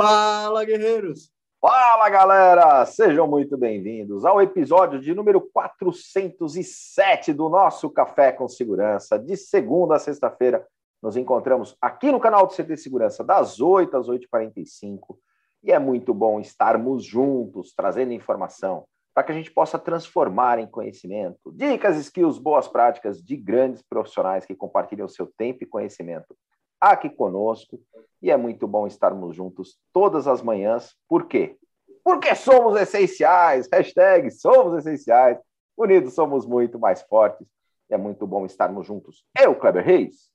Fala, 0.00 0.64
guerreiros! 0.64 1.28
Fala, 1.60 2.08
galera! 2.08 2.86
Sejam 2.86 3.26
muito 3.26 3.58
bem-vindos 3.58 4.24
ao 4.24 4.40
episódio 4.40 5.00
de 5.00 5.12
número 5.12 5.40
407 5.40 7.32
do 7.32 7.48
nosso 7.48 7.90
Café 7.90 8.30
com 8.30 8.46
Segurança. 8.46 9.18
De 9.18 9.36
segunda 9.36 9.96
a 9.96 9.98
sexta-feira, 9.98 10.64
nos 11.02 11.16
encontramos 11.16 11.76
aqui 11.82 12.12
no 12.12 12.20
canal 12.20 12.46
do 12.46 12.54
CT 12.54 12.76
Segurança, 12.76 13.24
das 13.24 13.58
8 13.58 13.96
às 13.96 14.06
8h45. 14.06 15.18
E 15.64 15.72
é 15.72 15.80
muito 15.80 16.14
bom 16.14 16.38
estarmos 16.38 17.04
juntos, 17.04 17.74
trazendo 17.74 18.12
informação 18.12 18.84
para 19.12 19.24
que 19.24 19.32
a 19.32 19.34
gente 19.34 19.50
possa 19.50 19.80
transformar 19.80 20.60
em 20.60 20.66
conhecimento. 20.68 21.50
Dicas, 21.52 21.96
skills, 21.96 22.38
boas 22.38 22.68
práticas 22.68 23.20
de 23.20 23.36
grandes 23.36 23.82
profissionais 23.82 24.46
que 24.46 24.54
compartilham 24.54 25.08
seu 25.08 25.26
tempo 25.36 25.64
e 25.64 25.66
conhecimento 25.66 26.36
aqui 26.80 27.10
conosco. 27.10 27.80
E 28.20 28.30
é 28.30 28.36
muito 28.36 28.66
bom 28.66 28.86
estarmos 28.86 29.36
juntos 29.36 29.78
todas 29.92 30.26
as 30.26 30.42
manhãs. 30.42 30.96
Por 31.08 31.26
quê? 31.26 31.56
Porque 32.02 32.34
somos 32.34 32.80
essenciais. 32.80 33.68
Hashtag 33.72 34.30
somos 34.30 34.78
essenciais. 34.78 35.38
Unidos 35.76 36.14
somos 36.14 36.46
muito 36.46 36.78
mais 36.78 37.02
fortes. 37.02 37.46
E 37.88 37.94
é 37.94 37.96
muito 37.96 38.26
bom 38.26 38.44
estarmos 38.44 38.86
juntos. 38.86 39.24
Eu, 39.38 39.54
Kleber 39.54 39.84
Reis, 39.84 40.30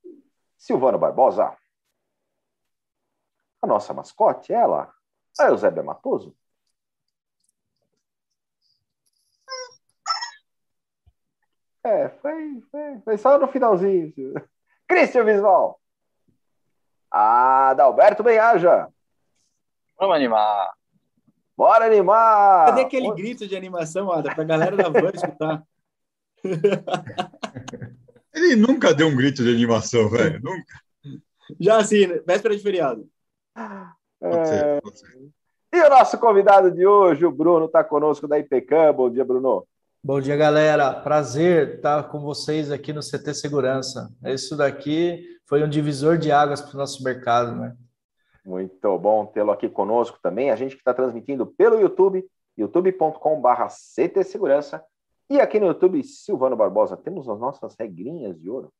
Silvano 0.57 0.97
Barbosa, 0.97 1.55
a 3.61 3.67
nossa 3.67 3.93
mascote, 3.93 4.51
ela, 4.51 4.91
a 5.39 5.47
Eusébia 5.47 5.83
Matoso, 5.83 6.35
É, 11.85 12.07
foi, 12.21 12.61
foi, 12.71 12.99
foi 13.01 13.17
só 13.17 13.37
no 13.37 13.47
finalzinho. 13.47 14.13
Cristian 14.87 15.25
Visval. 15.25 15.79
Adalberto 17.13 18.23
Benhaja. 18.23 18.87
Vamos 19.99 20.15
animar. 20.15 20.73
Bora 21.55 21.85
animar! 21.85 22.65
Cadê 22.65 22.81
aquele 22.81 23.07
Onde... 23.07 23.21
grito 23.21 23.47
de 23.47 23.55
animação, 23.55 24.11
Ada, 24.11 24.33
pra 24.33 24.43
galera 24.43 24.75
da 24.75 24.89
van 24.89 25.11
escutar? 25.13 25.63
Ele 28.33 28.55
nunca 28.55 28.91
deu 28.95 29.07
um 29.07 29.15
grito 29.15 29.43
de 29.43 29.53
animação, 29.53 30.09
velho. 30.09 30.41
Nunca. 30.41 30.81
Já 31.59 31.77
assim, 31.77 32.07
véspera 32.25 32.57
de 32.57 32.63
feriado. 32.63 33.07
Pode 34.19 34.47
ser, 34.47 34.81
pode 34.81 34.99
ser. 34.99 35.29
E 35.71 35.81
o 35.81 35.89
nosso 35.89 36.17
convidado 36.17 36.71
de 36.71 36.85
hoje, 36.85 37.23
o 37.25 37.31
Bruno, 37.31 37.65
está 37.65 37.83
conosco 37.83 38.27
da 38.27 38.39
IPCAM. 38.39 38.93
Bom 38.93 39.11
dia, 39.11 39.23
Bruno. 39.23 39.67
Bom 40.05 40.19
dia, 40.19 40.35
galera. 40.35 40.93
Prazer 40.93 41.75
estar 41.75 42.03
com 42.09 42.19
vocês 42.19 42.69
aqui 42.69 42.91
no 42.91 42.99
CT 42.99 43.33
Segurança. 43.33 44.13
Isso 44.25 44.57
daqui 44.57 45.25
foi 45.47 45.63
um 45.63 45.69
divisor 45.69 46.17
de 46.17 46.29
águas 46.29 46.59
para 46.59 46.75
o 46.75 46.77
nosso 46.77 47.01
mercado, 47.05 47.55
né? 47.55 47.73
Muito 48.43 48.99
bom 48.99 49.25
tê-lo 49.25 49.51
aqui 49.51 49.69
conosco 49.69 50.19
também. 50.21 50.51
A 50.51 50.57
gente 50.57 50.75
que 50.75 50.81
está 50.81 50.93
transmitindo 50.93 51.45
pelo 51.45 51.79
YouTube, 51.79 52.21
youtube.com.br 52.57 53.67
CT 53.95 54.25
Segurança. 54.25 54.83
E 55.29 55.39
aqui 55.39 55.57
no 55.57 55.67
YouTube, 55.67 56.03
Silvano 56.03 56.57
Barbosa, 56.57 56.97
temos 56.97 57.29
as 57.29 57.39
nossas 57.39 57.73
regrinhas 57.79 58.37
de 58.37 58.49
ouro. 58.49 58.73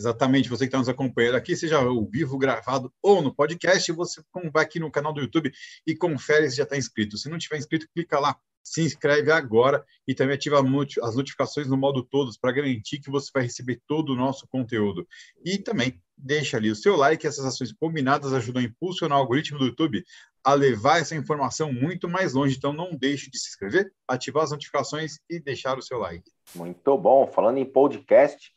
Exatamente, 0.00 0.48
você 0.48 0.64
que 0.64 0.68
está 0.68 0.78
nos 0.78 0.88
acompanhando 0.88 1.34
aqui, 1.34 1.56
seja 1.56 1.78
ao 1.78 2.04
vivo, 2.04 2.38
gravado 2.38 2.92
ou 3.02 3.20
no 3.20 3.34
podcast, 3.34 3.90
você 3.90 4.22
vai 4.52 4.62
aqui 4.62 4.78
no 4.78 4.92
canal 4.92 5.12
do 5.12 5.20
YouTube 5.20 5.50
e 5.84 5.96
confere 5.96 6.48
se 6.48 6.56
já 6.56 6.62
está 6.62 6.76
inscrito. 6.76 7.18
Se 7.18 7.28
não 7.28 7.36
tiver 7.36 7.56
inscrito, 7.56 7.88
clica 7.92 8.20
lá, 8.20 8.36
se 8.66 8.82
inscreve 8.82 9.30
agora 9.30 9.84
e 10.08 10.14
também 10.14 10.34
ativa 10.34 10.60
as 11.02 11.14
notificações 11.14 11.68
no 11.68 11.76
modo 11.76 12.02
todos 12.02 12.36
para 12.36 12.50
garantir 12.50 12.98
que 12.98 13.08
você 13.08 13.30
vai 13.32 13.44
receber 13.44 13.80
todo 13.86 14.12
o 14.12 14.16
nosso 14.16 14.46
conteúdo. 14.48 15.06
E 15.44 15.56
também 15.56 16.02
deixa 16.16 16.56
ali 16.56 16.68
o 16.68 16.74
seu 16.74 16.96
like, 16.96 17.24
essas 17.24 17.44
ações 17.44 17.72
combinadas 17.72 18.32
ajudam 18.32 18.60
a 18.60 18.64
impulsionar 18.64 19.18
o 19.18 19.20
algoritmo 19.20 19.60
do 19.60 19.66
YouTube 19.66 20.02
a 20.42 20.52
levar 20.52 21.00
essa 21.00 21.14
informação 21.14 21.72
muito 21.72 22.08
mais 22.08 22.34
longe. 22.34 22.56
Então 22.56 22.72
não 22.72 22.90
deixe 22.96 23.30
de 23.30 23.38
se 23.38 23.50
inscrever, 23.50 23.92
ativar 24.08 24.42
as 24.42 24.50
notificações 24.50 25.20
e 25.30 25.38
deixar 25.38 25.78
o 25.78 25.82
seu 25.82 25.98
like. 25.98 26.28
Muito 26.52 26.98
bom. 26.98 27.28
Falando 27.28 27.58
em 27.58 27.64
podcast, 27.64 28.52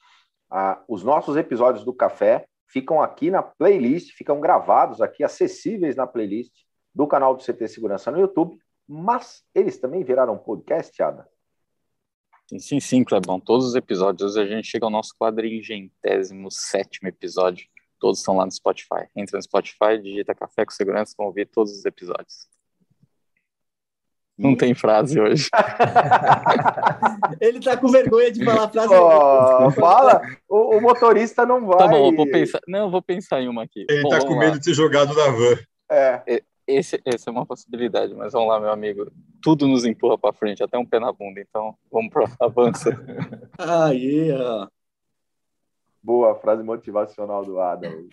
os 0.87 1.03
nossos 1.03 1.37
episódios 1.37 1.85
do 1.85 1.93
Café 1.93 2.47
ficam 2.67 2.99
aqui 2.99 3.29
na 3.29 3.43
playlist, 3.43 4.11
ficam 4.13 4.39
gravados 4.41 5.01
aqui, 5.01 5.23
acessíveis 5.23 5.95
na 5.95 6.07
playlist 6.07 6.53
do 6.95 7.05
canal 7.05 7.35
do 7.35 7.43
CT 7.43 7.67
Segurança 7.67 8.09
no 8.09 8.19
YouTube 8.19 8.57
mas 8.89 9.43
eles 9.53 9.77
também 9.77 10.03
viraram 10.03 10.35
podcast, 10.35 10.99
Ada? 11.03 11.27
Sim, 12.49 12.57
sim, 12.57 12.79
sim, 12.79 13.03
Clebão. 13.03 13.39
Todos 13.39 13.67
os 13.67 13.75
episódios. 13.75 14.35
Hoje 14.35 14.51
a 14.51 14.55
gente 14.55 14.67
chega 14.67 14.83
ao 14.83 14.89
nosso 14.89 15.13
quadringentésimo 15.15 16.49
sétimo 16.49 17.07
episódio. 17.07 17.67
Todos 17.99 18.17
estão 18.17 18.35
lá 18.35 18.45
no 18.45 18.51
Spotify. 18.51 19.05
Entra 19.15 19.37
no 19.37 19.43
Spotify, 19.43 20.01
digita 20.01 20.33
Café 20.33 20.65
com 20.65 20.71
Segurança, 20.71 21.13
vão 21.15 21.27
ouvir 21.27 21.45
todos 21.45 21.71
os 21.71 21.85
episódios. 21.85 22.47
Não 24.35 24.55
tem 24.55 24.73
frase 24.73 25.19
hoje. 25.19 25.49
Ele 27.39 27.59
tá 27.59 27.77
com 27.77 27.89
vergonha 27.89 28.31
de 28.31 28.43
falar 28.43 28.69
frase. 28.69 28.93
Oh, 28.95 29.69
fala, 29.71 30.21
o, 30.47 30.77
o, 30.77 30.81
motorista 30.81 31.45
não 31.45 31.67
vai. 31.67 31.77
Tá 31.77 31.87
bom, 31.89 32.15
vou 32.15 32.25
pensar. 32.25 32.59
Não, 32.67 32.89
vou 32.89 33.01
pensar 33.01 33.41
em 33.41 33.49
uma 33.49 33.63
aqui. 33.63 33.85
Ele 33.87 34.01
bom, 34.01 34.09
tá 34.09 34.25
com 34.25 34.39
medo 34.39 34.53
lá. 34.53 34.57
de 34.57 34.63
ser 34.63 34.73
jogado 34.73 35.13
da 35.13 35.29
van. 35.29 35.57
É 35.91 36.43
esse, 36.69 37.01
essa 37.03 37.29
é 37.29 37.31
uma 37.31 37.45
possibilidade, 37.45 38.13
mas 38.13 38.33
vamos 38.33 38.49
lá, 38.49 38.59
meu 38.59 38.71
amigo. 38.71 39.11
Tudo 39.41 39.67
nos 39.67 39.85
empurra 39.85 40.17
para 40.17 40.33
frente, 40.33 40.63
até 40.63 40.77
um 40.77 40.85
pé 40.85 40.99
na 40.99 41.11
bunda, 41.11 41.41
então 41.41 41.75
vamos 41.91 42.11
para 42.11 42.25
avança. 42.39 42.91
ah, 43.57 43.89
yeah. 43.89 44.69
Boa 46.01 46.35
frase 46.35 46.63
motivacional 46.63 47.43
do 47.43 47.59
Adam. 47.59 48.07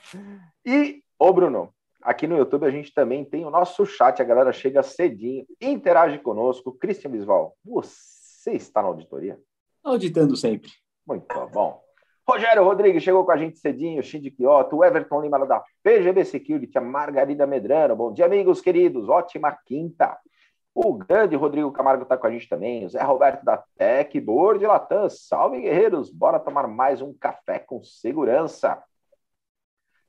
E, 0.65 1.03
ô 1.19 1.33
Bruno, 1.33 1.73
aqui 2.03 2.27
no 2.27 2.37
YouTube 2.37 2.67
a 2.67 2.71
gente 2.71 2.93
também 2.93 3.25
tem 3.25 3.45
o 3.45 3.51
nosso 3.51 3.85
chat, 3.85 4.21
a 4.21 4.25
galera 4.25 4.53
chega 4.53 4.83
cedinho, 4.83 5.47
interage 5.61 6.19
conosco. 6.19 6.73
Cristian 6.73 7.11
Bisval, 7.11 7.55
você 7.65 8.53
está 8.53 8.81
na 8.81 8.89
auditoria? 8.89 9.39
Auditando 9.85 10.37
sempre. 10.37 10.71
Muito 11.07 11.27
bom. 11.53 11.86
Rogério 12.29 12.65
Rodrigues 12.65 13.05
chegou 13.05 13.25
com 13.25 13.31
a 13.31 13.37
gente 13.37 13.57
cedinho, 13.57 14.03
Shinji 14.03 14.33
Kyoto, 14.33 14.77
o 14.77 14.85
Everton 14.85 15.23
Lima 15.23 15.47
da 15.47 15.63
PGB 15.81 16.25
Security, 16.25 16.77
a 16.77 16.81
Margarida 16.81 17.47
Medrano. 17.47 17.95
Bom 17.95 18.13
dia, 18.13 18.27
amigos 18.27 18.61
queridos. 18.61 19.09
Ótima 19.09 19.57
quinta. 19.65 20.19
O 20.75 20.93
grande 20.93 21.37
Rodrigo 21.37 21.71
Camargo 21.71 22.03
está 22.03 22.17
com 22.17 22.27
a 22.27 22.31
gente 22.33 22.49
também. 22.49 22.85
O 22.85 22.89
Zé 22.89 23.01
Roberto 23.01 23.45
da 23.45 23.63
Tech 23.79 24.21
Board 24.21 24.67
Latam. 24.67 25.09
Salve, 25.09 25.61
guerreiros. 25.61 26.11
Bora 26.11 26.41
tomar 26.41 26.67
mais 26.67 27.01
um 27.01 27.15
café 27.15 27.61
com 27.61 27.85
segurança. 27.85 28.83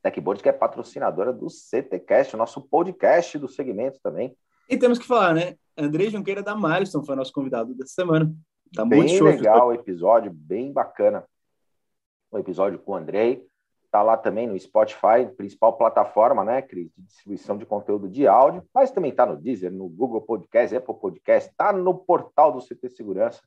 Techboard 0.02 0.42
que 0.42 0.50
é 0.50 0.54
patrocinadora 0.54 1.32
do 1.32 1.50
CTcast, 1.52 2.34
o 2.34 2.38
nosso 2.38 2.62
podcast 2.68 3.38
do 3.38 3.48
segmento 3.48 4.00
também. 4.02 4.36
E 4.68 4.76
temos 4.76 4.98
que 4.98 5.06
falar, 5.06 5.36
né? 5.36 5.56
André 5.78 6.10
Junqueira 6.10 6.42
da 6.42 6.56
Milestone 6.56 7.06
foi 7.06 7.16
nosso 7.16 7.32
convidado 7.32 7.76
dessa 7.76 7.94
semana. 7.94 8.34
Tá 8.74 8.84
bem 8.84 9.02
muito 9.02 9.14
show, 9.14 9.28
legal 9.28 9.68
o 9.68 9.74
episódio, 9.74 10.32
bem 10.34 10.74
bacana 10.74 11.24
um 12.32 12.38
episódio 12.38 12.80
com 12.80 12.94
o 12.94 12.96
Andrei. 12.96 13.46
Está 13.86 14.04
lá 14.04 14.18
também 14.18 14.46
no 14.46 14.60
Spotify, 14.60 15.26
principal 15.36 15.78
plataforma, 15.78 16.44
né, 16.44 16.62
Cris, 16.62 16.92
de 16.96 17.04
distribuição 17.04 17.58
de 17.58 17.66
conteúdo 17.66 18.10
de 18.10 18.28
áudio, 18.28 18.64
mas 18.74 18.92
também 18.92 19.12
está 19.12 19.26
no 19.26 19.38
Deezer, 19.38 19.72
no 19.72 19.88
Google 19.88 20.22
Podcast, 20.22 20.76
Apple 20.76 20.96
Podcast, 21.00 21.50
está 21.50 21.72
no 21.72 21.96
portal 21.98 22.52
do 22.52 22.60
CT 22.60 22.90
Segurança, 22.90 23.42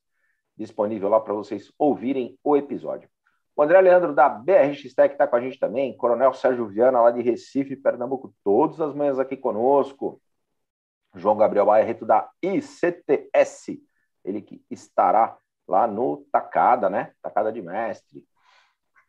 disponível 0.56 1.08
lá 1.10 1.20
para 1.20 1.34
vocês 1.34 1.70
ouvirem 1.78 2.38
o 2.42 2.56
episódio. 2.56 3.08
O 3.54 3.62
André 3.62 3.80
Leandro 3.82 4.14
da 4.14 4.28
BRX 4.28 4.94
Tech 4.94 5.12
está 5.12 5.26
com 5.26 5.36
a 5.36 5.40
gente 5.40 5.58
também, 5.58 5.94
Coronel 5.94 6.32
Sérgio 6.32 6.66
Viana, 6.66 7.02
lá 7.02 7.10
de 7.10 7.20
Recife, 7.20 7.76
Pernambuco, 7.76 8.34
todas 8.42 8.80
as 8.80 8.94
manhãs 8.94 9.18
aqui 9.18 9.36
conosco. 9.36 10.20
João 11.14 11.36
Gabriel 11.36 11.66
Barreto 11.66 12.06
da 12.06 12.30
ICTS, 12.42 13.82
ele 14.24 14.40
que 14.40 14.64
estará 14.70 15.36
lá 15.66 15.86
no 15.86 16.24
Tacada, 16.32 16.88
né? 16.88 17.12
Tacada 17.20 17.52
de 17.52 17.60
Mestre. 17.60 18.24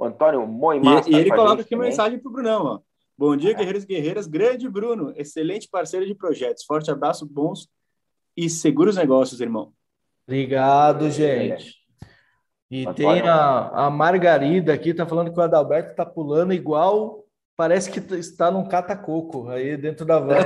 O 0.02 0.06
Antônio 0.06 0.46
Moimar. 0.48 1.08
E, 1.08 1.12
e 1.12 1.16
ele 1.16 1.30
coloca 1.30 1.62
aqui 1.62 1.70
também. 1.70 1.90
mensagem 1.90 2.18
para 2.18 2.28
o 2.28 2.34
Brunão. 2.34 2.66
Ó. 2.66 2.80
Bom 3.16 3.38
dia, 3.38 3.52
é. 3.52 3.54
guerreiros 3.54 3.84
e 3.84 3.88
guerreiras. 3.88 4.26
Grande 4.26 4.68
Bruno, 4.68 5.14
excelente 5.16 5.70
parceiro 5.70 6.08
de 6.08 6.16
projetos. 6.16 6.64
Forte 6.64 6.90
abraço, 6.90 7.24
bons 7.24 7.70
e 8.36 8.50
seguros 8.50 8.96
negócios, 8.96 9.40
irmão. 9.40 9.72
Obrigado, 10.26 11.08
gente. 11.12 11.76
E 12.72 12.82
Antônio. 12.82 12.96
tem 12.96 13.22
a, 13.30 13.86
a 13.86 13.92
Margarida 13.92 14.74
aqui, 14.74 14.92
tá 14.92 15.06
falando 15.06 15.32
que 15.32 15.38
o 15.38 15.44
Adalberto 15.44 15.96
tá 15.96 16.04
pulando 16.04 16.52
igual. 16.52 17.24
Parece 17.56 17.92
que 17.92 18.00
está 18.16 18.50
num 18.50 18.68
catacoco 18.68 19.50
aí 19.50 19.78
dentro 19.78 20.04
da 20.04 20.18
van. 20.18 20.38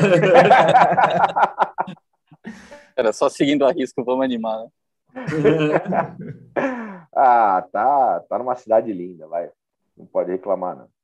Era 2.94 3.14
só 3.14 3.30
seguindo 3.30 3.66
a 3.66 3.72
risco, 3.72 4.04
vamos 4.04 4.26
animar, 4.26 4.60
né? 4.60 4.68
ah, 7.16 7.66
tá, 7.72 8.20
tá 8.28 8.38
numa 8.38 8.56
cidade 8.56 8.92
linda, 8.92 9.28
vai. 9.28 9.50
Não 9.96 10.06
pode 10.06 10.32
reclamar, 10.32 10.76
não. 10.76 10.96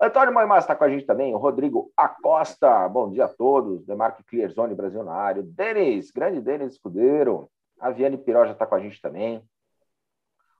Antônio 0.00 0.34
Moimás 0.34 0.64
está 0.64 0.74
com 0.74 0.84
a 0.84 0.88
gente 0.88 1.06
também, 1.06 1.32
o 1.32 1.38
Rodrigo 1.38 1.90
Acosta, 1.96 2.88
bom 2.88 3.10
dia 3.10 3.24
a 3.26 3.28
todos, 3.28 3.86
Demarque 3.86 4.24
Clearzone 4.24 4.74
Brasil 4.74 5.04
na 5.04 5.14
área, 5.14 5.42
Denis, 5.42 6.10
grande 6.10 6.40
Denis 6.40 6.72
Escudeiro, 6.72 7.48
a 7.80 7.90
Viane 7.90 8.18
Piró 8.18 8.44
já 8.44 8.52
está 8.52 8.66
com 8.66 8.74
a 8.74 8.80
gente 8.80 9.00
também, 9.00 9.42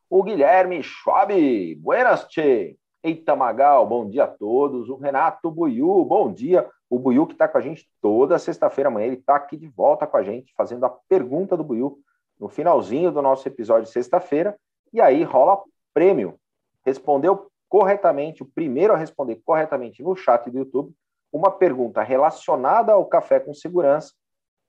o 0.09 0.23
Guilherme 0.23 0.83
Schwab, 0.83 1.75
buenas, 1.75 2.27
tchê, 2.29 2.79
Eita 3.03 3.35
Magal, 3.35 3.87
bom 3.87 4.09
dia 4.09 4.25
a 4.25 4.29
todos, 4.29 4.89
o 4.89 4.97
Renato 4.97 5.51
Buiu, 5.51 6.05
bom 6.05 6.33
dia, 6.33 6.67
O 6.89 6.99
Buiu 6.99 7.27
que 7.27 7.33
está 7.33 7.49
com 7.49 7.59
a 7.59 7.61
gente 7.61 7.87
toda 8.01 8.39
sexta-feira 8.39 8.89
amanhã, 8.89 9.09
ele 9.09 9.17
está 9.17 9.35
aqui 9.35 9.57
de 9.57 9.67
volta 9.67 10.07
com 10.07 10.17
a 10.17 10.23
gente, 10.23 10.55
fazendo 10.57 10.87
a 10.87 10.97
pergunta 11.09 11.57
do 11.57 11.65
Buiu 11.65 11.99
no 12.39 12.49
finalzinho 12.49 13.11
do 13.13 13.23
nosso 13.23 13.47
episódio 13.49 13.91
sexta-feira, 13.91 14.57
e 14.93 15.01
aí 15.01 15.23
rola 15.23 15.63
prêmio. 15.93 16.39
Respondeu 16.85 17.51
corretamente, 17.69 18.43
o 18.43 18.47
primeiro 18.47 18.93
a 18.93 18.97
responder 18.97 19.41
corretamente 19.45 20.03
no 20.03 20.15
chat 20.15 20.51
do 20.51 20.59
YouTube, 20.59 20.93
uma 21.33 21.51
pergunta 21.51 22.03
relacionada 22.03 22.93
ao 22.93 23.07
café 23.07 23.41
com 23.41 23.53
segurança 23.53 24.13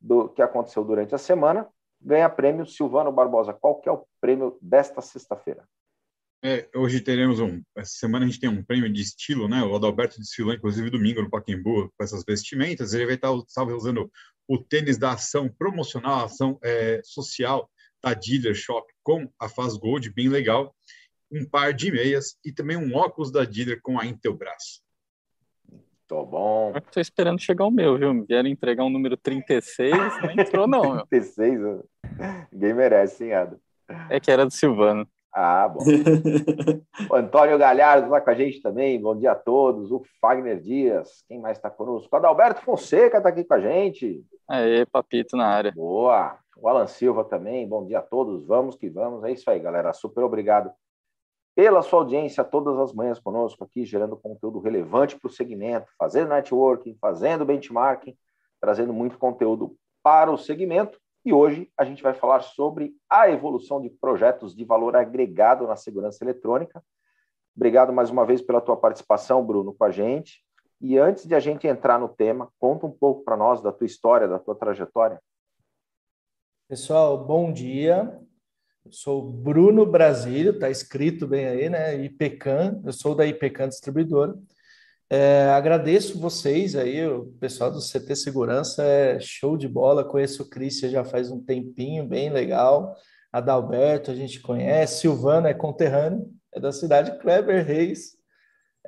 do 0.02 0.30
que 0.30 0.42
aconteceu 0.42 0.84
durante 0.84 1.14
a 1.14 1.18
semana, 1.18 1.68
ganha 2.02 2.30
prêmio 2.30 2.66
Silvano 2.66 3.12
Barbosa. 3.12 3.54
Qual 3.54 3.76
que 3.76 3.90
é 3.90 3.92
o 3.92 4.06
prêmio 4.20 4.58
desta 4.62 5.02
sexta-feira? 5.02 5.64
É, 6.44 6.70
hoje 6.76 7.02
teremos 7.02 7.40
um. 7.40 7.62
Essa 7.76 7.94
semana 7.98 8.26
a 8.26 8.28
gente 8.28 8.40
tem 8.40 8.50
um 8.50 8.64
prêmio 8.64 8.92
de 8.92 9.02
estilo, 9.02 9.48
né? 9.48 9.64
O 9.64 9.76
Adalberto 9.76 10.20
desfilou, 10.20 10.54
inclusive, 10.54 10.90
domingo 10.90 11.22
no 11.22 11.30
Pacaembu 11.30 11.92
com 11.98 12.04
essas 12.04 12.24
vestimentas. 12.24 12.94
Ele 12.94 13.06
vai 13.06 13.16
estar, 13.16 13.32
usando 13.32 14.12
o 14.48 14.58
tênis 14.58 14.98
da 14.98 15.14
ação 15.14 15.50
promocional, 15.50 16.26
ação 16.26 16.60
é, 16.64 17.02
social 17.04 17.70
da 18.04 18.14
Dealer 18.14 18.54
Shop 18.54 18.86
com 19.02 19.28
a 19.40 19.50
Faz 19.50 19.76
Gold, 19.76 20.14
bem 20.14 20.30
legal. 20.30 20.76
Um 21.32 21.44
par 21.44 21.74
de 21.74 21.92
meias 21.92 22.38
e 22.46 22.52
também 22.52 22.78
um 22.78 22.96
óculos 22.96 23.32
da 23.32 23.44
Dealer 23.44 23.80
com 23.82 24.00
a 24.00 24.06
Intelbras. 24.06 24.84
Tô 26.08 26.24
bom. 26.24 26.72
Estou 26.78 27.02
esperando 27.02 27.42
chegar 27.42 27.66
o 27.66 27.72
meu, 27.72 27.98
viu? 27.98 28.24
Vieram 28.28 28.48
entregar 28.48 28.84
um 28.84 28.92
número 28.92 29.18
36, 29.18 29.92
não 30.22 30.32
entrou, 30.32 30.68
não. 30.68 31.04
36? 31.08 31.60
Ninguém 32.54 32.74
merece, 32.76 33.24
hein, 33.24 33.34
Adam? 33.34 33.60
É 34.10 34.20
que 34.20 34.30
era 34.30 34.46
do 34.46 34.52
Silvano. 34.52 35.08
Ah, 35.38 35.68
bom. 35.68 35.84
o 37.12 37.16
Antônio 37.16 37.58
Galhardo 37.58 38.06
está 38.06 38.22
com 38.22 38.30
a 38.30 38.34
gente 38.34 38.62
também. 38.62 39.02
Bom 39.02 39.18
dia 39.18 39.34
a 39.34 39.36
todos. 39.36 39.92
O 39.92 40.02
Fagner 40.22 40.62
Dias. 40.62 41.26
Quem 41.28 41.42
mais 41.42 41.58
está 41.58 41.70
conosco? 41.70 42.08
O 42.10 42.16
Adalberto 42.16 42.62
Fonseca 42.62 43.18
está 43.18 43.28
aqui 43.28 43.44
com 43.44 43.54
a 43.54 43.60
gente. 43.60 44.24
Aê, 44.48 44.86
papito 44.86 45.36
na 45.36 45.46
área. 45.46 45.74
Boa. 45.74 46.38
O 46.56 46.70
Alan 46.70 46.88
Silva 46.88 47.26
também. 47.26 47.68
Bom 47.68 47.86
dia 47.86 48.00
a 48.00 48.02
todos. 48.02 48.48
Vamos 48.48 48.78
que 48.78 48.90
vamos. 48.90 49.26
É 49.26 49.32
isso 49.32 49.50
aí, 49.50 49.60
galera. 49.60 49.92
Super 49.92 50.24
obrigado 50.24 50.72
pela 51.54 51.82
sua 51.82 52.00
audiência 52.00 52.42
todas 52.42 52.80
as 52.80 52.94
manhãs 52.94 53.20
conosco 53.20 53.66
aqui, 53.66 53.84
gerando 53.84 54.16
conteúdo 54.16 54.60
relevante 54.60 55.20
para 55.20 55.28
o 55.28 55.32
segmento, 55.32 55.88
fazendo 55.98 56.30
networking, 56.30 56.98
fazendo 57.02 57.46
benchmarking, 57.46 58.16
trazendo 58.62 58.94
muito 58.94 59.18
conteúdo 59.18 59.76
para 60.02 60.32
o 60.32 60.38
segmento. 60.38 60.98
E 61.26 61.34
hoje 61.34 61.72
a 61.76 61.84
gente 61.84 62.04
vai 62.04 62.14
falar 62.14 62.42
sobre 62.42 62.96
a 63.10 63.28
evolução 63.28 63.82
de 63.82 63.90
projetos 63.90 64.56
de 64.56 64.64
valor 64.64 64.96
agregado 64.96 65.66
na 65.66 65.76
segurança 65.76 66.24
eletrônica. 66.24 66.84
Obrigado 67.56 67.92
mais 67.92 68.12
uma 68.12 68.24
vez 68.24 68.44
pela 68.44 68.62
tua 68.62 68.78
participação, 68.78 69.44
Bruno, 69.44 69.74
com 69.74 69.84
a 69.84 69.90
gente. 69.90 70.46
E 70.80 71.00
antes 71.00 71.26
de 71.26 71.34
a 71.34 71.40
gente 71.40 71.66
entrar 71.66 72.00
no 72.00 72.10
tema, 72.10 72.52
conta 72.60 72.86
um 72.86 72.92
pouco 72.92 73.24
para 73.24 73.36
nós 73.36 73.60
da 73.60 73.72
tua 73.72 73.88
história, 73.88 74.28
da 74.28 74.38
tua 74.38 74.54
trajetória. 74.54 75.20
Pessoal, 76.68 77.18
bom 77.18 77.52
dia. 77.52 78.22
Eu 78.86 78.92
sou 78.92 79.24
Bruno 79.24 79.84
Brasílio, 79.84 80.52
está 80.52 80.70
escrito 80.70 81.26
bem 81.26 81.48
aí, 81.48 81.70
né? 81.72 81.96
IPCAN, 82.04 82.84
eu 82.86 82.94
sou 82.94 83.16
da 83.16 83.26
IPCAN 83.26 83.70
Distribuidora. 83.70 84.38
É, 85.10 85.50
agradeço 85.50 86.20
vocês 86.20 86.76
aí, 86.76 87.06
o 87.06 87.26
pessoal 87.40 87.72
do 87.72 87.80
CT 87.80 88.16
Segurança 88.16 88.84
é 88.84 89.20
show 89.20 89.56
de 89.56 89.68
bola. 89.68 90.04
Conheço 90.04 90.44
o 90.44 90.50
Christian 90.50 90.90
já 90.90 91.04
faz 91.04 91.30
um 91.30 91.44
tempinho, 91.44 92.08
bem 92.08 92.32
legal. 92.32 92.96
Adalberto, 93.32 94.10
a 94.10 94.16
gente 94.16 94.42
conhece. 94.42 95.02
Silvano 95.02 95.48
é 95.48 95.54
conterrâneo, 95.54 96.28
é 96.54 96.60
da 96.60 96.72
cidade 96.72 97.20
Kleber 97.20 97.66
Reis, 97.66 98.16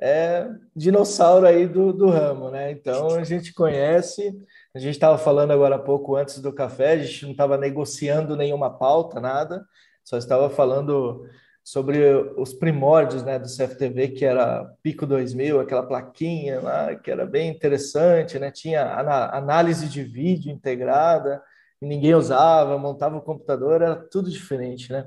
é 0.00 0.48
dinossauro 0.74 1.46
aí 1.46 1.66
do, 1.66 1.92
do 1.92 2.08
ramo, 2.08 2.50
né? 2.50 2.70
Então 2.72 3.14
a 3.14 3.24
gente 3.24 3.52
conhece. 3.52 4.36
A 4.74 4.78
gente 4.78 4.94
estava 4.94 5.18
falando 5.18 5.52
agora 5.52 5.76
há 5.76 5.78
pouco 5.78 6.16
antes 6.16 6.40
do 6.40 6.52
café, 6.52 6.92
a 6.92 6.98
gente 6.98 7.24
não 7.24 7.32
estava 7.32 7.56
negociando 7.56 8.36
nenhuma 8.36 8.76
pauta, 8.76 9.20
nada, 9.20 9.64
só 10.04 10.16
estava 10.16 10.50
falando 10.50 11.24
sobre 11.68 12.02
os 12.38 12.54
primórdios 12.54 13.22
né, 13.22 13.38
do 13.38 13.46
CFTV, 13.46 14.08
que 14.08 14.24
era 14.24 14.64
Pico 14.82 15.04
2000, 15.04 15.60
aquela 15.60 15.82
plaquinha 15.82 16.62
lá, 16.62 16.94
que 16.94 17.10
era 17.10 17.26
bem 17.26 17.50
interessante, 17.50 18.38
né? 18.38 18.50
tinha 18.50 18.82
análise 19.30 19.86
de 19.86 20.02
vídeo 20.02 20.50
integrada, 20.50 21.42
ninguém 21.78 22.14
usava, 22.14 22.78
montava 22.78 23.18
o 23.18 23.22
computador, 23.22 23.82
era 23.82 23.94
tudo 23.96 24.30
diferente, 24.30 24.90
né? 24.90 25.06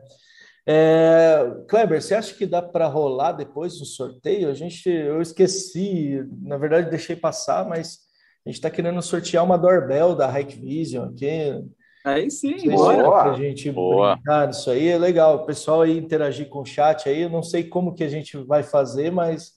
É, 0.63 1.51
Kleber, 1.67 1.99
você 1.99 2.13
acha 2.13 2.35
que 2.35 2.45
dá 2.45 2.61
para 2.61 2.85
rolar 2.85 3.31
depois 3.31 3.79
do 3.79 3.85
sorteio? 3.85 4.47
A 4.47 4.53
gente, 4.53 4.87
eu 4.87 5.19
esqueci, 5.19 6.23
na 6.43 6.57
verdade 6.57 6.91
deixei 6.91 7.15
passar, 7.15 7.67
mas 7.67 8.01
a 8.45 8.49
gente 8.49 8.57
está 8.57 8.69
querendo 8.69 9.01
sortear 9.01 9.43
uma 9.43 9.57
doorbell 9.57 10.15
da 10.15 10.39
Hikvision 10.39 11.09
aqui. 11.09 11.59
Aí 12.03 12.31
sim, 12.31 12.69
bora. 12.69 13.03
Pra 13.03 13.33
gente 13.33 13.71
Boa. 13.71 14.15
brincar 14.15 14.47
nisso 14.47 14.69
aí, 14.71 14.87
é 14.87 14.97
legal. 14.97 15.35
O 15.35 15.45
pessoal 15.45 15.81
aí 15.81 15.97
interagir 15.97 16.49
com 16.49 16.61
o 16.61 16.65
chat 16.65 17.07
aí, 17.07 17.21
eu 17.21 17.29
não 17.29 17.43
sei 17.43 17.63
como 17.63 17.93
que 17.93 18.03
a 18.03 18.09
gente 18.09 18.37
vai 18.37 18.63
fazer, 18.63 19.11
mas 19.11 19.53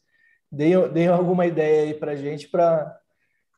deem, 0.50 0.88
deem 0.92 1.08
alguma 1.08 1.46
ideia 1.46 1.84
aí 1.84 1.94
pra 1.94 2.16
gente 2.16 2.48
para 2.48 2.96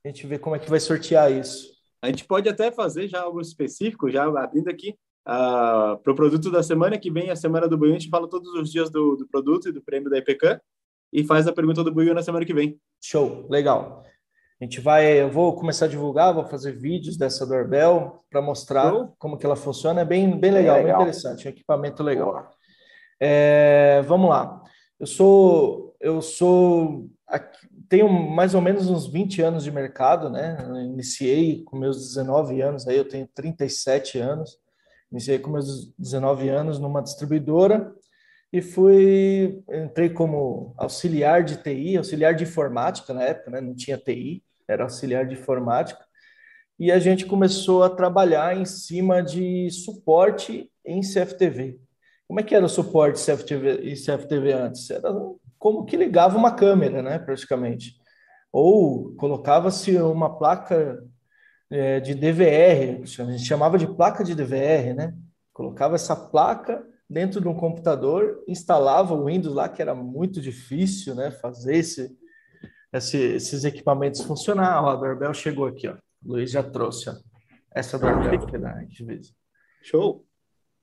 a 0.05 0.09
gente 0.09 0.27
ver 0.27 0.39
como 0.39 0.55
é 0.55 0.59
que 0.59 0.71
vai 0.71 0.79
sortear 0.79 1.33
isso. 1.33 1.75
A 2.01 2.07
gente 2.07 2.25
pode 2.25 2.49
até 2.49 2.71
fazer 2.71 3.09
já 3.09 3.23
algo 3.23 3.41
específico, 3.41 4.11
já 4.11 4.25
abrindo 4.25 4.69
aqui 4.69 4.91
uh, 5.27 5.99
para 5.99 6.13
o 6.13 6.15
produto 6.15 6.51
da 6.51 6.63
semana 6.63 6.99
que 6.99 7.11
vem, 7.11 7.31
a 7.31 7.37
semana 7.37 7.67
do 7.67 7.77
Buiu, 7.77 7.91
a 7.91 7.99
gente 7.99 8.09
fala 8.09 8.29
todos 8.29 8.53
os 8.55 8.71
dias 8.71 8.89
do, 8.91 9.17
do 9.17 9.27
produto 9.27 9.69
e 9.69 9.73
do 9.73 9.83
prêmio 9.83 10.09
da 10.09 10.19
IPK 10.19 10.61
e 11.13 11.25
faz 11.25 11.49
a 11.49 11.53
pergunta 11.53 11.83
do 11.83 11.93
Buiu 11.93 12.15
na 12.15 12.23
semana 12.23 12.45
que 12.45 12.55
vem. 12.55 12.79
Show, 13.03 13.47
legal. 13.51 14.05
A 14.59 14.65
gente 14.65 14.81
vai, 14.81 15.21
eu 15.21 15.31
vou 15.31 15.55
começar 15.55 15.85
a 15.85 15.89
divulgar, 15.89 16.33
vou 16.33 16.47
fazer 16.47 16.73
vídeos 16.73 17.19
dessa 17.19 17.47
doorbell 17.47 18.25
para 18.31 18.41
mostrar 18.41 18.91
como 19.19 19.37
que 19.37 19.45
ela 19.45 19.55
funciona. 19.55 20.01
É 20.01 20.05
bem, 20.05 20.39
bem 20.39 20.51
legal, 20.51 20.77
bem, 20.77 20.85
legal. 20.87 21.01
bem 21.01 21.09
interessante, 21.09 21.47
é 21.47 21.51
um 21.51 21.53
equipamento 21.53 22.03
legal. 22.03 22.51
É, 23.21 24.03
vamos 24.07 24.31
lá. 24.31 24.63
Eu 24.99 25.07
sou, 25.07 25.95
eu 26.01 26.23
sou, 26.23 27.11
tenho 27.87 28.09
mais 28.09 28.55
ou 28.55 28.63
menos 28.63 28.89
uns 28.89 29.07
20 29.07 29.43
anos 29.43 29.63
de 29.63 29.71
mercado, 29.71 30.31
né? 30.31 30.57
Eu 30.67 30.77
iniciei 30.77 31.63
com 31.65 31.77
meus 31.77 31.99
19 31.99 32.63
anos, 32.63 32.89
aí 32.89 32.97
eu 32.97 33.07
tenho 33.07 33.29
37 33.35 34.19
anos. 34.19 34.59
Iniciei 35.13 35.39
com 35.39 35.51
meus 35.51 35.93
19 35.99 36.49
anos 36.49 36.79
numa 36.79 37.03
distribuidora 37.03 37.95
e 38.51 38.63
fui 38.63 39.63
entrei 39.71 40.09
como 40.09 40.75
auxiliar 40.79 41.45
de 41.45 41.63
TI, 41.63 41.99
auxiliar 41.99 42.35
de 42.35 42.45
informática 42.45 43.13
na 43.13 43.23
época, 43.23 43.51
né? 43.51 43.61
Não 43.61 43.75
tinha 43.75 43.99
TI 43.99 44.46
era 44.69 44.85
auxiliar 44.85 45.27
de 45.27 45.35
informática, 45.35 46.05
e 46.79 46.93
a 46.93 46.99
gente 46.99 47.25
começou 47.25 47.83
a 47.83 47.91
trabalhar 47.91 48.57
em 48.57 48.65
cima 48.65 49.23
de 49.23 49.71
suporte 49.71 50.71
em 50.85 51.01
CFTV. 51.01 51.81
Como 52.29 52.41
é 52.41 52.43
que 52.43 52.55
era 52.55 52.67
o 52.67 52.69
suporte 52.69 53.25
CFTV, 53.25 53.91
em 53.91 53.95
CFTV 53.95 54.53
antes? 54.53 54.91
Era 54.91 55.11
como 55.59 55.85
que 55.85 55.97
ligava 55.97 56.37
uma 56.37 56.55
câmera, 56.55 57.03
né, 57.03 57.19
praticamente. 57.19 57.97
Ou 58.53 59.15
colocava-se 59.17 59.97
uma 59.97 60.37
placa 60.37 61.03
é, 61.71 62.01
de 62.01 62.15
DVR, 62.15 63.03
a 63.03 63.31
gente 63.33 63.45
chamava 63.45 63.79
de 63.79 63.87
placa 63.87 64.23
de 64.23 64.35
DVR, 64.35 64.95
né? 64.95 65.15
Colocava 65.53 65.95
essa 65.95 66.15
placa 66.15 66.85
dentro 67.09 67.41
de 67.41 67.49
um 67.49 67.55
computador, 67.55 68.43
instalava 68.47 69.15
o 69.15 69.25
Windows 69.27 69.55
lá, 69.55 69.69
que 69.69 69.81
era 69.81 69.95
muito 69.95 70.41
difícil, 70.41 71.15
né, 71.15 71.31
fazer 71.31 71.77
esse, 71.77 72.17
esse, 72.93 73.17
esses 73.17 73.65
equipamentos 73.65 74.23
funcionar. 74.23 74.83
Ó, 74.83 74.91
a 74.91 74.97
doorbell 74.97 75.35
chegou 75.35 75.67
aqui, 75.67 75.89
ó. 75.89 75.95
O 76.25 76.33
Luiz 76.33 76.51
já 76.51 76.63
trouxe, 76.63 77.11
ó. 77.11 77.15
Essa 77.75 77.99
doorbell 77.99 78.35
aqui 78.35 78.59
da 78.59 78.71
Activision. 78.71 79.35
Show! 79.83 80.25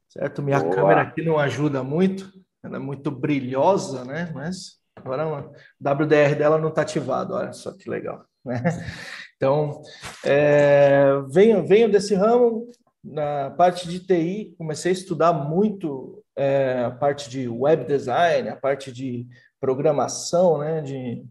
Certo? 0.09 0.43
Minha 0.43 0.59
Boa. 0.59 0.75
câmera 0.75 1.01
aqui 1.01 1.23
não 1.23 1.39
ajuda 1.39 1.83
muito, 1.83 2.31
ela 2.63 2.77
é 2.77 2.79
muito 2.79 3.09
brilhosa, 3.09 4.05
né? 4.05 4.31
Mas 4.33 4.79
agora 4.95 5.27
o 5.27 5.51
WDR 5.81 6.35
dela 6.37 6.59
não 6.59 6.69
está 6.69 6.83
ativado, 6.83 7.33
olha 7.33 7.51
só 7.51 7.75
que 7.75 7.89
legal, 7.89 8.23
né? 8.45 8.61
Então, 9.35 9.81
é, 10.23 11.19
venho, 11.29 11.67
venho 11.67 11.91
desse 11.91 12.15
ramo, 12.15 12.71
na 13.03 13.49
parte 13.51 13.89
de 13.89 13.99
TI, 13.99 14.55
comecei 14.57 14.91
a 14.91 14.93
estudar 14.93 15.33
muito 15.33 16.23
é, 16.33 16.85
a 16.85 16.91
parte 16.91 17.29
de 17.29 17.49
web 17.49 17.83
design, 17.83 18.47
a 18.47 18.55
parte 18.55 18.89
de 18.89 19.27
programação, 19.59 20.59
né, 20.59 20.81
de 20.81 21.25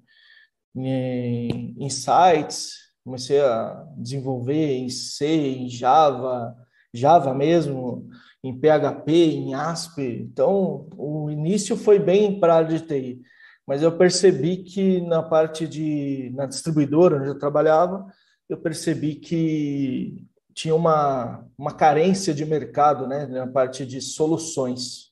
em, 0.75 1.89
sites, 1.91 2.75
comecei 3.05 3.41
a 3.41 3.85
desenvolver 3.97 4.73
em 4.73 4.89
C, 4.89 5.27
em 5.27 5.69
Java, 5.69 6.55
Java 6.93 7.35
mesmo, 7.35 8.09
em 8.43 8.59
PHP, 8.59 9.13
em 9.13 9.55
ASP. 9.55 10.29
Então, 10.31 10.89
o 10.97 11.31
início 11.31 11.77
foi 11.77 11.99
bem 11.99 12.39
para 12.39 12.55
a 12.55 12.57
área 12.59 12.79
de 12.79 12.87
TI, 12.87 13.21
mas 13.67 13.83
eu 13.83 13.97
percebi 13.97 14.59
que 14.59 15.01
na 15.03 15.23
parte 15.23 15.67
de 15.67 16.33
na 16.35 16.47
distribuidora 16.47 17.17
onde 17.17 17.29
eu 17.29 17.39
trabalhava, 17.39 18.07
eu 18.49 18.59
percebi 18.59 19.17
que 19.17 20.27
tinha 20.55 20.75
uma, 20.75 21.47
uma 21.57 21.73
carência 21.73 22.35
de 22.35 22.45
mercado, 22.45 23.07
né, 23.07 23.27
na 23.27 23.47
parte 23.47 23.87
de 23.87 24.01
soluções. 24.01 25.11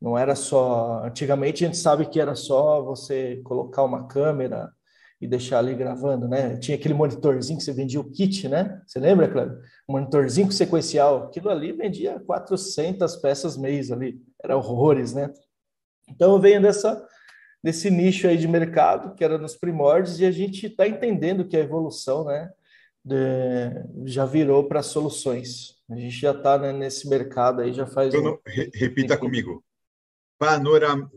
Não 0.00 0.18
era 0.18 0.34
só, 0.34 1.04
antigamente 1.04 1.64
a 1.64 1.68
gente 1.68 1.78
sabe 1.78 2.06
que 2.06 2.20
era 2.20 2.34
só 2.34 2.82
você 2.82 3.40
colocar 3.44 3.84
uma 3.84 4.08
câmera, 4.08 4.72
e 5.22 5.28
deixar 5.28 5.60
ali 5.60 5.72
gravando, 5.72 6.26
né? 6.26 6.56
Tinha 6.56 6.76
aquele 6.76 6.94
monitorzinho 6.94 7.56
que 7.56 7.64
você 7.64 7.72
vendia 7.72 8.00
o 8.00 8.10
kit, 8.10 8.48
né? 8.48 8.82
Você 8.84 8.98
lembra, 8.98 9.30
Cleber? 9.30 9.56
Um 9.88 9.92
monitorzinho 9.92 10.50
sequencial. 10.50 11.26
Aquilo 11.26 11.48
ali 11.48 11.70
vendia 11.70 12.18
400 12.18 13.14
peças 13.16 13.56
mês 13.56 13.92
ali. 13.92 14.20
Era 14.42 14.56
horrores, 14.56 15.14
né? 15.14 15.32
Então 16.10 16.32
eu 16.32 16.40
venho 16.40 16.60
dessa 16.60 17.06
desse 17.62 17.88
nicho 17.88 18.26
aí 18.26 18.36
de 18.36 18.48
mercado 18.48 19.14
que 19.14 19.22
era 19.22 19.38
nos 19.38 19.54
primórdios 19.54 20.18
e 20.18 20.26
a 20.26 20.32
gente 20.32 20.66
está 20.66 20.88
entendendo 20.88 21.46
que 21.46 21.56
a 21.56 21.60
evolução, 21.60 22.24
né, 22.24 22.50
de, 23.04 23.16
já 24.04 24.26
virou 24.26 24.64
para 24.64 24.82
soluções. 24.82 25.76
A 25.88 25.94
gente 25.94 26.18
já 26.18 26.32
está 26.32 26.58
né, 26.58 26.72
nesse 26.72 27.08
mercado 27.08 27.62
aí 27.62 27.72
já 27.72 27.86
faz. 27.86 28.12
Um... 28.12 28.36
Repita 28.74 29.16
comigo. 29.16 29.62
Panoram, 30.42 31.08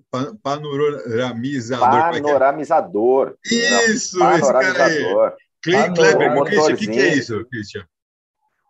panoramizador. 0.44 1.96
É 1.96 2.18
é? 2.18 2.22
Panoramizador. 2.22 3.36
Isso, 3.44 4.20
panoramizador. 4.20 5.34
esse 5.66 5.72
cara 5.72 5.94
Kleber, 5.96 6.38
o 6.38 6.46
que, 6.78 6.88
que 6.88 7.00
é 7.00 7.16
isso, 7.16 7.44
Christian? 7.46 7.88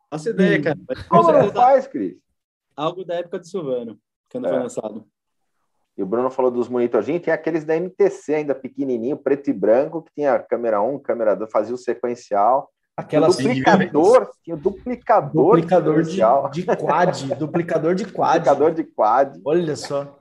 Nossa 0.09 0.29
ideia, 0.29 0.61
cara. 0.61 0.77
Como 1.09 1.29
não 1.33 1.51
faz, 1.51 1.87
Cris? 1.87 2.15
Algo 2.73 3.03
da 3.03 3.15
época 3.15 3.39
do 3.39 3.45
Silvano, 3.45 3.99
quando 4.31 4.47
é. 4.47 4.49
foi 4.49 4.59
lançado. 4.59 5.05
E 5.97 6.01
o 6.01 6.05
Bruno 6.05 6.29
falou 6.29 6.49
dos 6.49 6.69
monitorzinhos, 6.69 7.21
tem 7.21 7.33
aqueles 7.33 7.65
da 7.65 7.75
MTC 7.75 8.35
ainda 8.35 8.55
pequenininho, 8.55 9.17
preto 9.17 9.49
e 9.49 9.53
branco, 9.53 10.03
que 10.03 10.13
tinha 10.13 10.39
câmera 10.39 10.81
1, 10.81 10.99
câmera 10.99 11.35
2, 11.35 11.51
fazia 11.51 11.75
o 11.75 11.77
sequencial. 11.77 12.71
Aquela 12.95 13.27
duplicador, 13.27 14.31
tinha 14.41 14.55
o 14.55 14.59
duplicador, 14.59 15.55
duplicador 15.57 16.01
de, 16.01 16.11
de, 16.61 16.65
quad, 16.77 17.35
duplicador 17.37 17.93
de 17.93 18.05
quad. 18.05 18.39
Duplicador 18.39 18.73
de 18.73 18.83
quad. 18.85 19.37
Olha 19.43 19.75
só. 19.75 20.17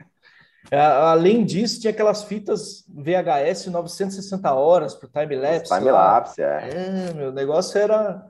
É, 0.71 0.80
além 0.80 1.44
disso, 1.44 1.80
tinha 1.80 1.90
aquelas 1.90 2.25
fitas 2.25 2.85
VHS 2.88 3.66
960 3.66 4.52
horas 4.52 4.94
para 4.94 5.09
time-lapse. 5.09 5.73
Time-lapse, 5.73 6.42
é. 6.42 6.71
É, 6.73 7.14
meu 7.14 7.33
negócio 7.33 7.78
era, 7.78 8.25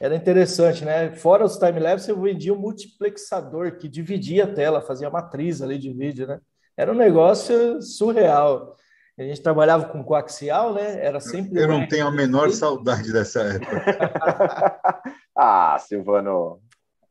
era 0.00 0.14
interessante, 0.14 0.84
né? 0.84 1.10
Fora 1.12 1.44
os 1.44 1.56
time-lapse, 1.56 2.08
eu 2.08 2.20
vendia 2.20 2.54
um 2.54 2.58
multiplexador 2.58 3.76
que 3.76 3.88
dividia 3.88 4.44
a 4.44 4.54
tela, 4.54 4.80
fazia 4.80 5.10
matriz 5.10 5.60
ali 5.60 5.78
de 5.78 5.92
vídeo, 5.92 6.26
né? 6.26 6.38
Era 6.76 6.92
um 6.92 6.96
negócio 6.96 7.82
surreal. 7.82 8.76
A 9.18 9.22
gente 9.22 9.42
trabalhava 9.42 9.84
com 9.86 10.02
coaxial, 10.02 10.72
né? 10.72 11.04
Era 11.04 11.20
sempre. 11.20 11.60
Eu 11.60 11.68
não 11.68 11.86
tenho 11.86 12.06
a 12.06 12.10
menor 12.10 12.50
saudade 12.52 13.12
dessa 13.12 13.42
época. 13.42 13.84
ah, 15.36 15.76
Silvano. 15.78 16.58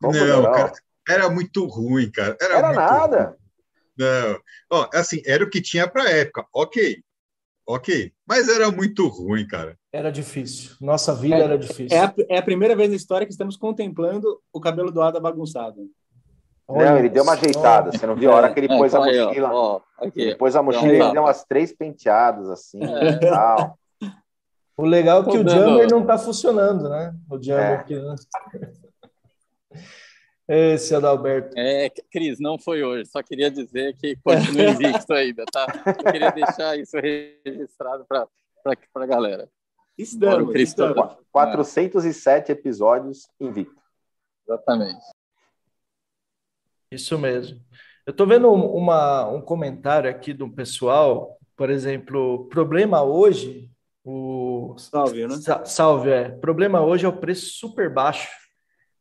Não, 0.01 0.11
não, 0.11 0.43
cara, 0.51 0.71
era 1.07 1.29
muito 1.29 1.67
ruim, 1.67 2.09
cara. 2.09 2.35
Era, 2.41 2.57
era 2.57 2.73
nada. 2.73 3.23
Ruim. 3.25 3.38
Não. 3.99 4.39
Ó, 4.71 4.89
assim, 4.93 5.21
era 5.25 5.43
o 5.43 5.49
que 5.49 5.61
tinha 5.61 5.85
para 5.85 6.03
a 6.03 6.09
época. 6.09 6.45
Ok. 6.53 7.03
Ok. 7.67 8.13
Mas 8.25 8.47
era 8.47 8.71
muito 8.71 9.07
ruim, 9.07 9.45
cara. 9.45 9.77
Era 9.91 10.09
difícil. 10.09 10.71
Nossa 10.79 11.13
vida 11.13 11.35
é, 11.35 11.41
era 11.41 11.57
difícil. 11.57 11.95
É 11.95 11.99
a, 11.99 12.13
é 12.29 12.37
a, 12.37 12.41
primeira 12.41 12.75
vez 12.75 12.89
na 12.89 12.95
história 12.95 13.27
que 13.27 13.33
estamos 13.33 13.57
contemplando 13.57 14.41
o 14.53 14.61
cabelo 14.61 14.89
do 14.89 15.01
Ada 15.01 15.19
bagunçado. 15.19 15.85
Olha, 16.67 16.91
não, 16.91 16.99
ele 16.99 17.09
deu 17.09 17.23
uma 17.23 17.33
ajeitada. 17.33 17.91
Você 17.91 18.07
não 18.07 18.15
viu 18.15 18.31
a 18.31 18.35
hora 18.35 18.53
que 18.53 18.59
ele 18.59 18.71
é, 18.71 18.77
pôs 18.77 18.95
a 18.95 18.99
mochila? 18.99 19.49
Ó, 19.51 19.81
aqui. 19.97 20.21
Ele 20.21 20.35
pôs 20.35 20.55
a 20.55 20.63
mochila 20.63 20.93
e 20.93 20.99
ele 20.99 21.11
deu 21.11 21.23
umas 21.23 21.43
três 21.43 21.73
penteadas 21.73 22.47
assim. 22.49 22.79
É. 22.81 23.17
Tal. 23.17 23.77
O 24.77 24.85
legal 24.85 25.23
é 25.23 25.31
que 25.31 25.37
o 25.37 25.47
Jammer 25.47 25.87
não 25.91 26.01
está 26.01 26.17
funcionando, 26.17 26.87
né? 26.87 27.13
O 27.29 27.41
Jammer 27.41 27.81
é. 27.81 27.83
que... 27.83 27.95
Esse 30.51 30.95
Adalberto. 30.95 31.53
É, 31.55 31.91
Cris, 32.11 32.39
não 32.39 32.57
foi 32.57 32.83
hoje. 32.83 33.05
Só 33.05 33.21
queria 33.21 33.51
dizer 33.51 33.95
que 33.95 34.15
continua 34.15 34.71
invicto 34.73 35.13
ainda, 35.13 35.45
tá? 35.45 35.67
Eu 35.85 36.11
queria 36.11 36.31
deixar 36.31 36.75
isso 36.75 36.97
registrado 36.97 38.03
para 38.07 38.27
a 38.95 39.05
galera. 39.05 39.47
Estamos, 39.95 40.55
estamos. 40.55 41.17
407 41.31 42.51
episódios 42.51 43.29
invicto. 43.39 43.79
Exatamente. 44.47 45.05
Isso 46.89 47.19
mesmo. 47.19 47.61
Eu 48.03 48.09
estou 48.09 48.25
vendo 48.25 48.51
uma, 48.51 49.27
um 49.27 49.41
comentário 49.41 50.09
aqui 50.09 50.33
do 50.33 50.49
pessoal, 50.49 51.37
por 51.55 51.69
exemplo, 51.69 52.47
problema 52.49 53.03
hoje, 53.03 53.69
o 54.03 54.73
salve, 54.79 55.27
né? 55.27 55.35
Salve, 55.65 56.09
é. 56.09 56.29
Problema 56.29 56.81
hoje 56.81 57.05
é 57.05 57.09
o 57.09 57.15
preço 57.15 57.51
super 57.51 57.93
baixo 57.93 58.48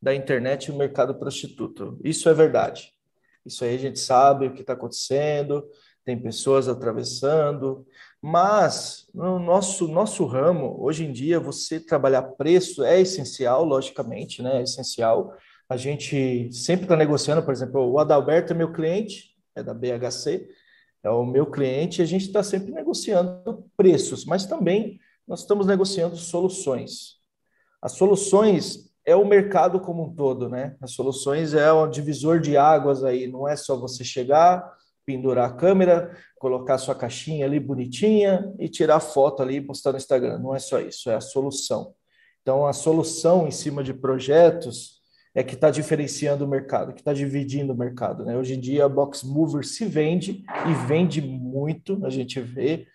da 0.01 0.15
internet 0.15 0.67
e 0.67 0.71
o 0.71 0.77
mercado 0.77 1.15
prostituto. 1.15 1.99
Isso 2.03 2.29
é 2.29 2.35
verdade. 2.35 2.93
Isso 3.45 3.65
aí 3.65 3.75
a 3.75 3.79
gente 3.79 3.99
sabe 3.99 4.47
o 4.47 4.55
que 4.55 4.61
está 4.61 4.75
acontecendo, 4.75 5.65
tem 6.05 6.21
pessoas 6.21 6.69
atravessando, 6.69 7.87
mas 8.21 9.07
no 9.13 9.39
nosso, 9.39 9.87
nosso 9.87 10.25
ramo, 10.25 10.77
hoje 10.81 11.05
em 11.05 11.13
dia, 11.13 11.39
você 11.39 11.79
trabalhar 11.79 12.23
preço 12.23 12.83
é 12.83 13.01
essencial, 13.01 13.65
logicamente, 13.65 14.43
né? 14.43 14.59
É 14.59 14.63
essencial. 14.63 15.35
A 15.69 15.77
gente 15.77 16.51
sempre 16.53 16.85
está 16.85 16.97
negociando, 16.97 17.43
por 17.43 17.53
exemplo, 17.53 17.81
o 17.91 17.99
Adalberto 17.99 18.53
é 18.53 18.57
meu 18.57 18.73
cliente, 18.73 19.37
é 19.55 19.63
da 19.63 19.75
BHC, 19.75 20.49
é 21.03 21.11
o 21.11 21.25
meu 21.25 21.51
cliente, 21.51 22.01
e 22.01 22.03
a 22.03 22.07
gente 22.07 22.27
está 22.27 22.43
sempre 22.43 22.73
negociando 22.73 23.65
preços, 23.77 24.25
mas 24.25 24.47
também 24.47 24.99
nós 25.27 25.41
estamos 25.41 25.67
negociando 25.67 26.17
soluções. 26.17 27.19
As 27.83 27.93
soluções 27.93 28.88
é 29.09 29.17
o 29.17 29.25
mercado 29.25 29.81
como 29.81 30.05
um 30.05 30.15
todo, 30.15 30.51
né? 30.51 30.77
As 30.83 30.91
soluções 30.91 31.55
é 31.55 31.73
o 31.73 31.87
divisor 31.87 32.39
de 32.41 32.59
águas 32.59 33.03
aí, 33.03 33.27
não 33.27 33.49
é 33.49 33.57
só 33.57 33.75
você 33.75 34.05
chegar, 34.05 34.71
pendurar 35.07 35.49
a 35.49 35.55
câmera, 35.55 36.15
colocar 36.39 36.77
sua 36.77 36.95
caixinha 36.95 37.47
ali 37.47 37.59
bonitinha 37.59 38.53
e 38.59 38.69
tirar 38.69 39.01
foto 39.01 39.43
ali 39.43 39.57
e 39.57 39.61
postar 39.63 39.93
no 39.93 39.97
Instagram. 39.97 40.39
Não 40.39 40.55
é 40.55 40.59
só 40.59 40.79
isso, 40.79 41.09
é 41.09 41.15
a 41.15 41.23
solução. 41.23 41.95
Então, 42.43 42.67
a 42.67 42.75
solução 42.75 43.49
em 43.49 43.51
cima 43.51 43.83
de 43.83 43.95
projetos 43.95 45.01
é 45.35 45.43
que 45.43 45.55
está 45.55 45.71
diferenciando 45.71 46.45
o 46.45 46.49
mercado, 46.49 46.93
que 46.93 47.01
está 47.01 47.15
dividindo 47.15 47.73
o 47.73 47.77
mercado. 47.77 48.27
Né? 48.27 48.37
Hoje 48.37 48.57
em 48.57 48.61
dia, 48.61 48.85
a 48.85 48.89
Box 48.91 49.25
Mover 49.25 49.65
se 49.65 49.87
vende 49.87 50.45
e 50.69 50.87
vende 50.87 51.23
muito, 51.23 52.05
a 52.05 52.11
gente 52.11 52.43
vê 52.43 52.87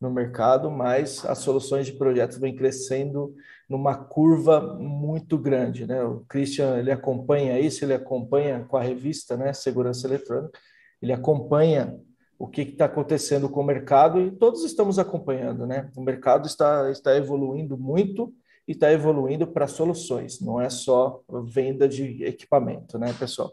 no 0.00 0.10
mercado, 0.10 0.68
mas 0.68 1.24
as 1.24 1.38
soluções 1.38 1.86
de 1.86 1.92
projetos 1.92 2.38
vêm 2.38 2.56
crescendo 2.56 3.32
numa 3.72 3.94
curva 3.94 4.60
muito 4.60 5.38
grande. 5.38 5.86
Né? 5.86 6.04
O 6.04 6.20
Christian 6.28 6.76
ele 6.76 6.92
acompanha 6.92 7.58
isso, 7.58 7.82
ele 7.82 7.94
acompanha 7.94 8.66
com 8.68 8.76
a 8.76 8.82
revista 8.82 9.34
né, 9.34 9.54
Segurança 9.54 10.06
Eletrônica, 10.06 10.60
ele 11.00 11.10
acompanha 11.10 11.98
o 12.38 12.46
que 12.46 12.60
está 12.60 12.84
acontecendo 12.84 13.48
com 13.48 13.60
o 13.60 13.64
mercado 13.64 14.20
e 14.20 14.30
todos 14.30 14.62
estamos 14.62 14.98
acompanhando. 14.98 15.66
Né? 15.66 15.90
O 15.96 16.02
mercado 16.02 16.46
está, 16.46 16.90
está 16.90 17.16
evoluindo 17.16 17.78
muito 17.78 18.34
e 18.68 18.72
está 18.72 18.92
evoluindo 18.92 19.46
para 19.46 19.66
soluções, 19.66 20.38
não 20.40 20.60
é 20.60 20.68
só 20.68 21.22
venda 21.44 21.88
de 21.88 22.24
equipamento, 22.24 22.98
né, 22.98 23.12
pessoal? 23.18 23.52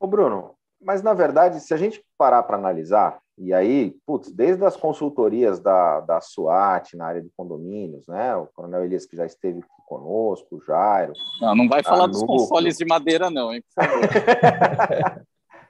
Ô 0.00 0.06
Bruno, 0.06 0.54
mas 0.80 1.02
na 1.02 1.14
verdade, 1.14 1.60
se 1.60 1.72
a 1.72 1.76
gente 1.76 2.04
parar 2.18 2.42
para 2.42 2.56
analisar, 2.56 3.20
e 3.38 3.52
aí, 3.52 3.94
putz, 4.06 4.32
desde 4.32 4.64
as 4.64 4.76
consultorias 4.76 5.60
da, 5.60 6.00
da 6.00 6.20
SWAT 6.20 6.96
na 6.96 7.06
área 7.06 7.22
de 7.22 7.30
condomínios, 7.36 8.06
né? 8.06 8.34
O 8.34 8.46
Coronel 8.46 8.84
Elias 8.84 9.04
que 9.04 9.16
já 9.16 9.26
esteve 9.26 9.62
conosco, 9.86 10.56
o 10.56 10.62
Jairo. 10.62 11.12
Não, 11.40 11.54
não 11.54 11.68
vai 11.68 11.82
falar 11.82 12.06
dos 12.06 12.22
consoles 12.22 12.78
de 12.78 12.86
madeira, 12.86 13.30
não, 13.30 13.52
hein, 13.52 13.62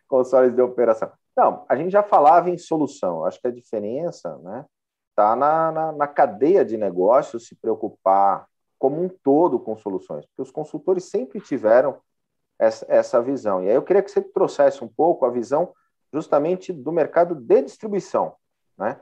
consoles 0.09 0.55
de 0.55 0.63
operação. 0.63 1.11
Não, 1.37 1.67
a 1.69 1.77
gente 1.77 1.91
já 1.91 2.03
falava 2.03 2.49
em 2.49 2.57
solução. 2.57 3.25
Acho 3.25 3.41
que 3.41 3.49
a 3.49 3.53
diferença, 3.53 4.39
né? 4.39 4.65
está 5.17 5.35
na, 5.35 5.73
na, 5.73 5.93
na, 5.93 6.07
cadeia 6.07 6.63
de 6.63 6.77
negócios 6.77 7.49
se 7.49 7.57
preocupar 7.57 8.47
como 8.79 9.03
um 9.03 9.09
todo 9.09 9.59
com 9.59 9.75
soluções, 9.75 10.27
porque 10.27 10.43
os 10.43 10.51
consultores 10.51 11.05
sempre 11.05 11.41
tiveram 11.41 11.99
essa, 12.59 12.85
essa 12.87 13.23
visão. 13.23 13.65
E 13.65 13.71
aí 13.71 13.75
eu 13.75 13.83
queria 13.83 14.03
que 14.03 14.11
você 14.11 14.21
trouxesse 14.21 14.85
um 14.85 14.89
pouco 14.89 15.25
a 15.25 15.31
visão 15.31 15.73
justamente 16.17 16.73
do 16.73 16.91
mercado 16.91 17.35
de 17.35 17.63
distribuição, 17.63 18.35
né? 18.79 18.99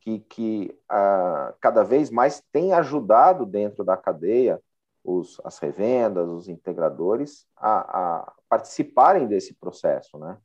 que, 0.00 0.18
que 0.20 0.78
uh, 0.84 1.54
cada 1.62 1.82
vez 1.82 2.10
mais 2.10 2.42
tem 2.52 2.74
ajudado 2.74 3.46
dentro 3.46 3.82
da 3.82 3.96
cadeia 3.96 4.60
os, 5.02 5.40
as 5.44 5.58
revendas, 5.58 6.28
os 6.28 6.46
integradores 6.46 7.46
a, 7.56 7.78
a 8.18 8.32
participarem 8.50 9.26
desse 9.26 9.54
processo. 9.54 10.18
Né? 10.18 10.36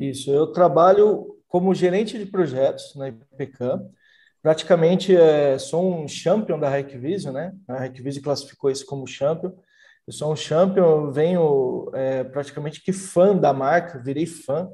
Isso, 0.00 0.32
eu 0.32 0.48
trabalho 0.48 1.38
como 1.46 1.72
gerente 1.72 2.18
de 2.18 2.26
projetos 2.26 2.96
na 2.96 3.08
IPCAM, 3.08 3.88
praticamente 4.42 5.16
é, 5.16 5.56
sou 5.58 5.94
um 5.94 6.08
champion 6.08 6.58
da 6.58 6.76
Hikvision, 6.76 7.32
né? 7.32 7.54
A 7.68 7.86
Hikvision 7.86 8.24
classificou 8.24 8.68
isso 8.68 8.84
como 8.84 9.06
champion. 9.06 9.52
Eu 10.04 10.12
sou 10.12 10.32
um 10.32 10.36
champion, 10.36 11.12
venho 11.12 11.88
é, 11.94 12.24
praticamente 12.24 12.82
que 12.82 12.92
fã 12.92 13.36
da 13.36 13.52
marca, 13.52 14.00
virei 14.02 14.26
fã, 14.26 14.68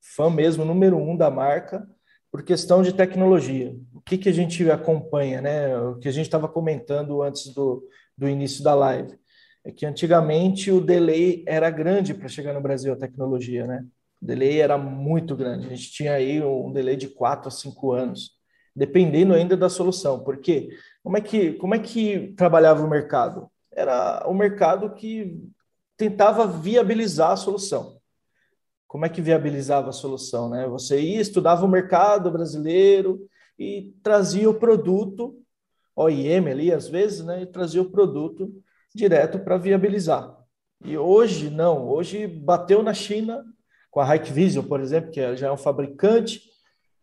fã 0.00 0.30
mesmo, 0.30 0.64
número 0.64 0.96
um 0.96 1.16
da 1.16 1.30
marca, 1.30 1.86
por 2.30 2.42
questão 2.42 2.82
de 2.82 2.92
tecnologia. 2.92 3.74
O 3.94 4.00
que, 4.00 4.16
que 4.18 4.28
a 4.28 4.32
gente 4.32 4.70
acompanha, 4.70 5.40
né? 5.40 5.76
O 5.78 5.96
que 5.98 6.08
a 6.08 6.12
gente 6.12 6.26
estava 6.26 6.48
comentando 6.48 7.22
antes 7.22 7.52
do, 7.54 7.86
do 8.16 8.28
início 8.28 8.62
da 8.62 8.74
live. 8.74 9.18
É 9.64 9.70
que 9.70 9.84
antigamente 9.84 10.70
o 10.70 10.80
delay 10.80 11.44
era 11.46 11.68
grande 11.70 12.14
para 12.14 12.28
chegar 12.28 12.54
no 12.54 12.60
Brasil 12.62 12.92
a 12.92 12.96
tecnologia, 12.96 13.66
né? 13.66 13.84
O 14.22 14.26
delay 14.26 14.60
era 14.60 14.78
muito 14.78 15.36
grande. 15.36 15.66
A 15.66 15.70
gente 15.70 15.90
tinha 15.92 16.14
aí 16.14 16.42
um 16.42 16.72
delay 16.72 16.96
de 16.96 17.08
quatro 17.08 17.48
a 17.48 17.50
cinco 17.50 17.92
anos. 17.92 18.38
dependendo 18.74 19.34
ainda 19.34 19.56
da 19.56 19.68
solução. 19.68 20.20
Porque 20.24 20.70
como 21.02 21.16
é 21.16 21.20
que, 21.20 21.54
como 21.54 21.74
é 21.74 21.78
que 21.78 22.32
trabalhava 22.36 22.84
o 22.84 22.88
mercado? 22.90 23.50
Era 23.72 24.24
o 24.26 24.34
mercado 24.34 24.94
que 24.94 25.38
tentava 25.96 26.46
viabilizar 26.46 27.32
a 27.32 27.36
solução. 27.36 27.99
Como 28.90 29.06
é 29.06 29.08
que 29.08 29.22
viabilizava 29.22 29.90
a 29.90 29.92
solução? 29.92 30.48
Né? 30.50 30.66
Você 30.66 31.00
ia, 31.00 31.20
estudava 31.20 31.64
o 31.64 31.68
mercado 31.68 32.28
brasileiro 32.28 33.24
e 33.56 33.94
trazia 34.02 34.50
o 34.50 34.58
produto, 34.58 35.40
OIM 35.94 36.48
ali 36.48 36.72
às 36.72 36.88
vezes, 36.88 37.24
né? 37.24 37.42
e 37.42 37.46
trazia 37.46 37.80
o 37.80 37.88
produto 37.88 38.52
direto 38.92 39.38
para 39.38 39.56
viabilizar. 39.56 40.36
E 40.84 40.98
hoje, 40.98 41.50
não. 41.50 41.88
Hoje 41.88 42.26
bateu 42.26 42.82
na 42.82 42.92
China, 42.92 43.44
com 43.92 44.00
a 44.00 44.16
Hikvision, 44.16 44.66
por 44.66 44.80
exemplo, 44.80 45.12
que 45.12 45.36
já 45.36 45.46
é 45.46 45.52
um 45.52 45.56
fabricante 45.56 46.42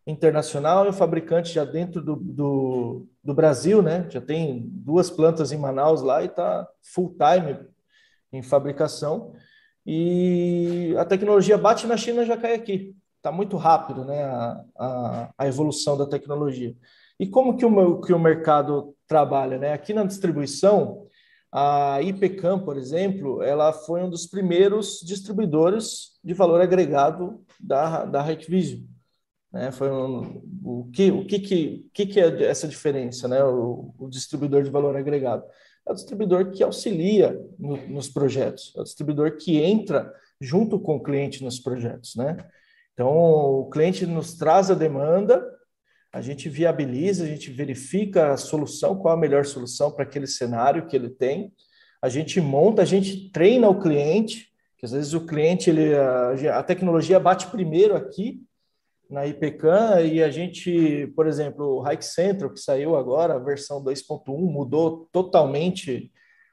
internacional 0.06 0.86
e 0.86 0.90
um 0.90 0.94
fabricante 0.94 1.54
já 1.54 1.64
dentro 1.64 2.02
do, 2.02 2.18
do, 2.18 3.08
do 3.24 3.34
Brasil, 3.34 3.82
né? 3.82 4.06
Já 4.10 4.20
tem 4.20 4.68
duas 4.70 5.10
plantas 5.10 5.54
em 5.54 5.58
Manaus 5.58 6.02
lá 6.02 6.22
e 6.22 6.26
está 6.26 6.68
full 6.82 7.16
time 7.16 7.58
em 8.34 8.44
fabricação. 8.44 9.34
E 9.90 10.94
a 10.98 11.06
tecnologia 11.06 11.58
bate 11.58 11.88
na 11.88 11.96
China 11.96 12.26
já 12.26 12.36
cai 12.36 12.54
aqui. 12.54 12.94
Está 13.16 13.32
muito 13.32 13.56
rápido, 13.56 14.04
né? 14.04 14.22
A, 14.22 14.66
a, 14.78 15.30
a, 15.38 15.48
evolução 15.48 15.98
da 15.98 16.06
tecnologia. 16.06 16.76
E 17.18 17.26
como 17.26 17.56
que 17.56 17.66
o, 17.66 18.02
que 18.02 18.12
o 18.12 18.20
mercado 18.20 18.94
trabalha, 19.08 19.58
né? 19.58 19.72
Aqui 19.72 19.94
na 19.94 20.04
distribuição, 20.04 21.08
a 21.50 22.02
IPCAM, 22.02 22.60
por 22.60 22.78
exemplo, 22.78 23.42
ela 23.42 23.72
foi 23.72 24.04
um 24.04 24.10
dos 24.10 24.28
primeiros 24.28 25.00
distribuidores 25.06 26.20
de 26.22 26.34
valor 26.34 26.60
agregado 26.60 27.42
da, 27.58 28.04
da 28.04 28.30
Hikvision. 28.30 28.82
Né? 29.54 29.72
Foi 29.72 29.90
um, 29.90 30.44
o 30.66 30.90
que 30.92 31.10
o 31.10 31.26
que, 31.26 31.40
que, 31.40 31.90
que, 31.94 32.06
que 32.06 32.20
é 32.20 32.44
essa 32.44 32.68
diferença, 32.68 33.30
né? 33.30 33.42
O, 33.42 33.94
o, 33.98 34.10
distribuidor 34.10 34.64
de 34.64 34.70
valor 34.70 34.98
agregado 34.98 35.46
é 35.88 35.92
o 35.92 35.96
distribuidor 35.96 36.52
que 36.52 36.64
auxilia 36.64 37.40
no, 37.58 37.78
nos 37.88 38.10
projetos, 38.10 38.74
é 38.76 38.82
o 38.82 38.84
distribuidor 38.84 39.38
que 39.38 39.58
entra 39.58 40.12
junto 40.40 40.80
com 40.80 40.98
o 40.98 41.04
cliente 41.04 41.44
nos 41.44 41.60
projetos, 41.60 42.16
né? 42.16 42.38
Então 42.94 43.10
o 43.10 43.70
cliente 43.70 44.06
nos 44.06 44.36
traz 44.36 44.70
a 44.70 44.74
demanda, 44.76 45.44
a 46.12 46.22
gente 46.22 46.50
viabiliza, 46.50 47.24
a 47.24 47.28
gente 47.28 47.52
verifica 47.52 48.34
a 48.34 48.38
solução, 48.38 48.98
qual 48.98 49.14
a 49.14 49.20
melhor 49.20 49.46
solução 49.46 49.92
para 49.92 50.04
aquele 50.04 50.28
cenário 50.28 50.88
que 50.88 50.96
ele 50.96 51.10
tem. 51.10 51.54
A 52.02 52.10
gente 52.10 52.42
monta, 52.42 52.82
a 52.82 52.86
gente 52.86 53.30
treina 53.32 53.70
o 53.70 53.80
cliente, 53.80 54.48
que 54.78 54.86
às 54.86 54.92
vezes 54.92 55.14
o 55.14 55.26
cliente, 55.26 55.70
ele, 55.70 55.94
a, 55.96 56.60
a 56.60 56.64
tecnologia 56.64 57.20
bate 57.20 57.48
primeiro 57.48 57.96
aqui 57.96 58.47
na 59.10 59.26
IPCAN 59.26 60.02
e 60.02 60.22
a 60.22 60.30
gente, 60.30 61.08
por 61.16 61.28
exemplo, 61.28 61.80
o 61.80 61.90
Hike 61.90 62.06
Central, 62.06 62.52
que 62.52 62.60
saiu 62.60 62.96
agora, 62.96 63.36
a 63.36 63.40
versão 63.40 63.84
2.1, 63.84 64.38
mudou 64.38 65.08
totalmente 65.12 66.12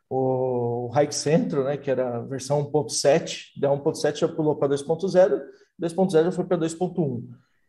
o 0.09 0.91
Hike 0.95 1.15
Central, 1.15 1.65
né, 1.65 1.77
que 1.77 1.91
era 1.91 2.19
a 2.19 2.21
versão 2.21 2.71
1.7, 2.71 3.59
da 3.59 3.71
1.7 3.71 4.19
já 4.19 4.29
pulou 4.29 4.57
para 4.57 4.75
2.0, 4.75 5.41
2.0 5.81 6.25
já 6.25 6.33
foi 6.33 6.45
para 6.45 6.59
2.1. 6.59 7.25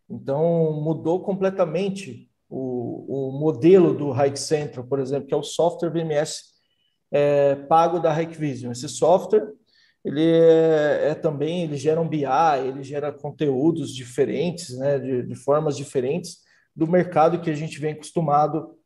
Então, 0.09 0.73
mudou 0.73 1.21
completamente 1.23 2.29
o, 2.49 3.29
o 3.29 3.39
modelo 3.39 3.93
do 3.93 4.11
Hike 4.11 4.39
Central, 4.39 4.85
por 4.85 4.99
exemplo, 4.99 5.27
que 5.27 5.33
é 5.33 5.37
o 5.37 5.43
software 5.43 5.89
VMS 5.89 6.55
é, 7.11 7.55
pago 7.55 7.99
da 7.99 8.21
Hikvision. 8.21 8.71
Esse 8.71 8.87
software, 8.87 9.47
ele 10.05 10.23
é, 10.23 11.09
é, 11.09 11.15
também, 11.15 11.63
ele 11.63 11.75
gera 11.75 11.99
um 11.99 12.07
BI, 12.07 12.23
ele 12.63 12.83
gera 12.83 13.11
conteúdos 13.11 13.93
diferentes, 13.93 14.77
né, 14.77 14.99
de, 14.99 15.23
de 15.23 15.35
formas 15.35 15.75
diferentes 15.75 16.37
do 16.75 16.85
mercado 16.85 17.41
que 17.41 17.49
a 17.49 17.55
gente 17.55 17.79
vem 17.79 17.93
acostumado 17.93 18.77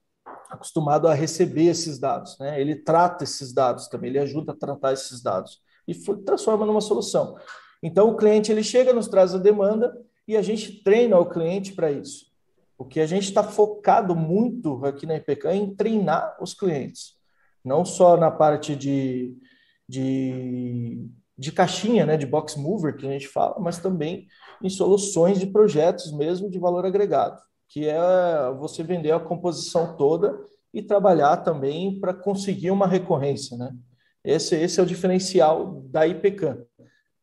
acostumado 0.49 1.07
a 1.07 1.13
receber 1.13 1.65
esses 1.65 1.99
dados, 1.99 2.35
né? 2.39 2.59
Ele 2.59 2.75
trata 2.75 3.23
esses 3.23 3.53
dados 3.53 3.87
também, 3.87 4.09
ele 4.09 4.17
ajuda 4.17 4.51
a 4.51 4.55
tratar 4.55 4.93
esses 4.93 5.21
dados 5.21 5.61
e 5.87 5.93
transforma 6.25 6.65
numa 6.65 6.81
solução. 6.81 7.37
Então 7.83 8.09
o 8.09 8.17
cliente 8.17 8.51
ele 8.51 8.63
chega, 8.63 8.91
nos 8.91 9.07
traz 9.07 9.35
a 9.35 9.37
demanda 9.37 9.95
e 10.27 10.35
a 10.35 10.41
gente 10.41 10.83
treina 10.83 11.19
o 11.19 11.29
cliente 11.29 11.73
para 11.73 11.91
isso. 11.91 12.25
O 12.79 12.83
que 12.83 12.99
a 12.99 13.05
gente 13.05 13.25
está 13.25 13.43
focado 13.43 14.15
muito 14.15 14.83
aqui 14.83 15.05
na 15.05 15.17
IPK 15.17 15.47
é 15.47 15.55
em 15.55 15.75
treinar 15.75 16.35
os 16.41 16.55
clientes, 16.55 17.13
não 17.63 17.85
só 17.85 18.17
na 18.17 18.31
parte 18.31 18.75
de, 18.75 19.37
de, 19.89 21.09
de 21.35 21.51
caixinha, 21.51 22.05
né, 22.05 22.15
de 22.15 22.27
box 22.27 22.55
mover 22.55 22.95
que 22.95 23.07
a 23.07 23.11
gente 23.11 23.27
fala, 23.27 23.59
mas 23.59 23.79
também 23.79 24.27
em 24.61 24.69
soluções 24.69 25.39
de 25.39 25.47
projetos 25.47 26.15
mesmo 26.15 26.51
de 26.51 26.59
valor 26.59 26.85
agregado, 26.85 27.41
que 27.67 27.87
é 27.87 27.97
você 28.59 28.83
vender 28.83 29.11
a 29.11 29.19
composição 29.19 29.97
toda 29.97 30.39
e 30.71 30.83
trabalhar 30.83 31.37
também 31.37 31.99
para 31.99 32.13
conseguir 32.13 32.69
uma 32.69 32.85
recorrência, 32.85 33.57
né? 33.57 33.71
Esse, 34.23 34.55
esse 34.55 34.79
é 34.79 34.83
o 34.83 34.85
diferencial 34.85 35.81
da 35.89 36.05
IPCAM 36.05 36.63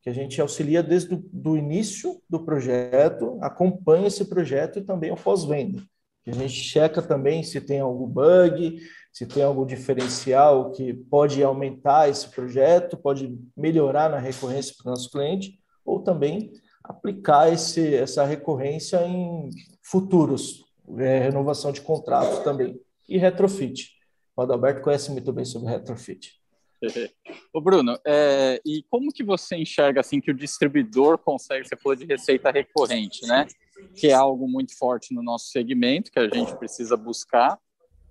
que 0.07 0.11
a 0.11 0.13
gente 0.13 0.41
auxilia 0.41 0.85
desde 0.85 1.15
o 1.15 1.25
do 1.33 1.57
início 1.57 2.23
do 2.31 2.45
projeto, 2.45 3.37
acompanha 3.43 4.07
esse 4.07 4.25
projeto 4.25 4.79
e 4.79 4.85
também 4.85 5.11
o 5.11 5.17
pós-venda. 5.17 5.83
A 6.25 6.33
gente 6.33 6.55
checa 6.55 7.03
também 7.03 7.43
se 7.43 7.61
tem 7.61 7.81
algum 7.81 8.07
bug, 8.07 8.81
se 9.17 9.25
tem 9.25 9.43
algum 9.43 9.65
diferencial 9.65 10.73
que 10.73 10.93
pode 10.93 11.43
aumentar 11.43 12.07
esse 12.07 12.29
projeto, 12.29 12.99
pode 12.99 13.35
melhorar 13.57 14.11
na 14.11 14.19
recorrência 14.19 14.75
para 14.77 14.91
o 14.91 14.91
nosso 14.91 15.11
cliente, 15.11 15.59
ou 15.87 16.03
também 16.03 16.53
aplicar 16.85 17.51
esse, 17.51 17.95
essa 17.95 18.27
recorrência 18.27 19.03
em 19.07 19.49
futuros, 19.83 20.67
é, 20.99 21.19
renovação 21.21 21.73
de 21.73 21.81
contrato 21.81 22.45
também. 22.45 22.79
E 23.09 23.17
retrofit. 23.17 23.91
O 24.37 24.43
Adalberto 24.43 24.83
conhece 24.83 25.11
muito 25.11 25.33
bem 25.33 25.47
sobre 25.47 25.71
retrofit. 25.71 26.35
Ô 27.55 27.61
Bruno, 27.63 27.99
é, 28.07 28.61
e 28.67 28.83
como 28.91 29.11
que 29.11 29.25
você 29.25 29.57
enxerga 29.57 30.01
assim 30.01 30.21
que 30.21 30.31
o 30.31 30.37
distribuidor 30.37 31.17
consegue, 31.17 31.67
você 31.67 31.75
falou 31.75 31.97
de 31.97 32.05
receita 32.05 32.51
recorrente, 32.51 33.27
né? 33.27 33.47
Que 33.95 34.09
é 34.09 34.13
algo 34.13 34.47
muito 34.47 34.77
forte 34.77 35.15
no 35.15 35.23
nosso 35.23 35.47
segmento, 35.47 36.11
que 36.11 36.19
a 36.19 36.29
gente 36.29 36.55
precisa 36.59 36.99
buscar, 36.99 37.59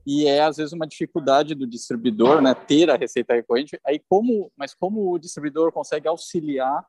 e 0.05 0.27
é 0.27 0.41
às 0.41 0.57
vezes 0.57 0.71
uma 0.71 0.85
dificuldade 0.85 1.55
do 1.55 1.65
distribuidor, 1.65 2.41
né, 2.41 2.53
ter 2.53 2.89
a 2.89 2.95
receita 2.95 3.33
recorrente. 3.33 3.79
Aí 3.85 3.99
como, 4.07 4.51
mas 4.55 4.73
como 4.73 5.11
o 5.11 5.17
distribuidor 5.17 5.71
consegue 5.71 6.07
auxiliar 6.07 6.85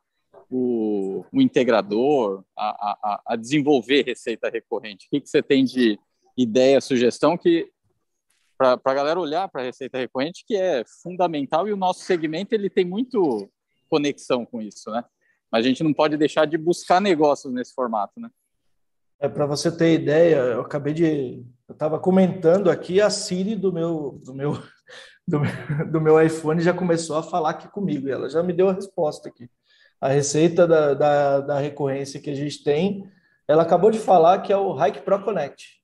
o, 0.51 1.25
o 1.33 1.41
integrador 1.41 2.45
a, 2.57 2.69
a, 2.69 3.23
a, 3.29 3.37
desenvolver 3.37 4.05
receita 4.05 4.51
recorrente? 4.51 5.07
O 5.07 5.11
que, 5.11 5.21
que 5.23 5.29
você 5.29 5.43
tem 5.43 5.65
de 5.65 5.99
ideia, 6.37 6.81
sugestão 6.81 7.37
que 7.39 7.71
para 8.59 8.81
a 8.85 8.95
galera 8.95 9.21
olhar 9.21 9.49
para 9.49 9.63
a 9.63 9.65
receita 9.65 9.99
recorrente, 9.99 10.45
que 10.47 10.57
é 10.57 10.83
fundamental 11.03 11.69
e 11.69 11.73
o 11.73 11.77
nosso 11.77 12.01
segmento 12.01 12.55
ele 12.55 12.71
tem 12.71 12.85
muito 12.85 13.51
conexão 13.89 14.45
com 14.47 14.63
isso, 14.63 14.91
né? 14.91 15.05
Mas 15.51 15.65
a 15.65 15.69
gente 15.69 15.83
não 15.83 15.93
pode 15.93 16.17
deixar 16.17 16.47
de 16.47 16.57
buscar 16.57 17.01
negócios 17.01 17.53
nesse 17.53 17.75
formato, 17.75 18.19
né? 18.19 18.31
É 19.19 19.29
para 19.29 19.47
você 19.47 19.75
ter 19.75 19.95
ideia, 19.95 20.37
eu 20.37 20.61
acabei 20.61 20.93
de, 20.93 21.45
eu 21.69 21.73
estava 21.73 21.99
comentando 21.99 22.71
aqui 22.71 23.01
a 23.01 23.11
Siri 23.11 23.57
do 23.57 23.73
meu, 23.73 24.21
do 24.25 24.33
meu, 24.33 24.53
do 25.27 25.41
meu, 25.41 25.91
do 25.91 26.01
meu 26.01 26.23
iPhone 26.23 26.61
já 26.61 26.73
começou 26.73 27.17
a 27.17 27.23
falar 27.23 27.51
aqui 27.51 27.69
comigo, 27.69 28.09
e 28.09 28.13
ela 28.13 28.29
já 28.29 28.43
me 28.43 28.53
deu 28.53 28.69
a 28.69 28.73
resposta 28.73 29.29
aqui. 29.29 29.51
A 30.01 30.09
receita 30.09 30.67
da, 30.67 30.95
da, 30.95 31.41
da 31.41 31.59
recorrência 31.59 32.21
que 32.21 32.31
a 32.31 32.35
gente 32.35 32.63
tem, 32.63 33.11
ela 33.49 33.63
acabou 33.63 33.91
de 33.91 33.99
falar 33.99 34.43
que 34.43 34.53
é 34.53 34.57
o 34.57 34.77
Hike 34.77 35.01
Pro 35.01 35.23
Connect. 35.23 35.81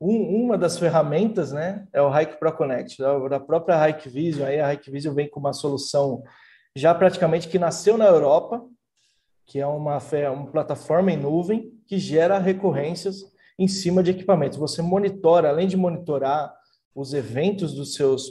Um, 0.00 0.44
uma 0.44 0.56
das 0.56 0.78
ferramentas 0.78 1.52
né, 1.52 1.86
é 1.92 2.00
o 2.00 2.08
Hike 2.08 2.38
Pro 2.38 2.52
Connect, 2.52 2.96
da, 3.28 3.40
própria 3.40 3.88
Hike 3.88 4.08
Vision. 4.08 4.46
Aí 4.46 4.60
a 4.60 4.72
Hike 4.72 4.90
Vision 4.90 5.14
vem 5.14 5.28
com 5.28 5.40
uma 5.40 5.52
solução 5.52 6.22
já 6.74 6.94
praticamente 6.94 7.48
que 7.48 7.58
nasceu 7.58 7.98
na 7.98 8.06
Europa, 8.06 8.64
que 9.44 9.58
é 9.58 9.66
uma, 9.66 9.98
uma 10.32 10.46
plataforma 10.46 11.12
em 11.12 11.16
nuvem 11.16 11.70
que 11.86 11.98
gera 11.98 12.38
recorrências 12.38 13.30
em 13.60 13.68
cima 13.68 14.02
de 14.02 14.12
equipamentos. 14.12 14.56
Você 14.56 14.80
monitora, 14.80 15.50
além 15.50 15.68
de 15.68 15.76
monitorar 15.76 16.50
os 16.94 17.12
eventos 17.12 17.74
dos 17.74 17.92
seus 17.92 18.30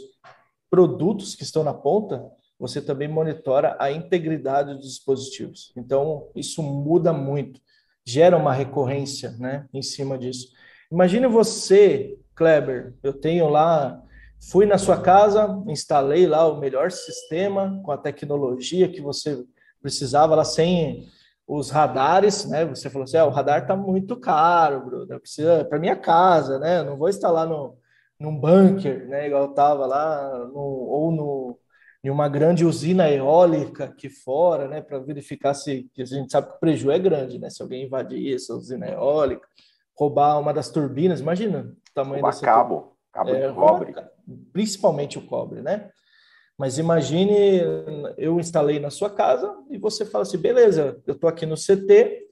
produtos 0.72 1.36
que 1.36 1.44
estão 1.44 1.64
na 1.64 1.74
ponta, 1.74 2.26
você 2.58 2.82
também 2.82 3.08
monitora 3.08 3.78
a 3.80 3.92
integridade 3.92 4.74
dos 4.74 4.88
dispositivos. 4.88 5.72
Então, 5.78 6.30
isso 6.36 6.64
muda 6.64 7.14
muito, 7.14 7.62
gera 8.04 8.36
uma 8.36 8.52
recorrência 8.52 9.30
né, 9.38 9.68
em 9.72 9.84
cima 9.84 10.18
disso. 10.18 10.48
Imagine 10.92 11.28
você, 11.28 12.18
Kleber, 12.34 12.96
eu 13.04 13.14
tenho 13.14 13.48
lá, 13.50 14.02
fui 14.50 14.66
na 14.66 14.80
sua 14.80 15.00
casa, 15.00 15.64
instalei 15.68 16.26
lá 16.26 16.48
o 16.48 16.60
melhor 16.60 16.92
sistema 16.92 17.80
com 17.86 17.92
a 17.92 17.98
tecnologia 17.98 18.90
que 18.90 19.00
você 19.00 19.46
precisava 19.80 20.34
lá 20.34 20.44
sem 20.44 21.08
os 21.50 21.72
radares, 21.72 22.46
né? 22.46 22.64
Você 22.64 22.92
falou 22.92 23.06
assim, 23.06 23.18
ah, 23.18 23.26
o 23.26 23.32
radar 23.32 23.64
está 23.64 23.76
muito 23.76 24.16
caro, 24.16 24.86
Bruno, 24.86 25.20
precisa 25.20 25.66
para 25.66 25.80
minha 25.80 25.96
casa, 25.96 26.60
né? 26.60 26.78
Eu 26.78 26.86
não 26.86 26.96
vou 26.96 27.10
instalar 27.10 27.48
no, 27.48 27.76
num 28.20 28.40
bunker, 28.40 29.08
né? 29.08 29.26
Igual 29.26 29.50
estava 29.50 29.88
lá, 29.88 30.46
no, 30.46 30.60
ou 30.60 31.12
no, 31.12 31.60
em 32.04 32.12
uma 32.12 32.30
grande 32.30 32.64
usina 32.64 33.10
eólica 33.10 33.86
aqui 33.86 34.10
fora, 34.10 34.68
né? 34.68 34.80
Para 34.80 35.00
verificar 35.00 35.56
se, 35.56 35.90
que 35.92 36.04
a 36.04 36.06
gente 36.06 36.32
sabe 36.32 36.50
que 36.50 36.58
o 36.58 36.60
prejuízo 36.60 36.92
é 36.92 37.00
grande, 37.00 37.40
né? 37.40 37.50
Se 37.50 37.64
alguém 37.64 37.86
invadir 37.88 38.36
essa 38.36 38.54
usina 38.54 38.88
eólica 38.88 39.48
roubar 39.98 40.40
uma 40.40 40.54
das 40.54 40.70
turbinas, 40.70 41.20
imagina 41.20 41.62
o 41.62 41.94
tamanho 41.96 42.22
roubar 42.22 42.30
dessa 42.30 42.46
cabo, 42.46 42.96
cabo 43.12 43.32
é, 43.32 43.48
de 43.48 43.56
cobre. 43.56 43.96
Principalmente 44.54 45.18
o 45.18 45.26
cobre, 45.26 45.64
né? 45.64 45.90
Mas 46.60 46.78
imagine, 46.78 47.62
eu 48.18 48.38
instalei 48.38 48.82
na 48.82 48.90
sua 48.90 49.10
casa 49.10 49.56
e 49.70 49.78
você 49.78 50.06
fala 50.06 50.24
assim, 50.24 50.38
beleza, 50.38 51.02
eu 51.08 51.14
estou 51.14 51.30
aqui 51.30 51.46
no 51.46 51.56
CT 51.56 52.28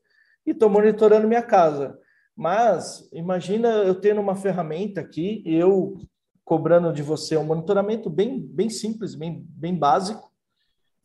e 0.46 0.52
estou 0.52 0.70
monitorando 0.70 1.30
minha 1.30 1.42
casa. 1.42 1.98
Mas 2.36 3.08
imagina 3.14 3.70
eu 3.70 3.96
tendo 3.96 4.20
uma 4.20 4.36
ferramenta 4.36 5.00
aqui 5.00 5.42
e 5.46 5.56
eu 5.56 5.96
cobrando 6.44 6.92
de 6.92 7.02
você 7.02 7.38
um 7.38 7.46
monitoramento 7.46 8.10
bem, 8.10 8.38
bem 8.42 8.70
simples, 8.70 9.16
bem, 9.16 9.46
bem 9.48 9.74
básico, 9.74 10.30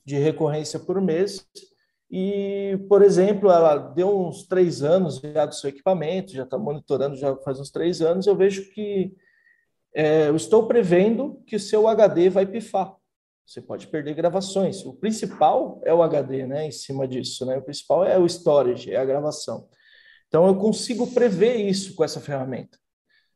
de 0.04 0.16
recorrência 0.16 0.80
por 0.80 1.00
mês. 1.00 1.46
E, 2.10 2.76
por 2.88 3.02
exemplo, 3.02 3.52
ela 3.52 3.76
deu 3.76 4.18
uns 4.18 4.48
três 4.48 4.82
anos 4.82 5.20
já 5.20 5.46
do 5.46 5.54
seu 5.54 5.70
equipamento, 5.70 6.32
já 6.32 6.42
está 6.42 6.58
monitorando 6.58 7.14
já 7.14 7.36
faz 7.36 7.60
uns 7.60 7.70
três 7.70 8.02
anos, 8.02 8.26
eu 8.26 8.34
vejo 8.34 8.68
que 8.72 9.14
é, 9.94 10.28
eu 10.28 10.34
estou 10.34 10.66
prevendo 10.66 11.40
que 11.46 11.54
o 11.54 11.60
seu 11.60 11.86
HD 11.86 12.28
vai 12.28 12.44
pifar. 12.44 13.00
Você 13.52 13.60
pode 13.60 13.86
perder 13.88 14.14
gravações. 14.14 14.82
O 14.82 14.94
principal 14.94 15.78
é 15.84 15.92
o 15.92 16.02
HD, 16.02 16.46
né? 16.46 16.68
Em 16.68 16.70
cima 16.70 17.06
disso, 17.06 17.44
né? 17.44 17.58
O 17.58 17.62
principal 17.62 18.02
é 18.02 18.18
o 18.18 18.24
storage, 18.24 18.90
é 18.90 18.96
a 18.96 19.04
gravação. 19.04 19.68
Então 20.26 20.46
eu 20.46 20.56
consigo 20.56 21.12
prever 21.12 21.56
isso 21.56 21.94
com 21.94 22.02
essa 22.02 22.18
ferramenta. 22.18 22.78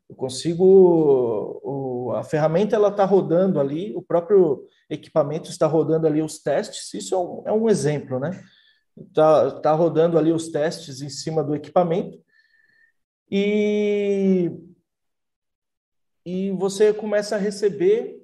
Eu 0.09 0.15
consigo, 0.15 1.61
o, 1.63 2.13
a 2.15 2.23
ferramenta 2.23 2.75
ela 2.75 2.87
está 2.87 3.05
rodando 3.05 3.59
ali, 3.59 3.95
o 3.95 4.01
próprio 4.01 4.65
equipamento 4.89 5.51
está 5.51 5.67
rodando 5.67 6.07
ali 6.07 6.19
os 6.23 6.39
testes. 6.39 6.91
Isso 6.95 7.13
é 7.13 7.17
um, 7.19 7.43
é 7.45 7.53
um 7.53 7.69
exemplo, 7.69 8.19
né? 8.19 8.43
Está 8.97 9.51
tá 9.59 9.71
rodando 9.73 10.17
ali 10.17 10.31
os 10.31 10.49
testes 10.49 10.99
em 10.99 11.09
cima 11.09 11.43
do 11.43 11.53
equipamento 11.53 12.17
e 13.29 14.51
e 16.25 16.49
você 16.53 16.91
começa 16.91 17.35
a 17.35 17.39
receber 17.39 18.16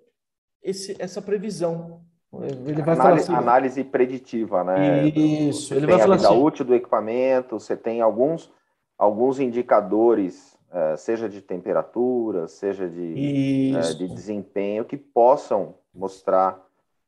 esse, 0.63 0.95
essa 0.99 1.21
previsão. 1.21 2.01
Ele 2.41 2.81
vai 2.81 2.95
análise, 2.95 3.25
assim, 3.25 3.35
análise 3.35 3.83
preditiva, 3.83 4.63
né? 4.63 5.07
Isso. 5.07 5.67
Você 5.67 5.75
ele 5.75 5.85
vai 5.85 5.99
falar 5.99 6.15
a 6.15 6.17
vida 6.17 6.29
assim, 6.29 6.41
útil 6.41 6.65
do 6.65 6.73
equipamento, 6.73 7.59
você 7.59 7.77
tem 7.77 8.01
alguns, 8.01 8.51
alguns 8.97 9.39
indicadores, 9.39 10.57
uh, 10.71 10.97
seja 10.97 11.29
de 11.29 11.41
temperatura, 11.41 12.47
seja 12.47 12.89
de, 12.89 13.73
uh, 13.75 13.95
de 13.95 14.07
desempenho, 14.07 14.83
que 14.83 14.97
possam 14.97 15.75
mostrar 15.93 16.55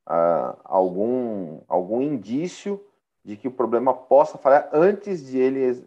uh, 0.08 0.58
algum, 0.63 1.62
algum 1.68 2.02
indício 2.02 2.80
de 3.24 3.36
que 3.36 3.48
o 3.48 3.52
problema 3.52 3.96
possa 3.96 4.38
falhar 4.38 4.70
antes 4.72 5.26
de 5.26 5.39
ele 5.39 5.84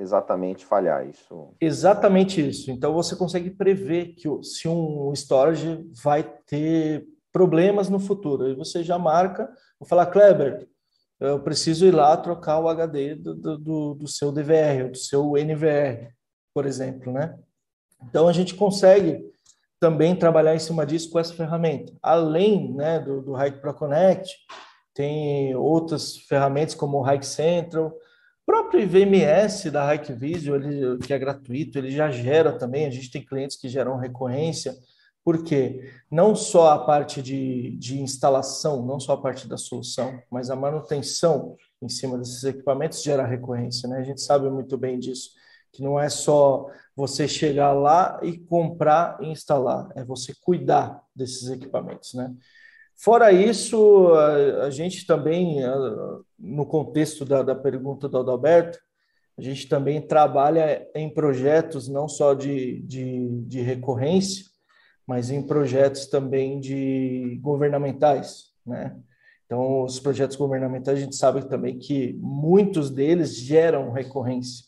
exatamente 0.00 0.64
falhar 0.64 1.06
isso. 1.06 1.54
Exatamente 1.60 2.46
isso. 2.46 2.70
Então 2.70 2.92
você 2.92 3.14
consegue 3.14 3.50
prever 3.50 4.14
que 4.14 4.28
se 4.42 4.66
um 4.66 5.12
storage 5.14 5.86
vai 6.02 6.22
ter 6.22 7.06
problemas 7.32 7.88
no 7.88 8.00
futuro. 8.00 8.48
E 8.48 8.54
você 8.54 8.82
já 8.82 8.98
marca, 8.98 9.48
vou 9.78 9.88
falar, 9.88 10.06
Kleber, 10.06 10.66
eu 11.20 11.40
preciso 11.40 11.86
ir 11.86 11.94
lá 11.94 12.16
trocar 12.16 12.58
o 12.58 12.68
HD 12.68 13.14
do, 13.14 13.34
do, 13.34 13.94
do 13.94 14.08
seu 14.08 14.32
DVR, 14.32 14.90
do 14.90 14.96
seu 14.96 15.36
NVR, 15.36 16.12
por 16.54 16.64
exemplo, 16.64 17.12
né? 17.12 17.38
Então 18.02 18.26
a 18.26 18.32
gente 18.32 18.54
consegue 18.54 19.22
também 19.78 20.16
trabalhar 20.16 20.54
em 20.54 20.58
cima 20.58 20.86
disso 20.86 21.10
com 21.10 21.18
essa 21.18 21.34
ferramenta. 21.34 21.92
Além 22.02 22.72
né, 22.74 22.98
do, 22.98 23.20
do 23.20 23.36
Hike 23.36 23.60
Pro 23.60 23.74
Connect, 23.74 24.34
tem 24.94 25.54
outras 25.54 26.16
ferramentas 26.16 26.74
como 26.74 26.98
o 26.98 27.10
Hike 27.10 27.26
Central, 27.26 27.92
próprio 28.50 28.80
IVMS 28.82 29.70
da 29.70 29.94
Hikvision, 29.94 30.56
ele, 30.56 30.98
que 30.98 31.12
é 31.12 31.18
gratuito, 31.18 31.78
ele 31.78 31.92
já 31.92 32.10
gera 32.10 32.58
também, 32.58 32.84
a 32.84 32.90
gente 32.90 33.08
tem 33.08 33.24
clientes 33.24 33.56
que 33.56 33.68
geram 33.68 33.96
recorrência, 33.96 34.74
porque 35.24 35.88
não 36.10 36.34
só 36.34 36.72
a 36.72 36.84
parte 36.84 37.22
de, 37.22 37.76
de 37.76 38.00
instalação, 38.00 38.84
não 38.84 38.98
só 38.98 39.12
a 39.12 39.20
parte 39.20 39.46
da 39.46 39.56
solução, 39.56 40.20
mas 40.28 40.50
a 40.50 40.56
manutenção 40.56 41.56
em 41.80 41.88
cima 41.88 42.18
desses 42.18 42.42
equipamentos 42.42 43.04
gera 43.04 43.24
recorrência, 43.24 43.88
né? 43.88 43.98
A 43.98 44.02
gente 44.02 44.20
sabe 44.20 44.50
muito 44.50 44.76
bem 44.76 44.98
disso, 44.98 45.30
que 45.72 45.80
não 45.80 45.98
é 45.98 46.08
só 46.08 46.66
você 46.96 47.28
chegar 47.28 47.72
lá 47.72 48.18
e 48.20 48.36
comprar 48.36 49.16
e 49.20 49.28
instalar, 49.28 49.88
é 49.94 50.04
você 50.04 50.34
cuidar 50.42 51.00
desses 51.14 51.48
equipamentos, 51.48 52.14
né? 52.14 52.34
Fora 53.02 53.32
isso, 53.32 54.12
a, 54.12 54.64
a 54.64 54.70
gente 54.70 55.06
também, 55.06 55.64
a, 55.64 55.74
no 56.38 56.66
contexto 56.66 57.24
da, 57.24 57.42
da 57.42 57.54
pergunta 57.54 58.06
do 58.06 58.18
Adalberto, 58.18 58.78
a 59.38 59.42
gente 59.42 59.66
também 59.68 60.02
trabalha 60.02 60.86
em 60.94 61.08
projetos 61.08 61.88
não 61.88 62.06
só 62.06 62.34
de, 62.34 62.82
de, 62.82 63.42
de 63.46 63.62
recorrência, 63.62 64.44
mas 65.06 65.30
em 65.30 65.42
projetos 65.42 66.08
também 66.08 66.60
de 66.60 67.38
governamentais, 67.40 68.50
né? 68.66 68.94
Então, 69.46 69.82
os 69.82 69.98
projetos 69.98 70.36
governamentais, 70.36 70.98
a 70.98 71.00
gente 71.00 71.16
sabe 71.16 71.48
também 71.48 71.78
que 71.78 72.12
muitos 72.20 72.90
deles 72.90 73.34
geram 73.34 73.90
recorrência. 73.90 74.66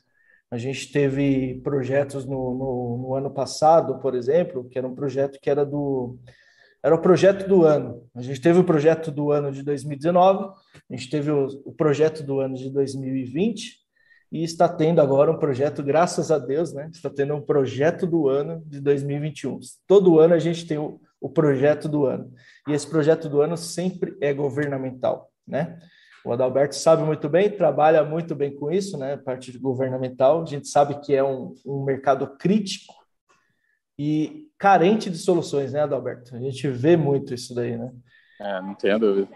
A 0.51 0.57
gente 0.57 0.91
teve 0.91 1.61
projetos 1.63 2.25
no, 2.25 2.55
no, 2.55 2.99
no 2.99 3.15
ano 3.15 3.31
passado, 3.31 4.01
por 4.01 4.15
exemplo, 4.15 4.65
que 4.69 4.79
era 4.79 4.89
um 4.89 4.95
projeto 4.95 5.39
que 5.41 5.49
era 5.49 5.65
do 5.65 6.19
era 6.83 6.95
o 6.95 7.01
projeto 7.01 7.47
do 7.47 7.65
ano. 7.65 8.03
A 8.15 8.21
gente 8.21 8.41
teve 8.41 8.59
o 8.59 8.65
projeto 8.65 9.11
do 9.11 9.31
ano 9.31 9.53
de 9.53 9.63
2019, 9.63 10.53
a 10.91 10.97
gente 10.97 11.09
teve 11.09 11.31
o, 11.31 11.73
projeto 11.73 12.23
do 12.25 12.41
ano 12.41 12.57
de 12.57 12.71
2020 12.71 13.77
e 14.33 14.43
está 14.43 14.69
tendo 14.69 15.01
agora 15.01 15.31
um 15.31 15.39
projeto, 15.39 15.83
graças 15.83 16.31
a 16.31 16.39
Deus, 16.39 16.73
né? 16.73 16.89
Está 16.93 17.09
tendo 17.09 17.35
um 17.35 17.41
projeto 17.41 18.07
do 18.07 18.29
ano 18.29 18.63
de 18.67 18.81
2021. 18.81 19.61
Todo 19.87 20.19
ano 20.19 20.35
a 20.35 20.39
gente 20.39 20.67
tem 20.67 20.79
o, 20.79 21.29
projeto 21.29 21.89
do 21.89 22.07
ano. 22.07 22.33
E 22.67 22.73
esse 22.73 22.89
projeto 22.89 23.29
do 23.29 23.41
ano 23.41 23.57
sempre 23.57 24.17
é 24.21 24.33
governamental, 24.33 25.31
né? 25.47 25.79
O 26.25 26.33
Adalberto 26.33 26.77
sabe 26.77 27.03
muito 27.03 27.29
bem, 27.29 27.51
trabalha 27.51 28.05
muito 28.05 28.35
bem 28.35 28.55
com 28.55 28.71
isso, 28.71 28.97
né? 28.97 29.17
Parte 29.17 29.57
governamental. 29.59 30.43
A 30.43 30.47
gente 30.47 30.69
sabe 30.69 31.01
que 31.01 31.15
é 31.15 31.23
um, 31.23 31.55
um 31.67 31.85
mercado 31.85 32.37
crítico 32.39 33.02
e 34.05 34.49
carente 34.59 35.09
de 35.09 35.17
soluções, 35.17 35.73
né, 35.73 35.81
Adalberto? 35.81 36.35
A 36.35 36.41
gente 36.41 36.67
vê 36.69 36.97
muito 36.97 37.33
isso 37.33 37.55
daí, 37.55 37.77
né? 37.77 37.93
É, 38.41 38.61
não 38.61 38.75
tenho 38.75 38.99
dúvida. 38.99 39.29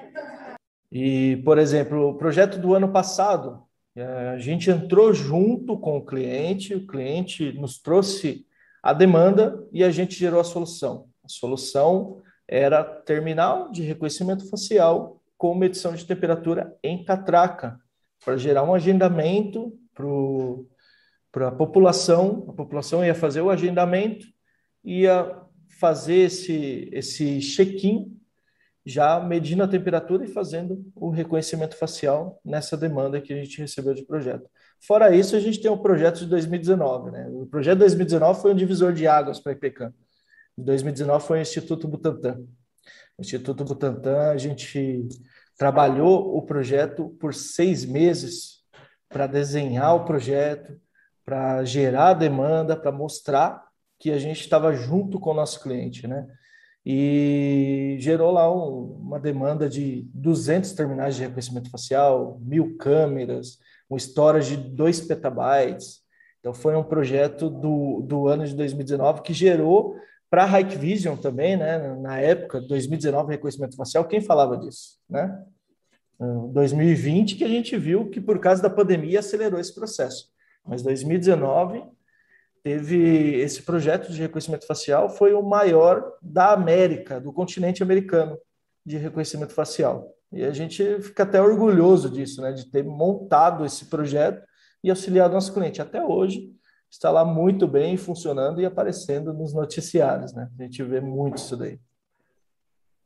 E, 0.90 1.37
por 1.44 1.57
exemplo, 1.57 2.09
o 2.09 2.14
projeto 2.18 2.59
do 2.59 2.74
ano 2.74 2.90
passado, 2.90 3.62
é, 3.94 4.05
a 4.31 4.38
gente 4.38 4.68
entrou 4.68 5.14
junto 5.14 5.79
com 5.79 5.98
o 5.98 6.05
cliente, 6.05 6.74
o 6.74 6.85
cliente 6.85 7.52
nos 7.52 7.81
trouxe 7.81 8.44
a 8.83 8.92
demanda 8.92 9.64
e 9.72 9.85
a 9.85 9.90
gente 9.90 10.16
gerou 10.16 10.40
a 10.40 10.44
solução. 10.44 11.07
A 11.24 11.29
solução 11.29 12.20
era 12.48 12.83
terminal 12.83 13.70
de 13.70 13.83
reconhecimento 13.83 14.48
facial 14.50 15.22
com 15.38 15.55
medição 15.55 15.94
de 15.94 16.05
temperatura 16.05 16.76
em 16.83 17.05
catraca, 17.05 17.79
para 18.24 18.37
gerar 18.37 18.64
um 18.64 18.74
agendamento 18.74 19.72
para 21.31 21.48
a 21.48 21.52
população. 21.52 22.46
A 22.48 22.52
população 22.52 23.05
ia 23.05 23.14
fazer 23.14 23.42
o 23.42 23.50
agendamento 23.50 24.26
ia 24.87 25.37
fazer 25.81 26.14
esse, 26.14 26.88
esse 26.92 27.40
check-in, 27.40 28.16
já 28.85 29.18
medindo 29.18 29.64
a 29.64 29.68
temperatura 29.68 30.25
e 30.25 30.29
fazendo 30.29 30.87
o 30.94 31.11
reconhecimento 31.11 31.77
facial 31.77 32.40
nessa 32.44 32.77
demanda 32.77 33.20
que 33.20 33.33
a 33.33 33.37
gente 33.37 33.59
recebeu 33.61 33.92
de 33.92 34.05
projeto. 34.05 34.49
Fora 34.81 35.14
isso, 35.14 35.35
a 35.35 35.40
gente 35.40 35.61
tem 35.61 35.70
o 35.70 35.79
projeto 35.79 36.20
de 36.20 36.27
2019. 36.27 37.11
Né? 37.11 37.29
O 37.29 37.46
projeto 37.46 37.75
de 37.75 37.81
2019 37.81 38.40
foi 38.40 38.53
um 38.53 38.57
divisor 38.57 38.92
de 38.92 39.09
águas 39.09 39.40
para 39.40 39.53
a 39.53 39.55
IPCAM. 39.55 39.92
Em 40.57 40.62
2019 40.62 41.27
foi 41.27 41.38
o 41.38 41.42
Instituto 41.42 41.88
Butantan. 41.88 42.44
O 43.18 43.22
Instituto 43.22 43.64
Butantan, 43.64 44.31
a 44.31 44.38
gente 44.38 45.09
trabalhou 45.59 46.37
o 46.37 46.42
projeto 46.42 47.09
por 47.18 47.35
seis 47.35 47.85
meses 47.85 48.62
para 49.09 49.27
desenhar 49.27 49.96
o 49.96 50.05
projeto, 50.05 50.79
para 51.25 51.64
gerar 51.64 52.14
demanda, 52.14 52.77
para 52.77 52.92
mostrar 52.92 53.65
que 54.07 54.12
a 54.12 54.19
gente 54.19 54.40
estava 54.40 54.73
junto 54.73 55.19
com 55.19 55.31
o 55.31 55.35
nosso 55.35 55.61
cliente, 55.61 56.07
né? 56.07 56.29
E 56.85 57.97
gerou 57.99 58.31
lá 58.31 58.49
um, 58.49 59.01
uma 59.01 59.19
demanda 59.19 59.69
de 59.69 60.09
200 60.14 60.73
terminais 60.75 61.16
de 61.16 61.23
reconhecimento 61.23 61.69
facial, 61.69 62.38
mil 62.40 62.77
câmeras, 62.77 63.59
um 63.90 63.97
storage 63.97 64.57
de 64.57 64.69
2 64.77 65.01
petabytes. 65.01 66.03
Então, 66.38 66.55
foi 66.55 66.77
um 66.77 66.85
projeto 66.85 67.51
do, 67.51 68.01
do 68.03 68.29
ano 68.29 68.47
de 68.47 68.55
2019 68.55 69.23
que 69.23 69.33
gerou 69.33 69.97
para 70.31 70.45
a 70.45 70.61
Hikvision 70.61 71.16
também, 71.16 71.57
né? 71.57 71.97
Na 71.97 72.21
época, 72.21 72.61
2019, 72.61 73.33
reconhecimento 73.33 73.75
facial, 73.75 74.07
quem 74.07 74.21
falava 74.21 74.57
disso, 74.57 75.01
né? 75.11 75.37
2020 76.53 77.35
que 77.35 77.42
a 77.45 77.49
gente 77.49 77.77
viu 77.77 78.09
que 78.09 78.21
por 78.21 78.38
causa 78.38 78.62
da 78.62 78.71
pandemia 78.71 79.19
acelerou 79.19 79.59
esse 79.59 79.75
processo. 79.75 80.29
Mas 80.64 80.81
2019 80.81 81.83
teve 82.66 83.37
esse 83.37 83.62
projeto 83.62 84.11
de 84.11 84.20
reconhecimento 84.20 84.66
facial 84.66 85.09
foi 85.09 85.33
o 85.33 85.40
maior 85.40 86.14
da 86.20 86.52
América, 86.52 87.20
do 87.20 87.33
continente 87.33 87.81
americano, 87.81 88.37
de 88.85 88.96
reconhecimento 88.96 89.52
facial. 89.52 90.12
E 90.33 90.44
a 90.44 90.50
gente 90.50 91.00
fica 91.00 91.22
até 91.22 91.40
orgulhoso 91.40 92.11
disso, 92.11 92.42
né, 92.42 92.50
de 92.50 92.68
ter 92.68 92.83
montado 92.83 93.64
esse 93.64 93.85
projeto 93.85 94.44
e 94.83 94.90
auxiliado 94.90 95.33
nosso 95.33 95.55
cliente. 95.55 95.81
Até 95.81 96.05
hoje, 96.05 96.52
está 96.90 97.09
lá 97.09 97.24
muito 97.24 97.68
bem, 97.68 97.96
funcionando 97.96 98.61
e 98.61 98.66
aparecendo 98.66 99.33
nos 99.33 99.55
noticiários, 99.55 100.35
né? 100.35 100.50
A 100.59 100.62
gente 100.64 100.83
vê 100.83 101.00
muito 101.00 101.37
isso 101.37 101.57
daí. 101.57 101.79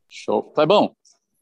Show. 0.09 0.41
Tá 0.41 0.65
bom. 0.65 0.95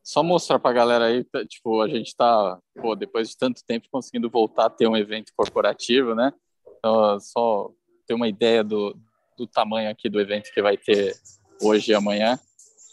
Só 0.04 0.22
mostrar 0.22 0.60
para 0.60 0.72
a 0.72 0.74
galera 0.74 1.06
aí, 1.06 1.24
tá, 1.24 1.46
tipo, 1.46 1.82
a 1.82 1.88
gente 1.88 2.08
está, 2.08 2.60
depois 2.98 3.30
de 3.30 3.38
tanto 3.38 3.64
tempo, 3.66 3.88
conseguindo 3.90 4.30
voltar 4.30 4.66
a 4.66 4.70
ter 4.70 4.90
um 4.90 4.98
evento 4.98 5.32
corporativo, 5.38 6.14
né? 6.14 6.34
Então, 6.80 7.18
só 7.22 7.72
ter 8.10 8.16
uma 8.16 8.28
ideia 8.28 8.64
do, 8.64 8.98
do 9.38 9.46
tamanho 9.46 9.92
aqui 9.92 10.10
do 10.10 10.20
evento 10.20 10.52
que 10.52 10.64
vai 10.64 10.76
ter 10.76 11.16
hoje 11.62 11.92
e 11.92 11.96
amanhã. 11.96 12.40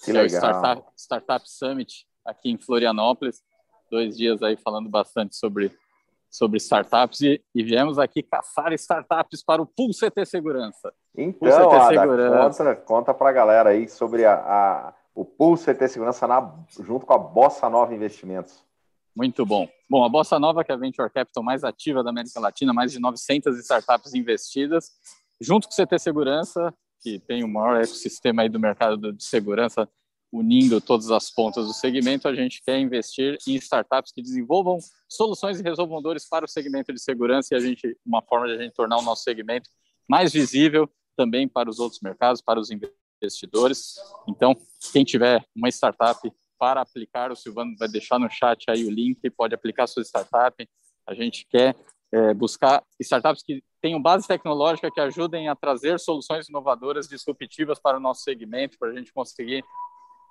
Que. 0.04 0.14
É 0.14 0.22
o 0.22 0.26
Startup, 0.26 0.82
Startup 0.94 1.50
Summit 1.50 2.06
aqui 2.22 2.50
em 2.50 2.58
Florianópolis. 2.58 3.42
Dois 3.90 4.14
dias 4.14 4.42
aí 4.42 4.56
falando 4.56 4.90
bastante 4.90 5.34
sobre, 5.34 5.72
sobre 6.28 6.58
startups 6.58 7.22
e, 7.22 7.42
e 7.54 7.62
viemos 7.62 7.98
aqui 7.98 8.22
caçar 8.22 8.74
startups 8.74 9.42
para 9.42 9.62
o 9.62 9.66
Pool 9.66 9.90
CT 9.90 10.26
Segurança. 10.26 10.92
Então, 11.16 11.70
Ada, 11.70 11.88
Segurança. 11.88 12.64
conta, 12.64 12.76
conta 12.76 13.14
para 13.14 13.30
a 13.30 13.32
galera 13.32 13.70
aí 13.70 13.88
sobre 13.88 14.26
a, 14.26 14.34
a, 14.34 14.94
o 15.14 15.24
Pool 15.24 15.56
CT 15.56 15.88
Segurança 15.88 16.26
na, 16.26 16.52
junto 16.80 17.06
com 17.06 17.14
a 17.14 17.18
Bossa 17.18 17.70
Nova 17.70 17.94
Investimentos. 17.94 18.65
Muito 19.16 19.46
bom. 19.46 19.66
Bom, 19.88 20.04
a 20.04 20.10
Bossa 20.10 20.38
Nova, 20.38 20.62
que 20.62 20.70
é 20.70 20.74
a 20.74 20.78
venture 20.78 21.10
capital 21.10 21.42
mais 21.42 21.64
ativa 21.64 22.04
da 22.04 22.10
América 22.10 22.38
Latina, 22.38 22.74
mais 22.74 22.92
de 22.92 22.98
900 22.98 23.58
startups 23.60 24.12
investidas, 24.12 24.90
junto 25.40 25.66
com 25.66 25.72
o 25.72 25.86
CT 25.86 25.98
Segurança, 25.98 26.74
que 27.00 27.18
tem 27.18 27.42
o 27.42 27.48
maior 27.48 27.76
ecossistema 27.82 28.42
aí 28.42 28.50
do 28.50 28.60
mercado 28.60 29.14
de 29.14 29.24
segurança, 29.24 29.88
unindo 30.30 30.82
todas 30.82 31.10
as 31.10 31.30
pontas 31.30 31.66
do 31.66 31.72
segmento, 31.72 32.28
a 32.28 32.34
gente 32.34 32.62
quer 32.62 32.78
investir 32.78 33.38
em 33.46 33.54
startups 33.54 34.12
que 34.12 34.20
desenvolvam 34.20 34.78
soluções 35.08 35.58
e 35.58 35.62
resolvam 35.62 36.02
dores 36.02 36.28
para 36.28 36.44
o 36.44 36.48
segmento 36.48 36.92
de 36.92 37.00
segurança 37.00 37.54
e 37.54 37.56
a 37.56 37.60
gente, 37.60 37.96
uma 38.04 38.20
forma 38.20 38.46
de 38.48 38.52
a 38.54 38.62
gente 38.62 38.74
tornar 38.74 38.98
o 38.98 39.02
nosso 39.02 39.22
segmento 39.22 39.70
mais 40.06 40.30
visível 40.30 40.90
também 41.16 41.48
para 41.48 41.70
os 41.70 41.78
outros 41.78 42.02
mercados, 42.02 42.42
para 42.42 42.60
os 42.60 42.68
investidores. 42.70 43.94
Então, 44.28 44.54
quem 44.92 45.04
tiver 45.04 45.42
uma 45.54 45.70
startup 45.70 46.30
para 46.58 46.80
aplicar, 46.80 47.30
o 47.30 47.36
Silvano 47.36 47.74
vai 47.78 47.88
deixar 47.88 48.18
no 48.18 48.30
chat 48.30 48.64
aí 48.68 48.84
o 48.84 48.90
link, 48.90 49.28
pode 49.30 49.54
aplicar 49.54 49.86
sua 49.86 50.02
startup. 50.02 50.68
A 51.06 51.14
gente 51.14 51.46
quer 51.48 51.76
é, 52.12 52.34
buscar 52.34 52.82
startups 53.00 53.42
que 53.42 53.62
tenham 53.80 54.00
base 54.00 54.26
tecnológica 54.26 54.90
que 54.90 55.00
ajudem 55.00 55.48
a 55.48 55.54
trazer 55.54 55.98
soluções 56.00 56.48
inovadoras, 56.48 57.08
disruptivas 57.08 57.78
para 57.78 57.98
o 57.98 58.00
nosso 58.00 58.22
segmento, 58.22 58.78
para 58.78 58.90
a 58.90 58.94
gente 58.94 59.12
conseguir 59.12 59.64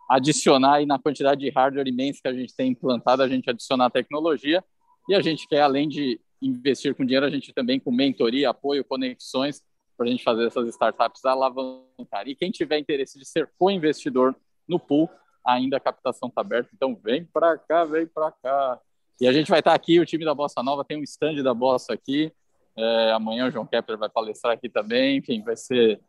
adicionar 0.10 0.76
aí 0.76 0.86
na 0.86 1.00
quantidade 1.00 1.42
de 1.42 1.50
hardware 1.50 1.88
imensa 1.88 2.20
que 2.22 2.28
a 2.28 2.34
gente 2.34 2.56
tem 2.56 2.72
implantado, 2.72 3.24
a 3.24 3.28
gente 3.28 3.50
adicionar 3.50 3.90
tecnologia 3.90 4.64
e 5.10 5.16
a 5.16 5.22
gente 5.22 5.48
quer, 5.48 5.62
além 5.62 5.88
de 5.88 6.20
investir 6.42 6.94
com 6.96 7.06
dinheiro, 7.06 7.26
a 7.26 7.30
gente 7.30 7.54
também 7.54 7.80
com 7.80 7.92
mentoria, 7.92 8.50
apoio, 8.50 8.84
conexões, 8.84 9.64
para 9.98 10.06
a 10.06 10.10
gente 10.10 10.24
fazer 10.24 10.46
essas 10.46 10.68
startups 10.70 11.24
alavancar. 11.26 12.28
E 12.28 12.36
quem 12.36 12.52
tiver 12.52 12.78
interesse 12.78 13.18
de 13.18 13.26
ser 13.26 13.50
co-investidor 13.58 14.36
no 14.68 14.80
pool, 14.80 15.10
ainda 15.45 15.77
a 15.77 15.79
captação 15.79 16.29
está 16.29 16.41
aberta, 16.41 16.69
então 16.73 16.95
vem 16.95 17.23
para 17.23 17.58
cá, 17.58 17.86
vem 17.86 18.08
para 18.08 18.31
cá. 18.31 18.79
E 19.19 19.27
a 19.27 19.31
gente 19.31 19.49
vai 19.49 19.60
estar 19.60 19.71
tá 19.71 19.75
aqui, 19.75 19.99
o 19.99 20.05
time 20.05 20.25
da 20.25 20.34
Bossa 20.34 20.63
Nova 20.63 20.84
tem 20.84 20.99
um 20.99 21.03
stand 21.03 21.41
da 21.43 21.53
Bossa 21.53 21.93
aqui. 21.93 22.34
É, 22.75 23.12
amanhã 23.12 23.47
o 23.47 23.51
João 23.51 23.65
Kepler 23.65 23.97
vai 23.97 24.10
palestrar 24.10 24.53
aqui 24.53 24.67
também. 24.67 25.17
Enfim, 25.17 25.41
vai 25.41 25.55
ser, 25.55 26.01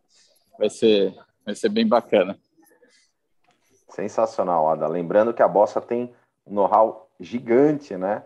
vai 0.59 0.69
ser, 0.69 1.15
vai 1.45 1.55
ser 1.55 1.69
bem 1.69 1.87
bacana. 1.87 2.37
Sensacional, 3.89 4.69
Ada. 4.69 4.89
Lembrando 4.89 5.33
que 5.33 5.43
a 5.43 5.49
Bossa 5.49 5.81
tem 5.81 6.13
um 6.45 6.55
know-how 6.55 7.09
gigante, 7.21 7.97
né? 7.97 8.25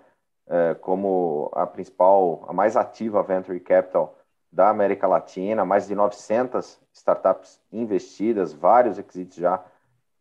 É, 0.49 0.75
como 0.75 1.51
a 1.55 1.67
principal, 1.67 2.45
a 2.49 2.53
mais 2.53 2.77
ativa 2.77 3.23
venture 3.23 3.61
capital 3.61 4.19
da 4.51 4.69
América 4.69 5.07
Latina, 5.07 5.65
mais 5.65 5.87
de 5.87 5.95
900 5.95 6.81
startups 6.93 7.61
investidas, 7.73 8.53
vários 8.53 8.99
exits 8.99 9.37
já 9.37 9.63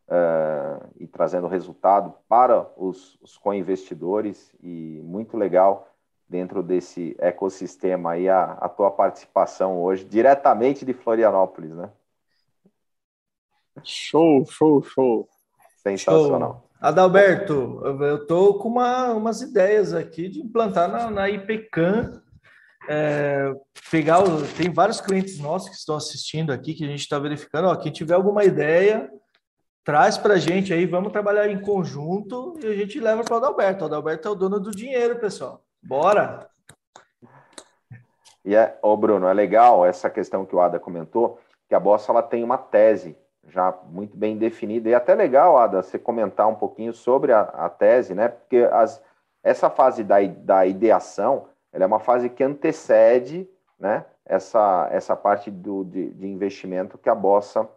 uh, 0.09 0.89
e 0.97 1.07
trazendo 1.07 1.47
resultado 1.47 2.13
para 2.27 2.67
os, 2.75 3.17
os 3.21 3.37
co-investidores 3.37 4.51
e 4.61 4.99
muito 5.03 5.37
legal 5.37 5.87
dentro 6.27 6.61
desse 6.61 7.15
ecossistema 7.19 8.11
aí 8.11 8.29
a, 8.29 8.53
a 8.53 8.69
tua 8.69 8.91
participação 8.91 9.81
hoje, 9.81 10.05
diretamente 10.05 10.85
de 10.85 10.93
Florianópolis, 10.93 11.71
né? 11.71 11.89
Show, 13.83 14.45
show, 14.45 14.81
show. 14.83 15.29
Sensacional. 15.77 16.51
Show. 16.51 16.69
Adalberto, 16.81 17.81
eu 17.83 18.25
tô 18.25 18.53
com 18.55 18.69
uma, 18.69 19.11
umas 19.11 19.41
ideias 19.41 19.93
aqui 19.93 20.29
de 20.29 20.39
implantar 20.39 20.89
na, 20.89 21.09
na 21.09 21.29
IPCAM, 21.29 22.21
é, 22.87 23.53
pegar 23.91 24.23
o, 24.23 24.47
tem 24.55 24.71
vários 24.71 25.01
clientes 25.01 25.39
nossos 25.39 25.69
que 25.69 25.75
estão 25.75 25.95
assistindo 25.95 26.51
aqui 26.51 26.73
que 26.73 26.85
a 26.85 26.87
gente 26.87 27.01
está 27.01 27.19
verificando. 27.19 27.67
Ó, 27.67 27.75
quem 27.75 27.91
tiver 27.91 28.13
alguma 28.13 28.45
ideia, 28.45 29.09
traz 29.89 30.19
para 30.19 30.35
a 30.35 30.37
gente 30.37 30.71
aí, 30.71 30.85
vamos 30.85 31.11
trabalhar 31.11 31.49
em 31.49 31.59
conjunto 31.59 32.53
e 32.61 32.67
a 32.67 32.75
gente 32.75 32.99
leva 32.99 33.23
para 33.23 33.33
o 33.33 33.37
Adalberto. 33.37 33.83
O 33.83 33.87
Adalberto 33.87 34.27
é 34.27 34.31
o 34.31 34.35
dono 34.35 34.59
do 34.59 34.69
dinheiro, 34.69 35.17
pessoal. 35.17 35.63
Bora! 35.81 36.47
E 38.45 38.55
é, 38.55 38.77
ô 38.83 38.95
Bruno, 38.95 39.27
é 39.27 39.33
legal 39.33 39.83
essa 39.83 40.07
questão 40.07 40.45
que 40.45 40.55
o 40.55 40.61
Ada 40.61 40.79
comentou, 40.79 41.39
que 41.67 41.73
a 41.73 41.79
Bossa 41.79 42.11
ela 42.11 42.21
tem 42.21 42.43
uma 42.43 42.55
tese 42.55 43.17
já 43.47 43.75
muito 43.87 44.15
bem 44.15 44.37
definida. 44.37 44.87
E 44.89 44.91
é 44.91 44.95
até 44.95 45.15
legal, 45.15 45.57
Ada, 45.57 45.81
você 45.81 45.97
comentar 45.97 46.47
um 46.47 46.53
pouquinho 46.53 46.93
sobre 46.93 47.33
a, 47.33 47.41
a 47.41 47.67
tese, 47.67 48.13
né? 48.13 48.27
Porque 48.27 48.69
as, 48.71 49.03
essa 49.43 49.71
fase 49.71 50.03
da, 50.03 50.17
da 50.21 50.67
ideação 50.67 51.47
ela 51.73 51.85
é 51.85 51.87
uma 51.87 51.99
fase 51.99 52.29
que 52.29 52.43
antecede 52.43 53.49
né, 53.79 54.05
essa, 54.23 54.87
essa 54.91 55.15
parte 55.15 55.49
do, 55.49 55.83
de, 55.83 56.11
de 56.11 56.27
investimento 56.27 56.95
que 56.95 57.09
a 57.09 57.15
Bossa 57.15 57.67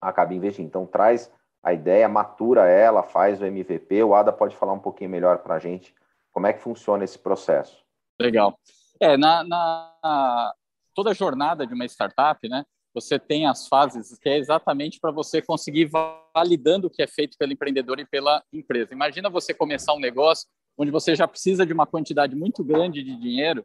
acaba 0.00 0.34
investindo. 0.34 0.66
Então, 0.66 0.86
traz 0.86 1.32
a 1.62 1.72
ideia, 1.72 2.08
matura 2.08 2.68
ela, 2.68 3.02
faz 3.02 3.40
o 3.40 3.44
MVP. 3.44 4.02
O 4.02 4.14
Ada 4.14 4.32
pode 4.32 4.56
falar 4.56 4.72
um 4.72 4.78
pouquinho 4.78 5.10
melhor 5.10 5.38
para 5.38 5.56
a 5.56 5.58
gente 5.58 5.94
como 6.30 6.46
é 6.46 6.52
que 6.52 6.62
funciona 6.62 7.02
esse 7.02 7.18
processo. 7.18 7.82
Legal. 8.20 8.58
É, 9.00 9.16
na, 9.16 9.42
na 9.42 10.54
toda 10.94 11.14
jornada 11.14 11.66
de 11.66 11.74
uma 11.74 11.86
startup, 11.86 12.46
né, 12.48 12.64
você 12.94 13.18
tem 13.18 13.46
as 13.46 13.68
fases 13.68 14.18
que 14.18 14.28
é 14.28 14.38
exatamente 14.38 14.98
para 15.00 15.10
você 15.10 15.42
conseguir 15.42 15.90
validando 16.34 16.86
o 16.86 16.90
que 16.90 17.02
é 17.02 17.06
feito 17.06 17.36
pelo 17.38 17.52
empreendedor 17.52 17.98
e 18.00 18.06
pela 18.06 18.42
empresa. 18.52 18.94
Imagina 18.94 19.28
você 19.28 19.52
começar 19.52 19.92
um 19.94 20.00
negócio 20.00 20.46
onde 20.78 20.90
você 20.90 21.14
já 21.14 21.26
precisa 21.26 21.66
de 21.66 21.72
uma 21.72 21.86
quantidade 21.86 22.34
muito 22.36 22.62
grande 22.62 23.02
de 23.02 23.16
dinheiro 23.16 23.64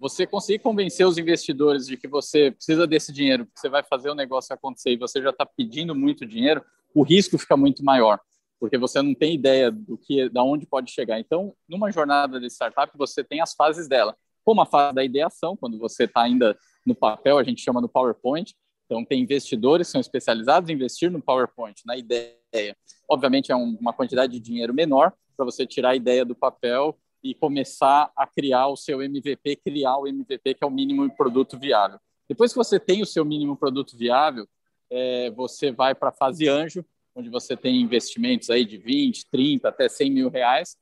você 0.00 0.26
conseguir 0.26 0.60
convencer 0.60 1.06
os 1.06 1.18
investidores 1.18 1.86
de 1.86 1.94
que 1.94 2.08
você 2.08 2.50
precisa 2.50 2.86
desse 2.86 3.12
dinheiro, 3.12 3.44
que 3.44 3.60
você 3.60 3.68
vai 3.68 3.82
fazer 3.82 4.08
o 4.08 4.14
negócio 4.14 4.54
acontecer 4.54 4.92
e 4.92 4.96
você 4.96 5.20
já 5.20 5.28
está 5.28 5.44
pedindo 5.44 5.94
muito 5.94 6.24
dinheiro, 6.24 6.64
o 6.94 7.02
risco 7.02 7.36
fica 7.36 7.54
muito 7.54 7.84
maior, 7.84 8.18
porque 8.58 8.78
você 8.78 9.02
não 9.02 9.14
tem 9.14 9.34
ideia 9.34 9.70
do 9.70 9.98
que, 9.98 10.30
da 10.30 10.42
onde 10.42 10.64
pode 10.64 10.90
chegar. 10.90 11.20
Então, 11.20 11.54
numa 11.68 11.92
jornada 11.92 12.40
de 12.40 12.46
startup, 12.46 12.90
você 12.96 13.22
tem 13.22 13.42
as 13.42 13.52
fases 13.52 13.86
dela, 13.86 14.16
como 14.42 14.62
a 14.62 14.66
fase 14.66 14.94
da 14.94 15.04
ideação, 15.04 15.54
quando 15.54 15.78
você 15.78 16.04
está 16.04 16.22
ainda 16.22 16.56
no 16.86 16.94
papel, 16.94 17.36
a 17.36 17.44
gente 17.44 17.60
chama 17.60 17.78
no 17.78 17.88
PowerPoint. 17.88 18.54
Então, 18.86 19.04
tem 19.04 19.20
investidores 19.20 19.88
que 19.88 19.92
são 19.92 20.00
especializados 20.00 20.70
em 20.70 20.72
investir 20.72 21.10
no 21.10 21.20
PowerPoint, 21.20 21.82
na 21.84 21.96
ideia. 21.96 22.74
Obviamente, 23.06 23.52
é 23.52 23.56
um, 23.56 23.76
uma 23.78 23.92
quantidade 23.92 24.32
de 24.32 24.40
dinheiro 24.40 24.72
menor 24.72 25.12
para 25.36 25.44
você 25.44 25.66
tirar 25.66 25.90
a 25.90 25.96
ideia 25.96 26.24
do 26.24 26.34
papel 26.34 26.98
e 27.22 27.34
começar 27.34 28.10
a 28.16 28.26
criar 28.26 28.68
o 28.68 28.76
seu 28.76 29.02
MVP, 29.02 29.56
criar 29.56 29.98
o 29.98 30.06
MVP, 30.06 30.54
que 30.54 30.64
é 30.64 30.66
o 30.66 30.70
mínimo 30.70 31.10
produto 31.14 31.58
viável. 31.58 31.98
Depois 32.28 32.52
que 32.52 32.58
você 32.58 32.78
tem 32.78 33.02
o 33.02 33.06
seu 33.06 33.24
mínimo 33.24 33.56
produto 33.56 33.96
viável, 33.96 34.46
é, 34.88 35.30
você 35.30 35.70
vai 35.70 35.94
para 35.94 36.08
a 36.08 36.12
fase 36.12 36.48
anjo, 36.48 36.84
onde 37.14 37.28
você 37.28 37.56
tem 37.56 37.80
investimentos 37.80 38.50
aí 38.50 38.64
de 38.64 38.78
20, 38.78 39.28
30, 39.30 39.68
até 39.68 39.88
100 39.88 40.10
mil 40.10 40.30
reais. 40.30 40.76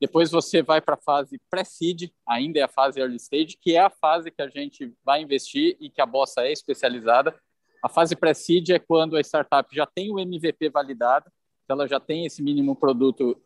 Depois 0.00 0.30
você 0.30 0.62
vai 0.62 0.80
para 0.80 0.94
a 0.94 0.98
fase 0.98 1.40
pré-seed, 1.48 2.10
ainda 2.26 2.58
é 2.58 2.62
a 2.62 2.68
fase 2.68 3.00
early 3.00 3.16
stage, 3.16 3.56
que 3.60 3.76
é 3.76 3.80
a 3.80 3.90
fase 3.90 4.30
que 4.30 4.42
a 4.42 4.48
gente 4.48 4.92
vai 5.04 5.22
investir 5.22 5.76
e 5.80 5.88
que 5.88 6.00
a 6.00 6.06
Bossa 6.06 6.42
é 6.42 6.52
especializada. 6.52 7.34
A 7.82 7.88
fase 7.88 8.16
pré-seed 8.16 8.70
é 8.70 8.78
quando 8.78 9.16
a 9.16 9.20
startup 9.20 9.74
já 9.74 9.86
tem 9.86 10.10
o 10.10 10.18
MVP 10.18 10.68
validado, 10.68 11.30
ela 11.68 11.86
já 11.86 12.00
tem 12.00 12.26
esse 12.26 12.42
mínimo 12.42 12.76
produto 12.76 13.40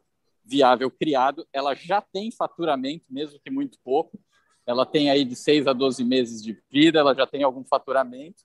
viável 0.49 0.91
criado, 0.91 1.47
ela 1.53 1.75
já 1.75 2.01
tem 2.01 2.33
faturamento, 2.33 3.05
mesmo 3.11 3.39
que 3.45 3.51
muito 3.51 3.79
pouco, 3.85 4.19
ela 4.67 4.87
tem 4.87 5.11
aí 5.11 5.25
de 5.25 5.37
6 5.37 5.67
a 5.67 5.73
12 5.73 6.05
meses 6.05 6.43
de 6.43 6.59
vida, 6.71 6.99
ela 6.99 7.15
já 7.15 7.27
tem 7.27 7.43
algum 7.43 7.65
faturamento, 7.65 8.43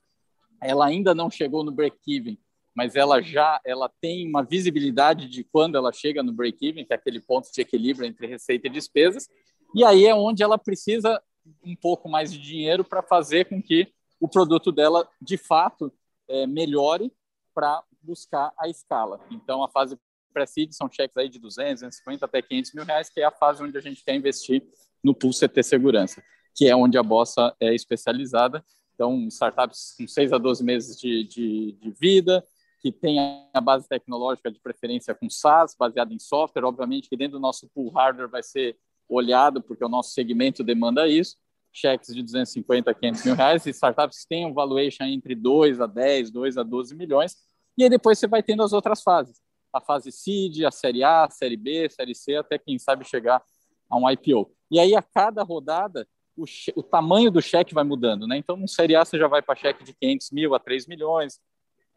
ela 0.60 0.86
ainda 0.86 1.14
não 1.14 1.30
chegou 1.30 1.64
no 1.64 1.72
break-even, 1.72 2.38
mas 2.74 2.96
ela 2.96 3.22
já 3.22 3.60
ela 3.64 3.90
tem 4.00 4.28
uma 4.28 4.42
visibilidade 4.42 5.28
de 5.28 5.44
quando 5.44 5.76
ela 5.76 5.92
chega 5.92 6.22
no 6.22 6.32
break-even, 6.32 6.84
que 6.84 6.92
é 6.92 6.96
aquele 6.96 7.20
ponto 7.20 7.50
de 7.52 7.60
equilíbrio 7.60 8.06
entre 8.06 8.26
receita 8.26 8.66
e 8.66 8.70
despesas, 8.70 9.28
e 9.74 9.84
aí 9.84 10.06
é 10.06 10.14
onde 10.14 10.42
ela 10.42 10.58
precisa 10.58 11.22
um 11.64 11.74
pouco 11.74 12.08
mais 12.08 12.32
de 12.32 12.38
dinheiro 12.38 12.84
para 12.84 13.02
fazer 13.02 13.46
com 13.46 13.62
que 13.62 13.92
o 14.20 14.28
produto 14.28 14.70
dela, 14.72 15.08
de 15.20 15.36
fato, 15.36 15.92
é, 16.28 16.46
melhore 16.46 17.12
para 17.54 17.82
buscar 18.02 18.52
a 18.58 18.68
escala. 18.68 19.20
Então, 19.30 19.62
a 19.62 19.68
fase 19.68 19.98
pré-seed 20.34 20.72
são 20.72 20.90
cheques 20.90 21.16
aí 21.16 21.28
de 21.28 21.38
200, 21.38 21.82
250 21.82 22.24
até 22.26 22.42
500 22.42 22.74
mil 22.74 22.84
reais, 22.84 23.08
que 23.08 23.20
é 23.20 23.24
a 23.24 23.30
fase 23.30 23.62
onde 23.62 23.78
a 23.78 23.80
gente 23.80 24.04
quer 24.04 24.14
investir 24.14 24.62
no 25.02 25.14
pool 25.14 25.30
CT 25.30 25.62
Segurança. 25.62 26.22
que 26.56 26.68
é 26.68 26.76
onde 26.76 26.96
a 26.98 27.02
Bossa 27.02 27.54
é 27.60 27.74
especializada. 27.74 28.64
Então, 28.94 29.26
startups 29.28 29.94
com 29.98 30.06
6 30.06 30.32
a 30.32 30.38
12 30.38 30.62
meses 30.62 30.98
de, 30.98 31.24
de, 31.24 31.72
de 31.72 31.90
vida, 31.90 32.44
que 32.80 32.92
tem 32.92 33.18
a 33.52 33.60
base 33.60 33.88
tecnológica 33.88 34.50
de 34.50 34.60
preferência 34.60 35.14
com 35.14 35.28
SaaS, 35.28 35.74
baseada 35.76 36.12
em 36.12 36.18
software, 36.18 36.64
obviamente 36.64 37.08
que 37.08 37.16
dentro 37.16 37.38
do 37.38 37.40
nosso 37.40 37.68
pool 37.74 37.90
hardware 37.90 38.28
vai 38.28 38.42
ser 38.42 38.76
olhado, 39.08 39.62
porque 39.62 39.84
o 39.84 39.88
nosso 39.88 40.12
segmento 40.12 40.62
demanda 40.62 41.08
isso, 41.08 41.36
cheques 41.72 42.14
de 42.14 42.22
250 42.22 42.90
a 42.90 42.94
500 42.94 43.24
mil 43.24 43.34
reais, 43.34 43.66
e 43.66 43.70
startups 43.70 44.24
têm 44.26 44.46
um 44.46 44.52
valuation 44.52 45.04
entre 45.04 45.34
2 45.34 45.80
a 45.80 45.86
10, 45.86 46.30
2 46.30 46.58
a 46.58 46.62
12 46.62 46.94
milhões, 46.94 47.36
e 47.76 47.84
aí 47.84 47.90
depois 47.90 48.18
você 48.18 48.28
vai 48.28 48.42
tendo 48.42 48.62
as 48.62 48.72
outras 48.72 49.02
fases, 49.02 49.40
a 49.74 49.80
fase 49.80 50.12
seed, 50.12 50.64
a 50.64 50.70
série 50.70 51.02
A, 51.02 51.24
a 51.24 51.30
série 51.30 51.56
B, 51.56 51.86
a 51.86 51.90
série 51.90 52.14
C, 52.14 52.36
até 52.36 52.58
quem 52.58 52.78
sabe 52.78 53.04
chegar 53.04 53.42
a 53.90 53.96
um 53.96 54.08
IPO. 54.08 54.50
E 54.70 54.78
aí 54.78 54.94
a 54.94 55.02
cada 55.02 55.42
rodada 55.42 56.06
o, 56.36 56.44
o, 56.76 56.82
tamanho 56.82 57.30
do 57.30 57.40
cheque 57.40 57.74
vai 57.74 57.84
mudando, 57.84 58.26
né? 58.26 58.36
Então, 58.36 58.56
no 58.56 58.66
Série 58.68 58.96
A 58.96 59.04
você 59.04 59.18
já 59.18 59.28
vai 59.28 59.40
para 59.40 59.54
cheque 59.54 59.84
de 59.84 59.94
500 59.94 60.30
mil 60.32 60.54
a 60.54 60.58
3 60.58 60.86
milhões, 60.86 61.38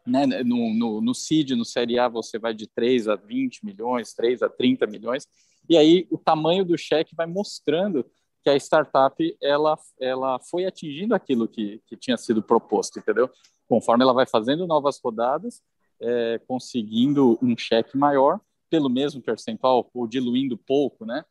né? 0.06 0.26
No, 0.44 0.72
no, 0.72 1.00
no 1.00 1.14
CID, 1.14 1.56
no 1.56 1.64
Série 1.64 1.98
A, 1.98 2.08
você 2.08 2.38
vai 2.38 2.54
de 2.54 2.66
3 2.68 3.08
a 3.08 3.16
20 3.16 3.64
milhões, 3.64 4.14
3 4.14 4.42
a 4.42 4.48
30 4.48 4.86
milhões, 4.86 5.26
e 5.68 5.76
aí 5.76 6.06
o 6.10 6.16
tamanho 6.16 6.64
do 6.64 6.78
cheque 6.78 7.14
vai 7.16 7.26
mostrando 7.26 8.06
que 8.42 8.48
a 8.48 8.56
startup 8.56 9.36
ela, 9.42 9.76
ela 10.00 10.38
foi 10.38 10.64
atingindo 10.64 11.14
aquilo 11.14 11.48
que, 11.48 11.82
que 11.86 11.96
tinha 11.96 12.16
sido 12.16 12.42
proposto, 12.42 12.98
entendeu? 12.98 13.28
Conforme 13.68 14.04
ela 14.04 14.14
vai 14.14 14.24
fazendo 14.24 14.66
novas 14.66 15.00
rodadas, 15.02 15.60
é, 16.00 16.40
conseguindo 16.46 17.38
um 17.42 17.56
cheque 17.56 17.96
maior 17.96 18.40
pelo 18.70 18.88
mesmo 18.88 19.22
percentual, 19.22 19.88
ou 19.94 20.06
diluindo 20.06 20.56
pouco, 20.56 21.06
né? 21.06 21.24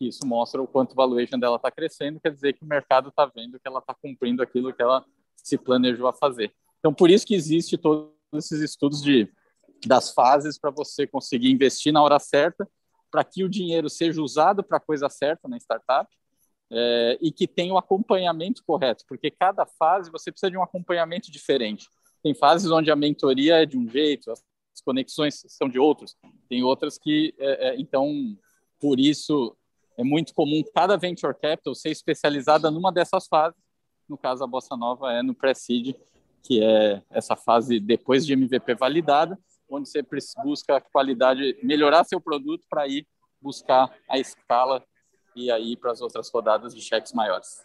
isso 0.00 0.26
mostra 0.26 0.62
o 0.62 0.66
quanto 0.66 0.92
o 0.92 0.94
valuation 0.94 1.38
dela 1.38 1.56
está 1.56 1.70
crescendo, 1.70 2.20
quer 2.20 2.32
dizer 2.32 2.52
que 2.52 2.64
o 2.64 2.68
mercado 2.68 3.08
está 3.08 3.26
vendo 3.26 3.58
que 3.58 3.66
ela 3.66 3.80
está 3.80 3.94
cumprindo 3.94 4.42
aquilo 4.42 4.72
que 4.72 4.82
ela 4.82 5.04
se 5.34 5.58
planejou 5.58 6.06
a 6.06 6.12
fazer. 6.12 6.52
Então, 6.78 6.94
por 6.94 7.10
isso 7.10 7.26
que 7.26 7.34
existe 7.34 7.76
todos 7.76 8.12
esses 8.34 8.60
estudos 8.60 9.02
de, 9.02 9.28
das 9.86 10.12
fases 10.12 10.58
para 10.58 10.70
você 10.70 11.06
conseguir 11.06 11.50
investir 11.50 11.92
na 11.92 12.02
hora 12.02 12.18
certa, 12.18 12.68
para 13.10 13.24
que 13.24 13.42
o 13.42 13.48
dinheiro 13.48 13.88
seja 13.88 14.22
usado 14.22 14.62
para 14.62 14.76
a 14.76 14.80
coisa 14.80 15.08
certa 15.08 15.48
na 15.48 15.56
startup 15.56 16.08
é, 16.70 17.18
e 17.20 17.32
que 17.32 17.48
tenha 17.48 17.72
o 17.72 17.78
acompanhamento 17.78 18.62
correto, 18.64 19.04
porque 19.08 19.30
cada 19.30 19.64
fase 19.66 20.10
você 20.10 20.30
precisa 20.30 20.50
de 20.50 20.56
um 20.56 20.62
acompanhamento 20.62 21.30
diferente. 21.30 21.88
Tem 22.22 22.34
fases 22.34 22.70
onde 22.70 22.90
a 22.90 22.96
mentoria 22.96 23.62
é 23.62 23.66
de 23.66 23.78
um 23.78 23.88
jeito, 23.88 24.30
as 24.30 24.42
conexões 24.84 25.44
são 25.48 25.68
de 25.68 25.78
outros, 25.78 26.16
tem 26.48 26.62
outras 26.62 26.98
que, 26.98 27.34
é, 27.38 27.68
é, 27.68 27.80
então, 27.80 28.36
por 28.80 28.98
isso 28.98 29.56
é 29.96 30.04
muito 30.04 30.32
comum 30.32 30.62
cada 30.74 30.96
venture 30.96 31.34
capital 31.34 31.74
ser 31.74 31.90
especializada 31.90 32.70
numa 32.70 32.92
dessas 32.92 33.26
fases. 33.26 33.60
No 34.08 34.16
caso, 34.16 34.44
a 34.44 34.46
Bossa 34.46 34.76
Nova 34.76 35.12
é 35.12 35.22
no 35.22 35.34
pre-seed, 35.34 35.94
que 36.42 36.62
é 36.62 37.02
essa 37.10 37.36
fase 37.36 37.80
depois 37.80 38.24
de 38.24 38.32
MVP 38.32 38.74
validada, 38.74 39.38
onde 39.68 39.88
você 39.88 40.02
busca 40.42 40.80
qualidade, 40.80 41.58
melhorar 41.62 42.04
seu 42.04 42.20
produto 42.20 42.64
para 42.70 42.86
ir 42.86 43.06
buscar 43.40 43.92
a 44.08 44.18
escala 44.18 44.82
e 45.36 45.50
aí 45.50 45.76
para 45.76 45.92
as 45.92 46.00
outras 46.00 46.30
rodadas 46.30 46.74
de 46.74 46.80
cheques 46.80 47.12
maiores. 47.12 47.60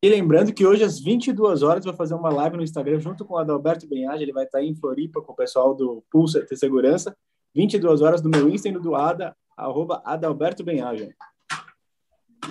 E 0.00 0.08
lembrando 0.08 0.54
que 0.54 0.64
hoje 0.64 0.84
às 0.84 1.00
22 1.00 1.64
horas 1.64 1.84
vou 1.84 1.92
fazer 1.92 2.14
uma 2.14 2.30
live 2.30 2.56
no 2.56 2.62
Instagram 2.62 3.00
junto 3.00 3.24
com 3.24 3.34
o 3.34 3.38
Adalberto 3.38 3.88
Benhage, 3.88 4.22
ele 4.22 4.32
vai 4.32 4.44
estar 4.44 4.62
em 4.62 4.72
Floripa 4.72 5.20
com 5.20 5.32
o 5.32 5.36
pessoal 5.36 5.74
do 5.74 6.04
Pulse 6.08 6.40
ter 6.46 6.56
Segurança, 6.56 7.16
22 7.52 8.00
horas 8.00 8.22
no 8.22 8.30
meu 8.30 8.48
Insta 8.48 8.68
e 8.68 8.72
do 8.72 8.94
Ada, 8.94 9.34
arroba 9.56 10.00
Adalberto 10.04 10.62
Benhaja. 10.62 11.08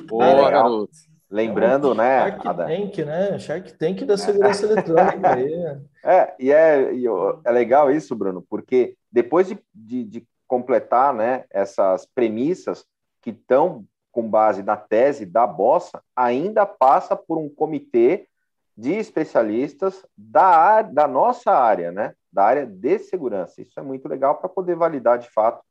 Boa, 0.08 0.52
garoto. 0.52 0.92
Lembrando, 1.30 1.88
é 1.88 1.92
um 1.92 1.96
né? 1.96 2.20
Shark 2.20 2.48
Ada... 2.48 2.66
Tank, 2.66 2.98
né? 2.98 3.40
Shark 3.40 3.74
Tank 3.78 4.06
da 4.06 4.18
segurança 4.18 4.66
eletrônica 4.66 5.34
aí. 5.34 5.78
É, 6.10 6.34
e 6.40 6.54
é, 6.54 6.94
e 6.94 7.04
é 7.44 7.52
legal 7.52 7.92
isso, 7.92 8.16
Bruno, 8.16 8.42
porque 8.50 8.96
depois 9.12 9.46
de, 9.46 9.60
de, 9.76 10.06
de 10.06 10.28
completar 10.48 11.14
né, 11.14 11.44
essas 11.52 12.06
premissas 12.16 12.86
que 13.22 13.32
estão 13.32 13.84
com 14.18 14.28
base 14.28 14.64
na 14.64 14.76
tese 14.76 15.28
da 15.28 15.46
Bossa, 15.46 16.02
ainda 16.16 16.66
passa 16.66 17.16
por 17.16 17.38
um 17.38 17.48
comitê 17.48 18.28
de 18.76 18.94
especialistas 18.94 20.04
da, 20.18 20.82
da 20.82 21.08
nossa 21.08 21.52
área, 21.52 21.92
né? 21.92 22.16
Da 22.34 22.44
área 22.44 22.66
de 22.66 22.98
segurança. 22.98 23.62
Isso 23.62 23.80
é 23.80 23.84
muito 23.84 24.08
legal 24.08 24.34
para 24.40 24.50
poder 24.50 24.76
validar 24.76 25.20
de 25.20 25.30
fato 25.30 25.64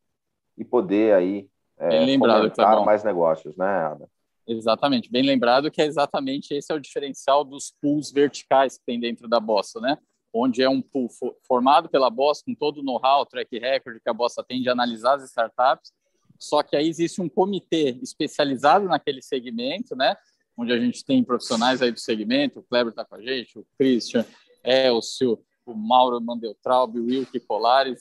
e 0.56 0.64
poder 0.64 1.14
aí 1.14 1.48
é, 1.76 2.04
lembrado, 2.04 2.48
tá 2.52 2.80
mais 2.82 3.02
negócios, 3.02 3.56
né, 3.56 3.66
Ada? 3.66 4.08
Exatamente, 4.46 5.10
bem 5.10 5.24
lembrado 5.24 5.68
que 5.68 5.82
é 5.82 5.84
exatamente 5.84 6.54
esse 6.54 6.72
é 6.72 6.76
o 6.76 6.80
diferencial 6.80 7.42
dos 7.42 7.74
pools 7.82 8.12
verticais 8.12 8.78
que 8.78 8.84
tem 8.86 9.00
dentro 9.00 9.26
da 9.26 9.40
Bossa, 9.40 9.80
né? 9.80 9.98
Onde 10.32 10.62
é 10.62 10.68
um 10.68 10.80
pool 10.80 11.08
formado 11.48 11.88
pela 11.88 12.08
Bossa 12.08 12.44
com 12.46 12.54
todo 12.54 12.78
o 12.78 12.84
know-how, 12.84 13.26
track 13.26 13.58
record 13.58 14.00
que 14.00 14.08
a 14.08 14.14
Bossa 14.14 14.44
tem 14.44 14.62
de 14.62 14.68
analisar 14.68 15.16
as 15.16 15.24
startups, 15.24 15.92
só 16.38 16.62
que 16.62 16.76
aí 16.76 16.88
existe 16.88 17.20
um 17.20 17.28
comitê 17.28 17.98
especializado 18.02 18.86
naquele 18.86 19.22
segmento, 19.22 19.94
né? 19.94 20.16
Onde 20.56 20.72
a 20.72 20.78
gente 20.78 21.04
tem 21.04 21.22
profissionais 21.22 21.82
aí 21.82 21.90
do 21.92 22.00
segmento, 22.00 22.60
o 22.60 22.62
Kleber 22.62 22.90
está 22.90 23.04
com 23.04 23.16
a 23.16 23.22
gente, 23.22 23.58
o 23.58 23.66
Christian, 23.78 24.24
Elcio, 24.64 25.38
o 25.66 25.74
Mauro 25.74 26.20
Mandeltraub, 26.20 26.98
o 26.98 27.04
Wilke 27.04 27.40
Colares, 27.40 28.00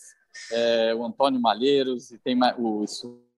é, 0.52 0.94
o 0.96 1.04
Antônio 1.04 1.40
Malheiros, 1.40 2.12
e 2.12 2.18
tem 2.18 2.38
o, 2.58 2.86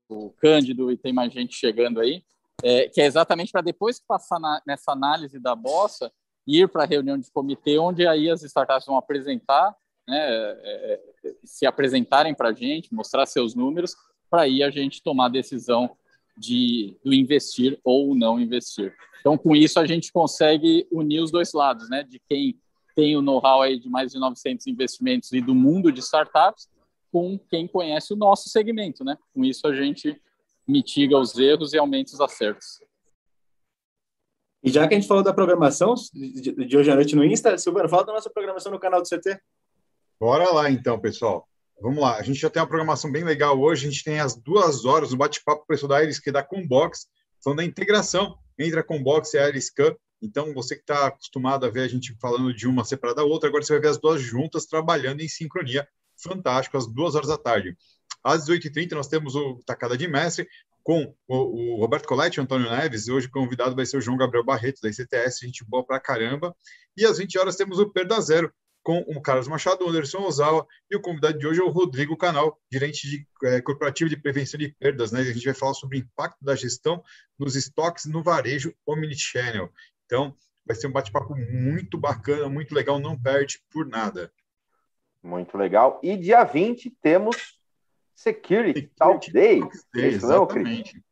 o 0.10 0.30
Cândido, 0.32 0.92
e 0.92 0.98
tem 0.98 1.14
mais 1.14 1.34
gente 1.34 1.56
chegando 1.56 2.00
aí, 2.00 2.24
é, 2.64 2.90
que 2.90 3.02
é 3.02 3.06
exatamente 3.06 3.52
para 3.52 3.62
depois 3.62 4.00
passar 4.00 4.40
na, 4.40 4.62
nessa 4.66 4.92
análise 4.92 5.40
da 5.40 5.56
bossa, 5.56 6.12
ir 6.46 6.68
para 6.68 6.84
a 6.84 6.88
reunião 6.88 7.18
de 7.18 7.30
comitê, 7.32 7.78
onde 7.78 8.08
aí 8.08 8.30
as 8.30 8.44
startups 8.44 8.86
vão 8.86 8.98
apresentar, 8.98 9.76
né, 10.08 10.18
é, 10.18 11.02
é 11.24 11.36
se 11.44 11.66
apresentarem 11.66 12.34
para 12.34 12.50
a 12.50 12.54
gente, 12.54 12.94
mostrar 12.94 13.26
seus 13.26 13.54
números, 13.54 13.96
para 14.30 14.44
aí 14.44 14.64
a 14.64 14.70
gente 14.70 15.02
tomar 15.02 15.26
a 15.26 15.30
decisão 15.30 15.96
de 16.38 16.96
do 17.04 17.14
investir 17.14 17.80
ou 17.84 18.14
não 18.16 18.40
investir. 18.40 18.94
Então, 19.20 19.38
com 19.38 19.56
isso, 19.56 19.80
a 19.80 19.86
gente 19.86 20.12
consegue 20.12 20.88
unir 20.92 21.22
os 21.22 21.32
dois 21.32 21.52
lados, 21.54 21.90
né, 21.90 22.04
de 22.04 22.22
quem 22.30 22.58
tem 22.96 23.16
o 23.16 23.22
know-how 23.22 23.62
aí 23.62 23.80
de 23.80 23.90
mais 23.90 24.12
de 24.12 24.20
900 24.20 24.66
investimentos 24.68 25.32
e 25.32 25.42
do 25.42 25.54
mundo 25.54 25.92
de 25.92 26.00
startups, 26.00 26.68
com 27.12 27.38
quem 27.38 27.68
conhece 27.68 28.14
o 28.14 28.16
nosso 28.16 28.50
segmento, 28.50 29.04
né? 29.04 29.18
Com 29.34 29.46
isso 29.46 29.68
a 29.68 29.74
gente 29.74 30.20
mitiga 30.68 31.18
os 31.18 31.38
erros 31.38 31.74
e 31.74 31.78
aumenta 31.78 32.14
os 32.14 32.20
acertos. 32.20 32.82
E 34.64 34.70
já 34.70 34.88
que 34.88 34.96
a 34.96 35.00
gente 35.00 35.08
falou 35.08 35.24
da 35.24 35.34
programação 35.34 35.94
de 36.14 36.76
hoje 36.76 36.92
à 36.92 36.96
noite 36.96 37.16
no 37.16 37.24
Insta, 37.24 37.58
Silvano, 37.58 37.88
fala 37.88 38.06
da 38.06 38.14
nossa 38.14 38.30
programação 38.30 38.72
no 38.72 38.80
canal 38.80 39.02
do 39.02 39.08
CT. 39.08 39.40
Bora 40.20 40.52
lá 40.52 40.70
então, 40.70 41.00
pessoal. 41.00 41.48
Vamos 41.80 42.02
lá. 42.02 42.18
A 42.18 42.24
gente 42.24 42.40
já 42.40 42.50
tem 42.50 42.62
uma 42.62 42.68
programação 42.68 43.12
bem 43.12 43.24
legal 43.24 43.60
hoje. 43.60 43.88
A 43.88 43.92
gente 43.92 44.04
tem 44.04 44.20
as 44.20 44.36
duas 44.36 44.84
horas 44.86 45.10
do 45.10 45.18
bate-papo 45.18 45.60
com 45.60 45.66
o 45.66 45.68
pessoal 45.68 45.90
da 45.90 46.04
Iriscan 46.04 46.32
da 46.32 46.44
Combox, 46.44 47.08
falando 47.44 47.58
da 47.58 47.66
integração 47.66 48.38
entre 48.58 48.80
a 48.80 48.84
Combox 48.84 49.34
e 49.34 49.38
a 49.38 49.48
Iriscan. 49.48 49.96
Então, 50.22 50.54
você 50.54 50.76
que 50.76 50.82
está 50.82 51.08
acostumado 51.08 51.66
a 51.66 51.70
ver 51.70 51.82
a 51.82 51.88
gente 51.88 52.18
falando 52.20 52.52
de 52.52 52.68
uma 52.68 52.84
separada 52.84 53.22
da 53.22 53.28
outra, 53.28 53.48
agora 53.48 53.64
você 53.64 53.74
vai 53.74 53.82
ver 53.82 53.90
as 53.90 54.00
duas 54.00 54.20
juntas 54.20 54.66
trabalhando 54.66 55.22
em 55.22 55.28
sincronia 55.28 55.88
fantástico, 56.18 56.78
às 56.78 56.88
duas 56.88 57.14
horas 57.14 57.28
da 57.28 57.38
tarde. 57.38 57.78
Às 58.24 58.48
18h30, 58.48 58.94
nós 58.94 59.08
temos 59.08 59.36
o 59.36 59.60
Tacada 59.64 59.96
de 59.96 60.08
Mestre 60.08 60.48
com 60.84 61.14
o, 61.28 61.76
o 61.76 61.80
Roberto 61.80 62.08
Coletti 62.08 62.38
e 62.38 62.40
o 62.40 62.44
Antônio 62.44 62.72
Neves. 62.72 63.08
E 63.08 63.12
hoje 63.12 63.28
o 63.28 63.32
convidado 63.32 63.76
vai 63.76 63.86
ser 63.86 63.98
o 63.98 64.02
João 64.02 64.18
Gabriel 64.18 64.44
Barreto, 64.44 64.82
da 64.82 64.90
ICTS, 64.90 65.40
gente 65.42 65.64
boa 65.64 65.86
pra 65.86 66.00
caramba. 66.00 66.56
E 66.96 67.06
às 67.06 67.20
20 67.20 67.38
horas 67.38 67.56
temos 67.56 67.78
o 67.78 67.92
Perda 67.92 68.20
Zero 68.20 68.52
com 68.88 69.00
o 69.00 69.22
Carlos 69.22 69.50
Machado, 69.50 69.84
o 69.84 69.90
Anderson 69.90 70.20
Ozawa, 70.20 70.66
e 70.90 70.96
o 70.96 71.02
convidado 71.02 71.38
de 71.38 71.46
hoje 71.46 71.60
é 71.60 71.64
o 71.64 71.70
Rodrigo 71.70 72.16
Canal, 72.16 72.58
gerente 72.72 73.06
de, 73.06 73.28
é, 73.44 73.60
corporativo 73.60 74.10
de 74.10 74.16
prevenção 74.16 74.58
de 74.58 74.70
perdas. 74.80 75.12
Né? 75.12 75.20
A 75.20 75.24
gente 75.26 75.44
vai 75.44 75.54
falar 75.54 75.74
sobre 75.74 75.98
o 75.98 76.00
impacto 76.00 76.38
da 76.42 76.56
gestão 76.56 77.04
dos 77.38 77.58
estoques 77.58 78.06
no 78.06 78.24
varejo 78.24 78.74
Omnichannel. 78.86 79.70
Então, 80.06 80.34
vai 80.66 80.74
ser 80.74 80.88
um 80.88 80.94
bate-papo 80.94 81.36
muito 81.36 81.98
bacana, 81.98 82.48
muito 82.48 82.74
legal, 82.74 82.98
não 82.98 83.22
perde 83.22 83.62
por 83.70 83.86
nada. 83.86 84.32
Muito 85.22 85.58
legal. 85.58 86.00
E 86.02 86.16
dia 86.16 86.46
20 86.46 86.90
temos 87.02 87.60
Security, 88.16 88.90
Talk 88.96 89.30
Day. 89.34 89.60
Talk 89.60 89.78
Day 89.94 90.06
exatamente. 90.14 91.04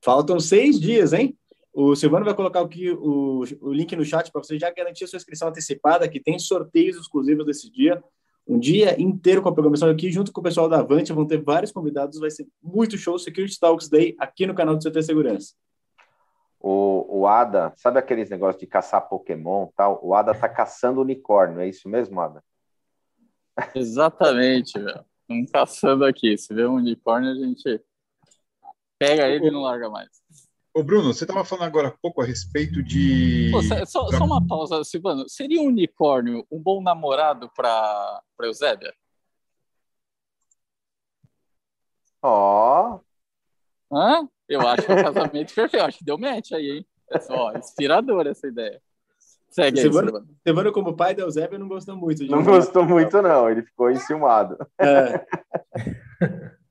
Faltam 0.00 0.38
seis 0.38 0.78
dias, 0.78 1.12
hein? 1.12 1.36
O 1.72 1.96
Silvano 1.96 2.24
vai 2.24 2.34
colocar 2.34 2.60
aqui 2.60 2.90
o, 2.90 3.44
o 3.60 3.72
link 3.72 3.96
no 3.96 4.04
chat 4.04 4.30
para 4.30 4.42
você 4.42 4.58
já 4.58 4.70
garantir 4.70 5.04
a 5.04 5.06
sua 5.06 5.16
inscrição 5.16 5.48
antecipada, 5.48 6.08
que 6.08 6.20
tem 6.20 6.38
sorteios 6.38 6.96
exclusivos 6.96 7.46
desse 7.46 7.70
dia. 7.70 8.02
Um 8.46 8.58
dia 8.58 9.00
inteiro 9.00 9.40
com 9.40 9.48
a 9.48 9.52
programação 9.52 9.88
aqui, 9.88 10.10
junto 10.10 10.32
com 10.32 10.40
o 10.40 10.44
pessoal 10.44 10.68
da 10.68 10.80
Avante, 10.80 11.12
vão 11.12 11.26
ter 11.26 11.40
vários 11.40 11.72
convidados, 11.72 12.18
vai 12.18 12.30
ser 12.30 12.46
muito 12.62 12.98
show 12.98 13.18
Security 13.18 13.58
Talks 13.58 13.88
Day 13.88 14.14
aqui 14.18 14.46
no 14.46 14.54
canal 14.54 14.76
do 14.76 14.82
CT 14.82 15.02
Segurança. 15.02 15.54
O, 16.60 17.20
o 17.20 17.26
Ada, 17.26 17.72
sabe 17.76 17.98
aqueles 17.98 18.28
negócios 18.28 18.60
de 18.60 18.66
caçar 18.66 19.08
Pokémon 19.08 19.68
tal? 19.76 19.98
O 20.02 20.14
Ada 20.14 20.34
tá 20.34 20.48
caçando 20.48 21.00
unicórnio, 21.00 21.60
é 21.60 21.68
isso 21.68 21.88
mesmo, 21.88 22.20
Ada? 22.20 22.42
Exatamente, 23.74 24.78
velho. 24.78 25.04
Estamos 25.22 25.50
caçando 25.50 26.04
aqui. 26.04 26.36
Se 26.36 26.52
vê 26.52 26.66
um 26.66 26.74
unicórnio, 26.74 27.30
a 27.30 27.34
gente 27.34 27.82
pega 28.98 29.28
ele 29.28 29.48
e 29.48 29.50
não 29.50 29.62
larga 29.62 29.88
mais. 29.88 30.21
Ô, 30.74 30.82
Bruno, 30.82 31.12
você 31.12 31.24
estava 31.24 31.44
falando 31.44 31.66
agora 31.66 31.88
há 31.88 31.90
pouco 31.90 32.22
a 32.22 32.24
respeito 32.24 32.82
de. 32.82 33.50
Pô, 33.52 33.62
só, 33.62 34.06
só, 34.10 34.24
uma 34.24 34.44
pausa, 34.46 34.82
Silvano. 34.84 35.28
Seria 35.28 35.60
um 35.60 35.66
unicórnio 35.66 36.46
um 36.50 36.58
bom 36.58 36.82
namorado 36.82 37.50
para 37.54 38.22
Eusébia? 38.40 38.94
Ó. 42.22 42.98
Oh. 43.90 43.94
Hã? 43.94 44.26
Eu 44.48 44.66
acho 44.66 44.86
que 44.86 44.92
é 44.92 44.94
um 44.94 45.02
casamento 45.02 45.52
perfeito. 45.54 45.84
Acho 45.84 45.98
que 45.98 46.04
deu 46.04 46.16
match 46.16 46.52
aí, 46.52 46.70
hein? 46.70 46.86
É 47.10 47.20
só 47.20 47.52
inspiradora 47.52 48.30
essa 48.30 48.46
ideia. 48.46 48.80
Segue 49.50 49.78
aí, 49.78 49.82
Silvano. 49.82 50.26
Silvano, 50.46 50.72
como 50.72 50.96
pai 50.96 51.14
da 51.14 51.24
Eusébia, 51.24 51.58
não 51.58 51.68
gostou 51.68 51.94
muito. 51.94 52.24
Não 52.24 52.42
gostou 52.42 52.86
muito, 52.86 53.20
não. 53.20 53.50
Ele 53.50 53.62
ficou 53.62 53.90
enciumado. 53.90 54.56
É. 54.78 55.26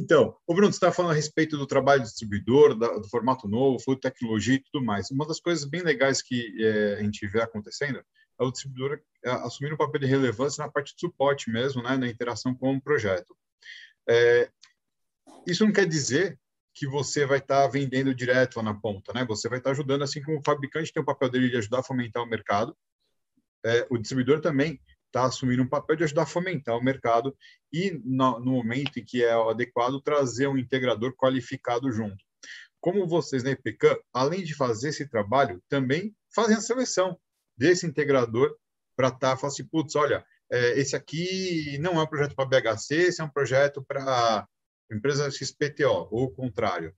Então, 0.00 0.34
o 0.46 0.54
Bruno, 0.54 0.72
você 0.72 0.78
está 0.78 0.90
falando 0.90 1.12
a 1.12 1.14
respeito 1.14 1.58
do 1.58 1.66
trabalho 1.66 2.00
do 2.00 2.06
distribuidor, 2.06 2.74
do 2.74 3.08
formato 3.10 3.46
novo, 3.46 3.78
fluxo 3.78 3.96
de 3.96 4.10
tecnologia 4.10 4.54
e 4.54 4.62
tudo 4.62 4.82
mais. 4.82 5.10
Uma 5.10 5.26
das 5.26 5.38
coisas 5.38 5.66
bem 5.66 5.82
legais 5.82 6.22
que 6.22 6.56
é, 6.58 6.94
a 6.94 7.02
gente 7.02 7.26
vê 7.26 7.42
acontecendo 7.42 8.02
é 8.40 8.42
o 8.42 8.50
distribuidor 8.50 8.98
é, 9.22 9.30
assumir 9.30 9.74
um 9.74 9.76
papel 9.76 10.00
de 10.00 10.06
relevância 10.06 10.64
na 10.64 10.72
parte 10.72 10.94
de 10.94 11.00
suporte 11.00 11.50
mesmo, 11.50 11.82
né, 11.82 11.98
na 11.98 12.08
interação 12.08 12.54
com 12.54 12.74
o 12.74 12.80
projeto. 12.80 13.36
É, 14.08 14.50
isso 15.46 15.66
não 15.66 15.72
quer 15.72 15.86
dizer 15.86 16.38
que 16.72 16.86
você 16.86 17.26
vai 17.26 17.38
estar 17.38 17.64
tá 17.64 17.68
vendendo 17.68 18.14
direto 18.14 18.56
lá 18.56 18.62
na 18.62 18.74
ponta, 18.74 19.12
né? 19.12 19.26
Você 19.26 19.50
vai 19.50 19.58
estar 19.58 19.68
tá 19.68 19.72
ajudando, 19.72 20.02
assim 20.02 20.22
como 20.22 20.38
o 20.38 20.42
fabricante 20.42 20.92
tem 20.92 21.02
o 21.02 21.06
papel 21.06 21.28
dele 21.28 21.50
de 21.50 21.58
ajudar 21.58 21.80
a 21.80 21.82
fomentar 21.82 22.22
o 22.22 22.26
mercado, 22.26 22.74
é, 23.66 23.86
o 23.90 23.98
distribuidor 23.98 24.40
também 24.40 24.80
está 25.10 25.24
assumindo 25.24 25.62
um 25.62 25.68
papel 25.68 25.96
de 25.96 26.04
ajudar 26.04 26.22
a 26.22 26.26
fomentar 26.26 26.76
o 26.76 26.82
mercado 26.82 27.36
e, 27.72 28.00
no, 28.04 28.38
no 28.38 28.52
momento 28.52 28.98
em 28.98 29.04
que 29.04 29.22
é 29.22 29.32
adequado, 29.32 30.00
trazer 30.00 30.46
um 30.46 30.56
integrador 30.56 31.14
qualificado 31.14 31.90
junto. 31.92 32.16
Como 32.80 33.06
vocês 33.06 33.42
na 33.42 33.50
IPCAM, 33.50 33.96
além 34.12 34.42
de 34.42 34.54
fazer 34.54 34.88
esse 34.88 35.06
trabalho, 35.08 35.62
também 35.68 36.14
fazem 36.34 36.56
a 36.56 36.60
seleção 36.60 37.18
desse 37.56 37.86
integrador 37.86 38.56
para 38.96 39.08
estar, 39.08 39.36
tá, 39.36 39.46
assim, 39.46 39.64
putz, 39.64 39.94
olha, 39.96 40.24
é, 40.50 40.78
esse 40.78 40.96
aqui 40.96 41.78
não 41.78 42.00
é 42.00 42.02
um 42.02 42.06
projeto 42.06 42.34
para 42.34 42.46
BHC, 42.46 42.94
esse 42.94 43.20
é 43.20 43.24
um 43.24 43.28
projeto 43.28 43.84
para 43.86 44.46
empresa 44.90 45.30
XPTO, 45.30 46.08
ou 46.10 46.24
o 46.24 46.30
contrário. 46.30 46.94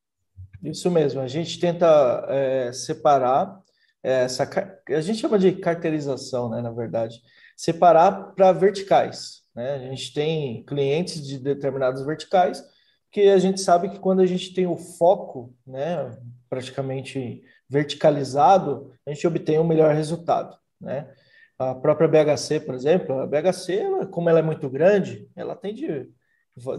Isso 0.62 0.90
mesmo, 0.90 1.20
a 1.20 1.26
gente 1.26 1.58
tenta 1.58 2.24
é, 2.28 2.72
separar 2.72 3.60
essa, 4.02 4.48
a 4.88 5.00
gente 5.00 5.20
chama 5.20 5.38
de 5.38 5.52
carteirização, 5.52 6.48
né, 6.48 6.60
na 6.60 6.70
verdade, 6.70 7.20
separar 7.56 8.34
para 8.34 8.52
verticais. 8.52 9.42
Né? 9.54 9.74
A 9.74 9.78
gente 9.78 10.12
tem 10.12 10.64
clientes 10.64 11.26
de 11.26 11.38
determinadas 11.38 12.04
verticais 12.04 12.62
que 13.10 13.28
a 13.28 13.38
gente 13.38 13.60
sabe 13.60 13.90
que 13.90 13.98
quando 13.98 14.20
a 14.20 14.26
gente 14.26 14.54
tem 14.54 14.66
o 14.66 14.76
foco, 14.76 15.54
né, 15.66 16.16
praticamente 16.48 17.42
verticalizado, 17.68 18.90
a 19.06 19.12
gente 19.12 19.26
obtém 19.26 19.58
um 19.58 19.64
melhor 19.64 19.94
resultado, 19.94 20.56
né? 20.80 21.10
A 21.58 21.74
própria 21.74 22.08
BHC, 22.08 22.60
por 22.60 22.74
exemplo, 22.74 23.20
a 23.20 23.26
BHC, 23.26 24.06
como 24.10 24.28
ela 24.28 24.40
é 24.40 24.42
muito 24.42 24.68
grande, 24.68 25.28
ela 25.36 25.54
tem 25.54 25.74
de 25.74 26.10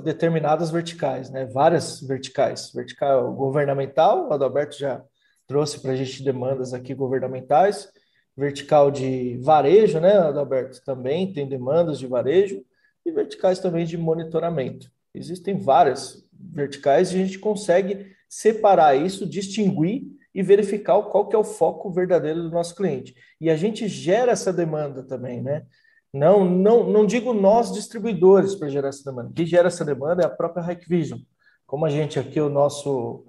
determinadas 0.04 0.70
verticais, 0.72 1.30
né? 1.30 1.46
Várias 1.46 2.02
verticais. 2.02 2.72
Vertical 2.74 3.32
governamental, 3.34 4.28
o 4.28 4.34
Adalberto 4.34 4.78
já 4.78 5.04
trouxe 5.48 5.80
para 5.80 5.92
a 5.92 5.96
gente 5.96 6.24
demandas 6.24 6.74
aqui 6.74 6.94
governamentais 6.94 7.90
vertical 8.36 8.90
de 8.92 9.38
varejo, 9.42 10.00
né, 10.00 10.14
Adalberto? 10.18 10.84
Também 10.84 11.32
tem 11.32 11.48
demandas 11.48 12.00
de 12.00 12.08
varejo 12.08 12.64
e 13.06 13.12
verticais 13.12 13.60
também 13.60 13.86
de 13.86 13.98
monitoramento. 13.98 14.92
Existem 15.14 15.58
várias 15.58 16.28
verticais 16.32 17.12
e 17.12 17.16
a 17.16 17.26
gente 17.26 17.40
consegue 17.40 18.14
separar 18.28 18.96
isso, 18.96 19.30
distinguir 19.30 20.04
e 20.34 20.42
verificar 20.42 21.02
qual 21.04 21.28
que 21.28 21.36
é 21.36 21.40
o 21.40 21.44
foco 21.44 21.92
verdadeiro 21.92 22.42
do 22.42 22.50
nosso 22.50 22.76
cliente. 22.76 23.14
E 23.40 23.50
a 23.50 23.56
gente 23.56 23.88
gera 23.88 24.32
essa 24.32 24.52
demanda 24.52 25.04
também, 25.04 25.42
né? 25.42 25.66
Não, 26.12 26.46
não, 26.46 26.90
não 26.90 27.06
digo 27.06 27.34
nós 27.34 27.72
distribuidores 27.72 28.56
para 28.56 28.70
gerar 28.70 28.90
essa 28.90 29.04
demanda. 29.04 29.32
Quem 29.36 29.46
gera 29.46 29.68
essa 29.68 29.86
demanda 29.86 30.24
é 30.24 30.26
a 30.26 30.30
própria 30.30 30.72
Hikvision. 30.72 31.20
Como 31.66 31.86
a 31.86 31.90
gente 31.90 32.20
aqui, 32.20 32.40
o 32.40 32.50
nosso 32.50 33.26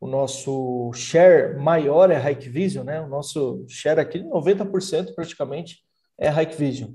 o 0.00 0.06
nosso 0.06 0.92
share 0.92 1.58
maior 1.58 2.10
é 2.10 2.30
Hikvision, 2.30 2.84
né? 2.84 3.00
O 3.00 3.08
nosso 3.08 3.64
share 3.68 4.00
aqui, 4.00 4.22
90% 4.22 5.14
praticamente 5.14 5.78
é 6.18 6.28
Hikvision. 6.28 6.90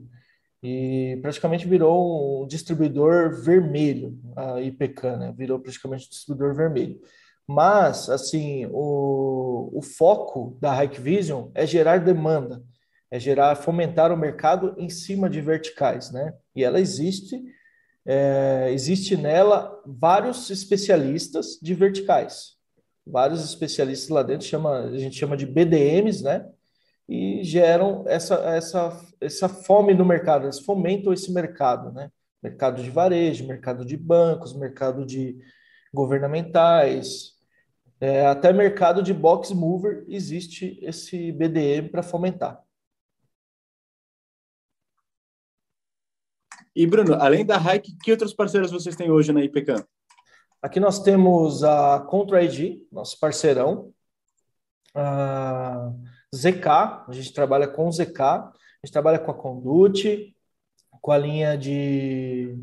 E 0.63 1.17
praticamente 1.21 1.67
virou 1.67 2.43
um 2.43 2.47
distribuidor 2.47 3.41
vermelho, 3.43 4.19
a 4.35 4.61
IPK, 4.61 5.03
né? 5.17 5.33
Virou 5.35 5.59
praticamente 5.59 6.05
um 6.05 6.09
distribuidor 6.09 6.55
vermelho. 6.55 6.99
Mas, 7.47 8.07
assim, 8.07 8.67
o, 8.71 9.71
o 9.73 9.81
foco 9.81 10.57
da 10.61 10.83
Hikvision 10.83 11.49
é 11.55 11.65
gerar 11.65 11.97
demanda, 11.97 12.63
é 13.09 13.19
gerar, 13.19 13.55
fomentar 13.55 14.11
o 14.11 14.17
mercado 14.17 14.75
em 14.77 14.89
cima 14.89 15.27
de 15.27 15.41
verticais, 15.41 16.11
né? 16.11 16.33
E 16.55 16.63
ela 16.63 16.79
existe, 16.79 17.43
é, 18.05 18.69
existe 18.71 19.17
nela 19.17 19.75
vários 19.85 20.51
especialistas 20.51 21.57
de 21.59 21.73
verticais 21.73 22.60
vários 23.11 23.43
especialistas 23.43 24.09
lá 24.09 24.23
dentro, 24.23 24.47
chama, 24.47 24.79
a 24.79 24.97
gente 24.97 25.17
chama 25.17 25.35
de 25.37 25.45
BDMs, 25.45 26.23
né? 26.23 26.49
E 27.07 27.43
geram 27.43 28.05
essa, 28.07 28.35
essa, 28.35 29.05
essa 29.19 29.49
fome 29.49 29.93
no 29.93 30.05
mercado, 30.05 30.45
eles 30.45 30.59
fomentam 30.59 31.11
esse 31.11 31.31
mercado, 31.31 31.91
né? 31.91 32.09
Mercado 32.41 32.81
de 32.81 32.89
varejo, 32.89 33.45
mercado 33.47 33.85
de 33.85 33.97
bancos, 33.97 34.57
mercado 34.57 35.05
de 35.05 35.37
governamentais, 35.93 37.33
é, 37.99 38.25
até 38.25 38.51
mercado 38.51 39.03
de 39.03 39.13
box 39.13 39.51
mover 39.51 40.03
existe 40.07 40.79
esse 40.81 41.31
BDM 41.31 41.89
para 41.89 42.01
fomentar. 42.01 42.63
E 46.75 46.87
Bruno, 46.87 47.15
além 47.15 47.45
da 47.45 47.57
Hike, 47.57 47.95
que 48.01 48.11
outros 48.11 48.33
parceiros 48.33 48.71
vocês 48.71 48.95
têm 48.95 49.11
hoje 49.11 49.31
na 49.31 49.43
IPCAM? 49.43 49.85
Aqui 50.61 50.79
nós 50.79 50.99
temos 50.99 51.63
a 51.63 51.99
Contra 52.01 52.43
ID, 52.43 52.83
nosso 52.91 53.19
parceirão, 53.19 53.91
a 54.93 55.91
ZK, 56.35 56.67
a 56.67 57.11
gente 57.11 57.33
trabalha 57.33 57.67
com 57.67 57.91
ZK, 57.91 58.21
a 58.21 58.51
gente 58.85 58.93
trabalha 58.93 59.17
com 59.17 59.31
a 59.31 59.33
Conduit, 59.33 60.35
com 61.01 61.11
a 61.11 61.17
linha 61.17 61.57
de, 61.57 62.55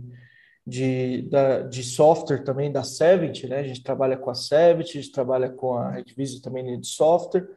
de, 0.65 1.23
da, 1.23 1.63
de 1.63 1.83
software 1.83 2.45
também 2.45 2.71
da 2.71 2.85
Sevent, 2.85 3.43
né? 3.49 3.59
A 3.59 3.65
gente 3.65 3.83
trabalha 3.83 4.17
com 4.17 4.31
a 4.31 4.35
Sevent, 4.35 4.91
a 4.91 4.93
gente 4.93 5.11
trabalha 5.11 5.51
com 5.51 5.75
a 5.75 5.91
Redvisio 5.91 6.41
também 6.41 6.79
de 6.79 6.87
software, 6.87 7.49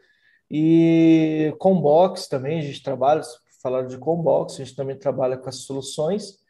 e 0.49 1.53
Combox 1.59 2.27
também, 2.27 2.57
a 2.57 2.63
gente 2.63 2.81
trabalha, 2.81 3.21
falaram 3.61 3.87
de 3.87 3.99
Combox, 3.99 4.55
a 4.55 4.63
gente 4.63 4.75
também 4.75 4.97
trabalha 4.97 5.37
com 5.37 5.49
as 5.49 5.57
soluções, 5.57 6.40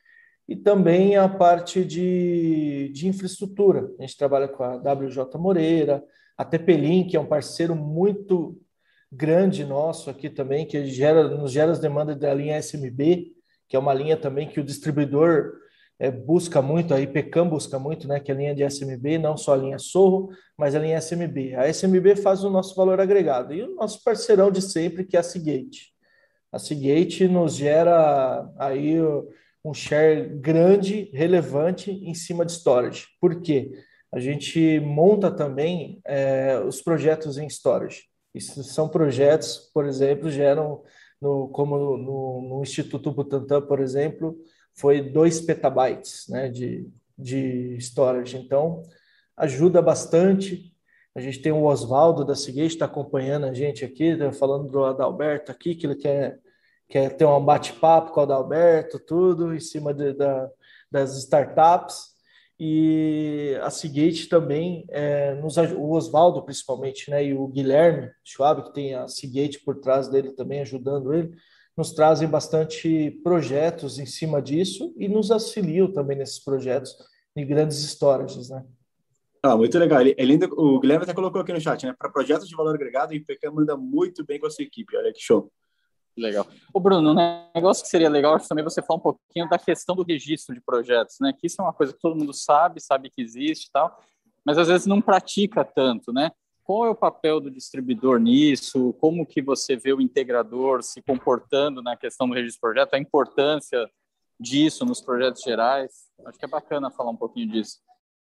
e 0.51 0.55
também 0.57 1.15
a 1.15 1.29
parte 1.29 1.85
de, 1.85 2.89
de 2.93 3.07
infraestrutura. 3.07 3.89
A 3.97 4.01
gente 4.01 4.17
trabalha 4.17 4.49
com 4.49 4.61
a 4.61 4.75
WJ 4.75 5.37
Moreira, 5.37 6.03
a 6.37 6.43
TP-Link, 6.43 7.11
que 7.11 7.15
é 7.15 7.19
um 7.21 7.25
parceiro 7.25 7.73
muito 7.73 8.59
grande 9.09 9.63
nosso 9.63 10.09
aqui 10.09 10.29
também, 10.29 10.65
que 10.65 10.83
gera, 10.87 11.23
nos 11.29 11.53
gera 11.53 11.71
as 11.71 11.79
demandas 11.79 12.17
da 12.17 12.33
linha 12.33 12.59
SMB, 12.59 13.31
que 13.65 13.77
é 13.77 13.79
uma 13.79 13.93
linha 13.93 14.17
também 14.17 14.45
que 14.45 14.59
o 14.59 14.63
distribuidor 14.63 15.53
é, 15.97 16.11
busca 16.11 16.61
muito, 16.61 16.93
a 16.93 16.99
IPCAM 16.99 17.47
busca 17.47 17.79
muito, 17.79 18.05
né, 18.05 18.19
que 18.19 18.29
é 18.29 18.35
a 18.35 18.37
linha 18.37 18.53
de 18.53 18.69
SMB, 18.69 19.19
não 19.19 19.37
só 19.37 19.53
a 19.53 19.57
linha 19.57 19.79
Sorro, 19.79 20.31
mas 20.57 20.75
a 20.75 20.79
linha 20.79 20.97
SMB. 20.99 21.55
A 21.55 21.69
SMB 21.69 22.17
faz 22.17 22.43
o 22.43 22.49
nosso 22.49 22.75
valor 22.75 22.99
agregado. 22.99 23.53
E 23.53 23.63
o 23.63 23.73
nosso 23.75 24.03
parceirão 24.03 24.51
de 24.51 24.61
sempre, 24.61 25.05
que 25.05 25.15
é 25.15 25.21
a 25.21 25.23
Seagate. 25.23 25.93
A 26.51 26.59
Seagate 26.59 27.25
nos 27.29 27.55
gera 27.55 28.51
aí 28.59 28.97
um 29.63 29.73
share 29.73 30.27
grande, 30.39 31.09
relevante 31.13 31.91
em 31.91 32.13
cima 32.13 32.45
de 32.45 32.51
storage. 32.53 33.07
Por 33.19 33.41
quê? 33.41 33.71
A 34.11 34.19
gente 34.19 34.79
monta 34.79 35.31
também 35.31 36.01
é, 36.03 36.59
os 36.59 36.81
projetos 36.81 37.37
em 37.37 37.47
storage. 37.47 38.03
Isso 38.33 38.63
são 38.63 38.89
projetos, 38.89 39.69
por 39.73 39.85
exemplo, 39.85 40.29
geram, 40.29 40.83
no, 41.21 41.47
como 41.49 41.77
no, 41.97 42.41
no, 42.41 42.61
Instituto 42.61 43.11
Butantan, 43.11 43.61
por 43.61 43.79
exemplo, 43.79 44.37
foi 44.73 45.01
2 45.01 45.41
petabytes 45.41 46.27
né, 46.27 46.49
de, 46.49 46.89
de 47.17 47.75
storage. 47.77 48.37
Então, 48.37 48.83
ajuda 49.37 49.81
bastante. 49.81 50.73
A 51.13 51.19
gente 51.19 51.41
tem 51.41 51.51
o 51.51 51.63
Oswaldo 51.63 52.25
da 52.25 52.35
Seagate, 52.35 52.67
está 52.67 52.85
acompanhando 52.85 53.45
a 53.45 53.53
gente 53.53 53.83
aqui, 53.85 54.15
tá 54.15 54.31
falando 54.31 54.69
do 54.69 54.83
Adalberto 54.83 55.51
aqui, 55.51 55.75
que 55.75 55.85
ele 55.85 55.95
quer 55.95 56.39
quer 56.91 57.15
ter 57.15 57.25
um 57.25 57.43
bate-papo 57.43 58.11
com 58.11 58.19
o 58.19 58.23
Adalberto, 58.23 58.99
tudo, 58.99 59.55
em 59.55 59.59
cima 59.61 59.93
de, 59.93 60.13
da, 60.13 60.49
das 60.91 61.17
startups. 61.17 62.11
E 62.59 63.57
a 63.63 63.69
Seagate 63.71 64.27
também, 64.27 64.85
é, 64.89 65.33
nos, 65.35 65.57
o 65.57 65.89
Oswaldo 65.91 66.43
principalmente, 66.43 67.09
né, 67.09 67.25
e 67.25 67.33
o 67.33 67.47
Guilherme 67.47 68.11
Schwab, 68.23 68.63
que 68.65 68.73
tem 68.73 68.93
a 68.93 69.07
Seagate 69.07 69.63
por 69.63 69.79
trás 69.79 70.09
dele 70.09 70.33
também, 70.33 70.59
ajudando 70.59 71.13
ele, 71.13 71.31
nos 71.75 71.93
trazem 71.93 72.27
bastante 72.27 73.09
projetos 73.23 73.97
em 73.97 74.05
cima 74.05 74.41
disso 74.41 74.93
e 74.97 75.07
nos 75.07 75.31
auxiliam 75.31 75.91
também 75.91 76.17
nesses 76.17 76.43
projetos 76.43 76.93
de 77.35 77.45
grandes 77.45 77.79
storages, 77.79 78.49
né? 78.49 78.63
Ah, 79.41 79.57
muito 79.57 79.79
legal. 79.79 80.01
Ele, 80.01 80.13
ele 80.19 80.33
ainda, 80.33 80.47
o 80.51 80.79
Guilherme 80.79 81.03
até 81.03 81.13
colocou 81.15 81.41
aqui 81.41 81.53
no 81.53 81.59
chat, 81.59 81.83
né? 81.83 81.95
Para 81.97 82.11
projetos 82.11 82.47
de 82.47 82.55
valor 82.55 82.75
agregado, 82.75 83.11
o 83.11 83.15
IPK 83.15 83.49
manda 83.49 83.75
muito 83.75 84.23
bem 84.23 84.39
com 84.39 84.45
a 84.45 84.51
sua 84.51 84.63
equipe. 84.63 84.95
Olha 84.95 85.11
que 85.11 85.19
show. 85.19 85.51
Legal. 86.17 86.45
O 86.73 86.79
Bruno, 86.79 87.11
um 87.11 87.51
negócio 87.55 87.83
que 87.83 87.89
seria 87.89 88.09
legal 88.09 88.37
também 88.39 88.63
você 88.63 88.81
falar 88.81 88.99
um 88.99 89.01
pouquinho 89.01 89.47
da 89.49 89.57
questão 89.57 89.95
do 89.95 90.03
registro 90.03 90.53
de 90.53 90.61
projetos, 90.61 91.17
né? 91.21 91.33
Que 91.33 91.47
isso 91.47 91.61
é 91.61 91.63
uma 91.63 91.73
coisa 91.73 91.93
que 91.93 91.99
todo 91.99 92.17
mundo 92.17 92.33
sabe, 92.33 92.81
sabe 92.81 93.09
que 93.09 93.21
existe 93.21 93.67
e 93.67 93.71
tal, 93.71 93.99
mas 94.45 94.57
às 94.57 94.67
vezes 94.67 94.85
não 94.85 95.01
pratica 95.01 95.63
tanto, 95.63 96.11
né? 96.11 96.31
Qual 96.63 96.85
é 96.85 96.89
o 96.89 96.95
papel 96.95 97.39
do 97.39 97.49
distribuidor 97.49 98.19
nisso? 98.19 98.93
Como 98.99 99.25
que 99.25 99.41
você 99.41 99.75
vê 99.75 99.93
o 99.93 100.01
integrador 100.01 100.83
se 100.83 101.01
comportando 101.01 101.81
na 101.81 101.97
questão 101.97 102.27
do 102.27 102.35
registro 102.35 102.57
de 102.57 102.61
projeto? 102.61 102.93
A 102.93 102.99
importância 102.99 103.89
disso 104.39 104.85
nos 104.85 105.01
projetos 105.01 105.41
gerais? 105.41 105.91
Acho 106.25 106.37
que 106.37 106.45
é 106.45 106.47
bacana 106.47 106.91
falar 106.91 107.11
um 107.11 107.17
pouquinho 107.17 107.51
disso. 107.51 107.79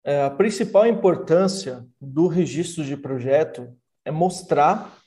É, 0.03 0.25
a 0.25 0.29
principal 0.29 0.85
importância 0.85 1.85
do 2.01 2.27
registro 2.27 2.83
de 2.83 2.97
projeto 2.97 3.73
é 4.03 4.11
mostrar 4.11 4.97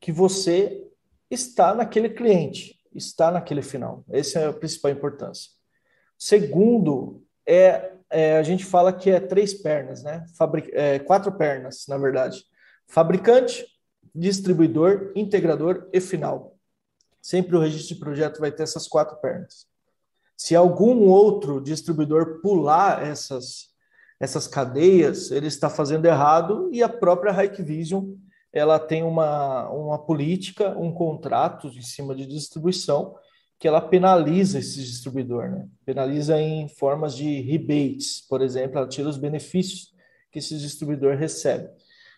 que 0.00 0.12
você 0.12 0.85
está 1.30 1.74
naquele 1.74 2.08
cliente, 2.08 2.78
está 2.94 3.30
naquele 3.30 3.62
final. 3.62 4.04
Essa 4.08 4.40
é 4.40 4.46
a 4.46 4.52
principal 4.52 4.90
importância. 4.90 5.50
Segundo, 6.18 7.22
é, 7.46 7.92
é 8.08 8.38
a 8.38 8.42
gente 8.42 8.64
fala 8.64 8.92
que 8.92 9.10
é 9.10 9.20
três 9.20 9.54
pernas, 9.54 10.02
né? 10.02 10.24
Fabric, 10.36 10.70
é, 10.72 10.98
quatro 10.98 11.32
pernas, 11.32 11.84
na 11.88 11.98
verdade. 11.98 12.44
Fabricante, 12.86 13.66
distribuidor, 14.14 15.12
integrador 15.14 15.88
e 15.92 16.00
final. 16.00 16.56
Sempre 17.20 17.56
o 17.56 17.60
registro 17.60 17.94
de 17.94 18.00
projeto 18.00 18.40
vai 18.40 18.52
ter 18.52 18.62
essas 18.62 18.86
quatro 18.86 19.16
pernas. 19.16 19.66
Se 20.36 20.54
algum 20.54 21.08
outro 21.08 21.60
distribuidor 21.60 22.40
pular 22.40 23.04
essas, 23.04 23.70
essas 24.20 24.46
cadeias, 24.46 25.30
ele 25.30 25.46
está 25.46 25.68
fazendo 25.68 26.06
errado 26.06 26.68
e 26.72 26.82
a 26.82 26.88
própria 26.88 27.32
Hikvision 27.44 28.14
ela 28.56 28.78
tem 28.78 29.02
uma, 29.02 29.68
uma 29.68 29.98
política, 29.98 30.70
um 30.78 30.90
contrato 30.90 31.68
em 31.68 31.82
cima 31.82 32.14
de 32.14 32.24
distribuição 32.24 33.14
que 33.58 33.68
ela 33.68 33.82
penaliza 33.82 34.58
esse 34.58 34.82
distribuidor, 34.82 35.50
né? 35.50 35.66
penaliza 35.84 36.40
em 36.40 36.66
formas 36.66 37.14
de 37.14 37.42
rebates, 37.42 38.26
por 38.26 38.40
exemplo, 38.40 38.78
ela 38.78 38.88
tira 38.88 39.10
os 39.10 39.18
benefícios 39.18 39.94
que 40.32 40.38
esse 40.38 40.56
distribuidor 40.56 41.16
recebe. 41.16 41.68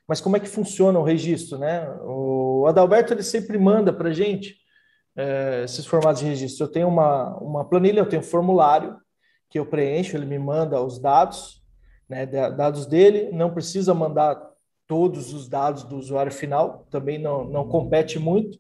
Mas 0.07 0.21
como 0.21 0.37
é 0.37 0.41
que 0.41 0.49
funciona 0.49 0.99
o 0.99 1.03
registro, 1.03 1.59
né? 1.59 1.89
O 2.03 2.67
Adalberto 2.67 3.13
ele 3.13 3.23
sempre 3.23 3.59
manda 3.59 3.93
para 3.93 4.09
a 4.09 4.13
gente 4.13 4.57
é, 5.17 5.63
esses 5.65 5.85
formatos 5.85 6.21
de 6.23 6.29
registro. 6.29 6.65
Eu 6.65 6.71
tenho 6.71 6.89
uma, 6.89 7.37
uma 7.39 7.69
planilha, 7.69 8.01
eu 8.01 8.09
tenho 8.09 8.23
um 8.23 8.25
formulário 8.25 8.97
que 9.51 9.59
eu 9.59 9.67
preencho, 9.67 10.17
ele 10.17 10.25
me 10.25 10.39
manda 10.39 10.81
os 10.81 11.01
dados, 11.01 11.63
né, 12.09 12.25
dados 12.27 12.87
dele, 12.87 13.31
não 13.33 13.53
precisa 13.53 13.93
mandar 13.93 14.48
todos 14.89 15.33
os 15.35 15.49
dados 15.49 15.85
do 15.85 15.97
usuário 15.97 16.33
final, 16.33 16.87
também 16.91 17.19
não, 17.19 17.45
não 17.45 17.69
compete 17.69 18.19
muito. 18.19 18.59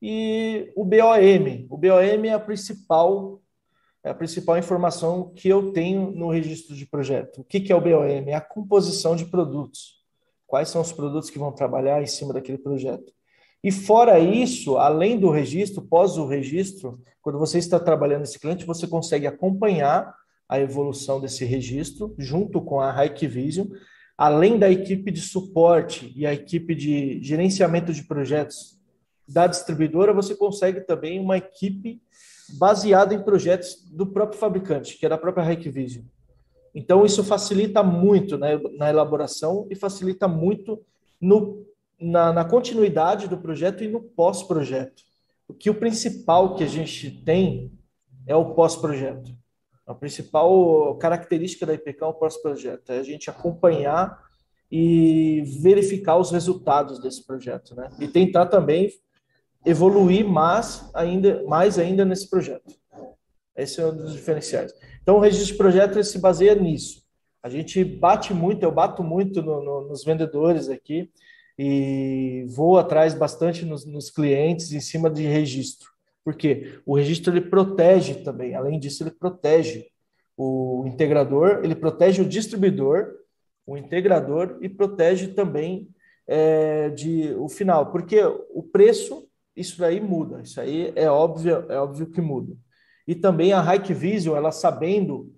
E 0.00 0.70
o 0.76 0.84
BOM, 0.84 1.66
o 1.70 1.76
BOM 1.76 2.24
é 2.24 2.32
a 2.32 2.38
principal 2.38 3.40
é 4.04 4.10
a 4.10 4.14
principal 4.14 4.58
informação 4.58 5.32
que 5.32 5.48
eu 5.48 5.72
tenho 5.72 6.10
no 6.10 6.28
registro 6.28 6.74
de 6.74 6.84
projeto. 6.84 7.40
O 7.40 7.44
que, 7.44 7.60
que 7.60 7.72
é 7.72 7.76
o 7.76 7.80
BOM? 7.80 8.28
É 8.28 8.34
a 8.34 8.40
composição 8.40 9.14
de 9.14 9.24
produtos. 9.26 10.02
Quais 10.44 10.68
são 10.68 10.82
os 10.82 10.92
produtos 10.92 11.30
que 11.30 11.38
vão 11.38 11.52
trabalhar 11.52 12.02
em 12.02 12.06
cima 12.06 12.34
daquele 12.34 12.58
projeto? 12.58 13.12
E 13.62 13.70
fora 13.70 14.18
isso, 14.18 14.76
além 14.76 15.20
do 15.20 15.30
registro, 15.30 15.80
pós 15.82 16.18
o 16.18 16.26
registro, 16.26 17.00
quando 17.22 17.38
você 17.38 17.58
está 17.58 17.78
trabalhando 17.78 18.24
esse 18.24 18.40
cliente, 18.40 18.66
você 18.66 18.88
consegue 18.88 19.24
acompanhar 19.24 20.12
a 20.48 20.58
evolução 20.58 21.20
desse 21.20 21.44
registro 21.44 22.12
junto 22.18 22.60
com 22.60 22.80
a 22.80 23.06
Hikvision 23.06 23.68
além 24.16 24.58
da 24.58 24.70
equipe 24.70 25.10
de 25.10 25.20
suporte 25.20 26.12
e 26.14 26.26
a 26.26 26.32
equipe 26.32 26.74
de 26.74 27.22
gerenciamento 27.22 27.92
de 27.92 28.04
projetos 28.04 28.80
da 29.26 29.46
distribuidora, 29.46 30.12
você 30.12 30.34
consegue 30.34 30.80
também 30.80 31.18
uma 31.18 31.36
equipe 31.36 32.00
baseada 32.58 33.14
em 33.14 33.22
projetos 33.22 33.82
do 33.90 34.06
próprio 34.06 34.38
fabricante, 34.38 34.98
que 34.98 35.06
é 35.06 35.08
da 35.08 35.18
própria 35.18 35.50
Hikvision. 35.50 36.04
Então, 36.74 37.04
isso 37.04 37.22
facilita 37.22 37.82
muito 37.82 38.38
né, 38.38 38.58
na 38.78 38.88
elaboração 38.88 39.66
e 39.70 39.74
facilita 39.74 40.26
muito 40.26 40.80
no, 41.20 41.66
na, 42.00 42.32
na 42.32 42.44
continuidade 42.44 43.28
do 43.28 43.36
projeto 43.38 43.84
e 43.84 43.88
no 43.88 44.00
pós-projeto. 44.00 45.02
Porque 45.46 45.68
o 45.68 45.74
principal 45.74 46.54
que 46.54 46.64
a 46.64 46.68
gente 46.68 47.10
tem 47.24 47.72
é 48.26 48.34
o 48.34 48.54
pós-projeto. 48.54 49.32
A 49.86 49.94
principal 49.94 50.96
característica 50.96 51.66
da 51.66 51.74
IPK 51.74 52.02
é 52.02 52.06
o 52.06 52.14
pós-projeto, 52.14 52.90
é 52.90 52.98
a 52.98 53.02
gente 53.02 53.28
acompanhar 53.28 54.16
e 54.70 55.42
verificar 55.60 56.16
os 56.16 56.30
resultados 56.30 56.98
desse 57.00 57.26
projeto, 57.26 57.74
né? 57.74 57.90
E 57.98 58.08
tentar 58.08 58.46
também 58.46 58.90
evoluir 59.66 60.26
mais 60.26 60.88
ainda, 60.94 61.42
mais 61.44 61.78
ainda 61.78 62.04
nesse 62.04 62.28
projeto. 62.30 62.74
Esse 63.56 63.80
é 63.80 63.86
um 63.86 63.94
dos 63.94 64.12
diferenciais. 64.12 64.72
Então, 65.02 65.16
o 65.16 65.20
registro 65.20 65.52
de 65.52 65.58
projeto 65.58 66.02
se 66.02 66.18
baseia 66.18 66.54
nisso. 66.54 67.02
A 67.42 67.48
gente 67.48 67.84
bate 67.84 68.32
muito, 68.32 68.62
eu 68.62 68.72
bato 68.72 69.02
muito 69.02 69.42
no, 69.42 69.62
no, 69.62 69.88
nos 69.88 70.04
vendedores 70.04 70.68
aqui 70.68 71.10
e 71.58 72.46
vou 72.48 72.78
atrás 72.78 73.14
bastante 73.14 73.64
nos, 73.64 73.84
nos 73.84 74.10
clientes 74.10 74.72
em 74.72 74.80
cima 74.80 75.10
de 75.10 75.24
registro. 75.24 75.91
Porque 76.24 76.80
o 76.86 76.96
registro 76.96 77.32
ele 77.32 77.40
protege 77.40 78.16
também, 78.16 78.54
além 78.54 78.78
disso, 78.78 79.02
ele 79.02 79.10
protege 79.10 79.86
o 80.36 80.84
integrador, 80.86 81.60
ele 81.62 81.74
protege 81.74 82.22
o 82.22 82.28
distribuidor, 82.28 83.14
o 83.66 83.76
integrador 83.76 84.58
e 84.60 84.68
protege 84.68 85.28
também 85.28 85.88
é, 86.26 86.90
de 86.90 87.34
o 87.34 87.48
final, 87.48 87.90
porque 87.90 88.22
o 88.50 88.62
preço, 88.62 89.28
isso 89.54 89.84
aí 89.84 90.00
muda, 90.00 90.40
isso 90.42 90.60
aí 90.60 90.92
é 90.96 91.10
óbvio, 91.10 91.66
é 91.68 91.78
óbvio 91.78 92.06
que 92.06 92.20
muda. 92.20 92.56
E 93.06 93.14
também 93.14 93.52
a 93.52 93.74
Hikvision, 93.74 94.36
ela 94.36 94.52
sabendo 94.52 95.32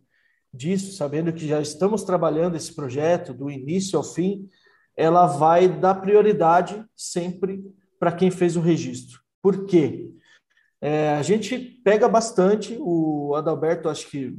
disso, 0.53 0.93
sabendo 0.93 1.33
que 1.33 1.49
já 1.49 1.61
estamos 1.61 2.05
trabalhando 2.05 2.57
esse 2.57 2.75
projeto 2.75 3.35
do 3.35 3.51
início 3.51 3.99
ao 3.99 4.05
fim, 4.05 4.49
ela 4.97 5.27
vai 5.27 5.69
dar 5.69 5.97
prioridade 5.97 6.85
sempre 6.95 7.65
para 7.99 8.13
quem 8.13 8.31
fez 8.31 8.57
o 8.57 8.61
registro. 8.61 9.21
Por 9.43 9.67
quê? 9.67 10.11
É, 10.85 11.15
a 11.15 11.23
gente 11.23 11.59
pega 11.83 12.07
bastante, 12.07 12.77
o 12.79 13.35
Adalberto 13.35 13.89
acho 13.89 14.07
que 14.07 14.37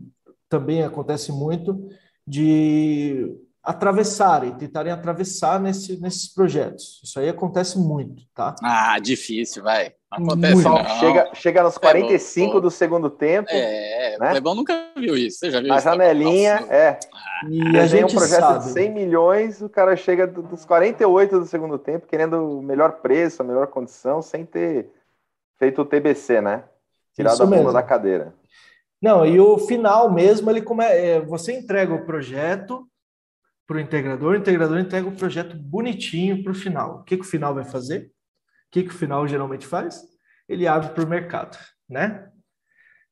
também 0.48 0.84
acontece 0.84 1.32
muito, 1.32 1.90
de 2.26 3.36
atravessarem, 3.64 4.54
tentarem 4.54 4.94
atravessar 4.94 5.60
nesse, 5.60 6.00
nesses 6.00 6.32
projetos. 6.32 7.02
Isso 7.04 7.20
aí 7.20 7.30
acontece 7.30 7.80
muito, 7.80 8.22
tá? 8.36 8.54
Ah, 8.62 9.00
difícil, 9.00 9.64
vai. 9.64 9.94
Acontece 10.12 10.64
não. 10.64 10.86
Chega, 11.00 11.32
chega 11.34 11.64
nos 11.64 11.80
45 11.80 12.58
é, 12.58 12.62
do 12.62 12.70
segundo 12.70 13.10
tempo. 13.10 13.50
É, 13.52 14.16
né? 14.20 14.40
o 14.40 14.54
nunca 14.54 14.92
viu 14.96 15.18
isso. 15.18 15.40
Você 15.40 15.50
já 15.50 15.60
viu 15.60 15.74
a 15.74 15.78
isso? 15.78 15.84
janelinha, 15.84 16.60
Nossa. 16.60 16.74
é. 16.76 17.00
E 17.50 17.80
a 17.80 17.88
gente 17.88 18.14
um 18.14 18.20
projeto 18.20 18.40
sabe. 18.40 18.66
de 18.66 18.72
100 18.72 18.94
milhões, 18.94 19.62
o 19.64 19.68
cara 19.68 19.96
chega 19.96 20.28
dos 20.28 20.64
48 20.64 21.40
do 21.40 21.46
segundo 21.48 21.80
tempo 21.80 22.06
querendo 22.06 22.60
o 22.60 22.62
melhor 22.62 23.02
preço, 23.02 23.42
a 23.42 23.46
melhor 23.46 23.66
condição, 23.66 24.22
sem 24.22 24.46
ter 24.46 24.92
feito 25.58 25.82
o 25.82 25.86
TBC, 25.86 26.42
né? 26.42 26.64
Tirado 27.14 27.42
a 27.42 27.46
bunda 27.46 27.72
da 27.72 27.84
cadeira. 27.84 28.34
Não, 29.02 29.26
e 29.26 29.40
o 29.40 29.58
final 29.58 30.12
mesmo, 30.12 30.50
ele 30.50 30.62
come... 30.62 30.84
É, 30.84 31.20
você 31.22 31.54
entrega 31.54 31.94
o 31.94 32.06
projeto 32.06 32.88
para 33.68 33.78
o 33.78 33.80
integrador, 33.80 34.34
o 34.34 34.38
integrador 34.38 34.80
entrega 34.80 35.08
o 35.08 35.16
projeto 35.16 35.56
bonitinho 35.56 36.44
para 36.44 36.52
o 36.52 36.56
final. 36.56 37.00
O 37.00 37.04
que, 37.04 37.18
que 37.18 37.24
o 37.24 37.28
final 37.28 37.54
vai 37.54 37.66
fazer? 37.66 38.06
O 38.06 38.12
que, 38.72 38.84
que 38.84 38.90
o 38.90 38.98
final 38.98 39.28
geralmente 39.28 39.66
faz? 39.66 40.02
Ele 40.48 40.68
abre 40.68 40.90
para 40.90 41.04
o 41.04 41.08
mercado, 41.08 41.58
né? 41.90 42.30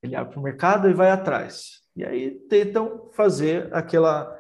Ele 0.02 0.16
abre 0.16 0.34
para 0.34 0.40
o 0.40 0.44
mercado 0.44 0.90
e 0.90 0.94
vai 0.94 1.10
atrás. 1.10 1.82
E 1.96 2.04
aí 2.04 2.32
tentam 2.50 3.10
fazer 3.14 3.74
aquela, 3.74 4.38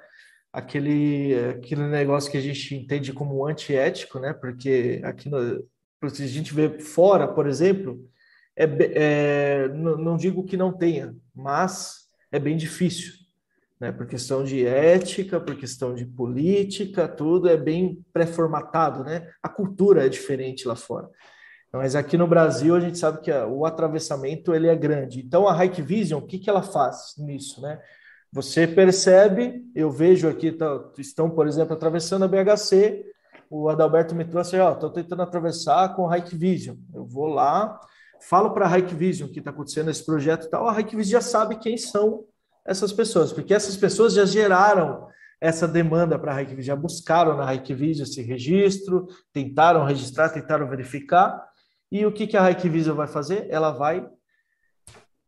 aquele, 0.52 1.34
aquele 1.50 1.88
negócio 1.88 2.32
que 2.32 2.38
a 2.38 2.42
gente 2.42 2.76
entende 2.76 3.14
como 3.14 3.46
antiético, 3.48 4.20
né? 4.20 4.34
Porque 4.34 5.02
aqui 5.04 5.30
no, 5.30 5.64
se 6.10 6.24
a 6.24 6.28
gente 6.28 6.54
vê 6.54 6.80
fora, 6.80 7.28
por 7.28 7.48
exemplo, 7.48 8.08
é, 8.56 8.66
é, 8.94 9.68
não 9.70 10.16
digo 10.16 10.46
que 10.46 10.58
não 10.58 10.72
tenha, 10.72 11.16
mas 11.36 12.08
é 12.32 12.40
bem 12.40 12.56
difícil, 12.56 13.14
né? 13.80 13.92
Por 13.92 14.08
questão 14.08 14.44
de 14.44 14.66
ética, 14.66 15.40
por 15.40 15.56
questão 15.56 15.94
de 15.94 16.06
política, 16.06 17.08
tudo 17.08 17.50
é 17.50 17.58
bem 17.58 18.04
pré-formatado, 18.14 19.04
né? 19.04 19.30
A 19.42 19.50
cultura 19.50 20.06
é 20.06 20.10
diferente 20.10 20.68
lá 20.68 20.76
fora. 20.76 21.10
Mas 21.72 21.96
aqui 21.96 22.16
no 22.16 22.28
Brasil 22.28 22.76
a 22.76 22.80
gente 22.80 23.00
sabe 23.00 23.22
que 23.22 23.32
o 23.32 23.66
atravessamento 23.66 24.54
ele 24.54 24.68
é 24.68 24.76
grande. 24.76 25.20
Então 25.20 25.48
a 25.48 25.64
Hike 25.64 25.82
Vision, 25.82 26.22
o 26.22 26.28
que, 26.28 26.38
que 26.38 26.50
ela 26.50 26.62
faz 26.62 27.16
nisso, 27.18 27.62
né? 27.62 27.80
Você 28.32 28.68
percebe, 28.68 29.64
eu 29.76 29.92
vejo 29.92 30.28
aqui, 30.28 30.52
tá, 30.52 30.92
estão, 30.98 31.30
por 31.30 31.48
exemplo, 31.48 31.74
atravessando 31.74 32.26
a 32.26 32.28
BHC, 32.28 33.06
o 33.56 33.70
Adalberto 33.70 34.16
me 34.16 34.26
trouxe, 34.26 34.58
ó, 34.58 34.74
estou 34.74 34.90
tentando 34.90 35.22
atravessar 35.22 35.96
com 35.96 36.10
a 36.10 36.18
Hike 36.18 36.36
Vision. 36.36 36.76
Eu 36.92 37.06
vou 37.06 37.28
lá, 37.28 37.80
falo 38.20 38.52
para 38.52 38.68
a 38.68 38.80
Hikvision 38.80 39.30
que 39.30 39.38
está 39.38 39.52
acontecendo 39.52 39.92
esse 39.92 40.04
projeto 40.04 40.46
e 40.46 40.50
tal, 40.50 40.68
a 40.68 40.80
Hikvision 40.80 41.12
já 41.12 41.22
sabe 41.22 41.58
quem 41.58 41.78
são 41.78 42.26
essas 42.66 42.92
pessoas, 42.92 43.32
porque 43.32 43.54
essas 43.54 43.78
pessoas 43.78 44.16
já 44.16 44.26
geraram 44.26 45.08
essa 45.40 45.68
demanda 45.68 46.18
para 46.18 46.34
a 46.34 46.42
Hikvision, 46.42 46.66
já 46.66 46.76
buscaram 46.76 47.38
na 47.38 47.54
Hikvision 47.54 48.08
esse 48.08 48.24
registro, 48.24 49.06
tentaram 49.32 49.86
registrar, 49.86 50.30
tentaram 50.30 50.68
verificar, 50.68 51.48
e 51.92 52.08
o 52.08 52.12
que, 52.12 52.26
que 52.26 52.36
a 52.36 52.50
Hikvision 52.50 52.96
vai 52.96 53.08
fazer? 53.08 53.46
Ela 53.52 53.70
vai 53.70 54.04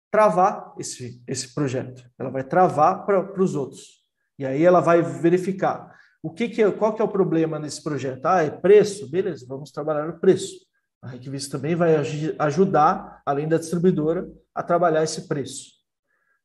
travar 0.10 0.74
esse, 0.80 1.22
esse 1.28 1.54
projeto, 1.54 2.04
ela 2.18 2.32
vai 2.32 2.44
travar 2.44 3.06
para 3.06 3.40
os 3.40 3.54
outros. 3.54 4.04
E 4.40 4.46
aí 4.48 4.64
ela 4.64 4.80
vai 4.80 5.04
verificar 5.04 5.95
o 6.26 6.34
que, 6.34 6.50
que 6.50 6.62
é, 6.62 6.72
qual 6.72 6.94
que 6.94 7.02
é 7.02 7.06
o 7.06 7.10
problema 7.10 7.60
nesse 7.60 7.84
projeto. 7.84 8.26
Ah, 8.26 8.42
é 8.42 8.50
preço? 8.50 9.10
Beleza, 9.10 9.46
vamos 9.48 9.72
trabalhar 9.72 10.10
o 10.10 10.20
preço. 10.20 10.56
A 11.02 11.16
Hikvision 11.16 11.52
também 11.52 11.76
vai 11.76 11.96
ajudar, 12.40 13.22
além 13.26 13.48
da 13.48 13.58
distribuidora, 13.58 14.28
a 14.54 14.64
trabalhar 14.64 15.04
esse 15.04 15.28
preço, 15.28 15.72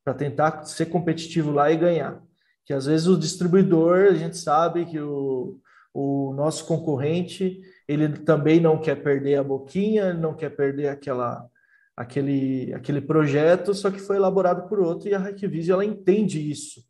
para 0.03 0.13
tentar 0.13 0.63
ser 0.65 0.85
competitivo 0.87 1.51
lá 1.51 1.71
e 1.71 1.77
ganhar 1.77 2.21
que 2.65 2.73
às 2.73 2.85
vezes 2.85 3.07
o 3.07 3.17
distribuidor, 3.17 4.07
a 4.11 4.13
gente 4.13 4.37
sabe 4.37 4.85
que 4.85 4.99
o, 4.99 5.59
o 5.93 6.33
nosso 6.33 6.65
concorrente, 6.65 7.61
ele 7.87 8.07
também 8.19 8.59
não 8.59 8.79
quer 8.79 8.95
perder 8.95 9.35
a 9.35 9.43
boquinha, 9.43 10.13
não 10.13 10.33
quer 10.33 10.51
perder 10.51 10.87
aquela, 10.87 11.45
aquele, 11.97 12.73
aquele 12.73 13.01
projeto, 13.01 13.73
só 13.73 13.91
que 13.91 13.99
foi 13.99 14.15
elaborado 14.15 14.69
por 14.69 14.79
outro 14.79 15.09
e 15.09 15.13
a 15.13 15.19
Hackvision, 15.19 15.81
ela 15.81 15.85
entende 15.85 16.49
isso, 16.49 16.81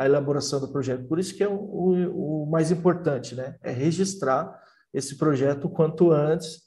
a 0.00 0.06
elaboração 0.06 0.58
do 0.58 0.68
projeto. 0.68 1.06
Por 1.06 1.18
isso 1.18 1.36
que 1.36 1.44
é 1.44 1.48
o, 1.48 1.52
o, 1.52 2.44
o 2.44 2.46
mais 2.50 2.70
importante, 2.70 3.34
né? 3.34 3.56
É 3.62 3.70
registrar 3.70 4.58
esse 4.94 5.18
projeto 5.18 5.66
o 5.66 5.70
quanto 5.70 6.10
antes 6.10 6.62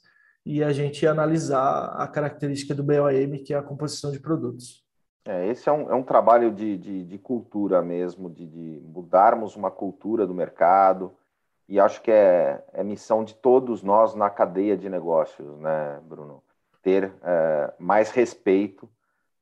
e 0.46 0.62
a 0.62 0.72
gente 0.72 1.04
analisar 1.04 1.96
a 1.96 2.06
característica 2.06 2.72
do 2.74 2.84
BOM, 2.84 3.42
que 3.44 3.52
é 3.52 3.56
a 3.56 3.62
composição 3.62 4.12
de 4.12 4.20
produtos. 4.20 4.84
É, 5.26 5.48
esse 5.48 5.68
é 5.68 5.72
um, 5.72 5.90
é 5.90 5.94
um 5.94 6.02
trabalho 6.04 6.52
de, 6.52 6.78
de, 6.78 7.02
de 7.02 7.18
cultura 7.18 7.82
mesmo, 7.82 8.30
de, 8.30 8.46
de, 8.46 8.80
mudarmos 8.86 9.56
uma 9.56 9.70
cultura 9.70 10.26
do 10.28 10.34
mercado, 10.34 11.12
e 11.68 11.80
acho 11.80 12.02
que 12.02 12.12
é, 12.12 12.62
é 12.72 12.84
missão 12.84 13.24
de 13.24 13.34
todos 13.34 13.82
nós 13.82 14.14
na 14.14 14.30
cadeia 14.30 14.76
de 14.76 14.88
negócios, 14.88 15.58
né, 15.58 15.98
Bruno? 16.04 16.40
Ter 16.82 17.12
é, 17.22 17.72
mais 17.80 18.10
respeito 18.10 18.88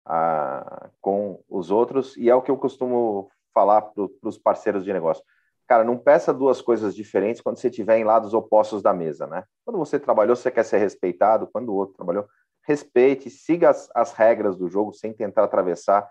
a, 0.06 0.88
com 1.00 1.40
os 1.46 1.70
outros, 1.70 2.16
e 2.16 2.30
é 2.30 2.34
o 2.34 2.40
que 2.40 2.50
eu 2.50 2.56
costumo 2.56 3.28
falar 3.52 3.82
para 3.82 4.08
os 4.22 4.38
parceiros 4.38 4.84
de 4.84 4.92
negócio. 4.92 5.22
Cara, 5.66 5.84
não 5.84 5.96
peça 5.96 6.34
duas 6.34 6.60
coisas 6.60 6.94
diferentes 6.94 7.40
quando 7.40 7.56
você 7.56 7.68
estiver 7.68 7.98
em 7.98 8.04
lados 8.04 8.34
opostos 8.34 8.82
da 8.82 8.92
mesa, 8.92 9.26
né? 9.26 9.44
Quando 9.64 9.78
você 9.78 9.98
trabalhou, 9.98 10.36
você 10.36 10.50
quer 10.50 10.64
ser 10.64 10.78
respeitado, 10.78 11.48
quando 11.50 11.70
o 11.70 11.74
outro 11.74 11.94
trabalhou, 11.94 12.26
respeite, 12.66 13.30
siga 13.30 13.70
as, 13.70 13.88
as 13.94 14.12
regras 14.12 14.56
do 14.56 14.68
jogo 14.68 14.92
sem 14.92 15.12
tentar 15.12 15.44
atravessar. 15.44 16.08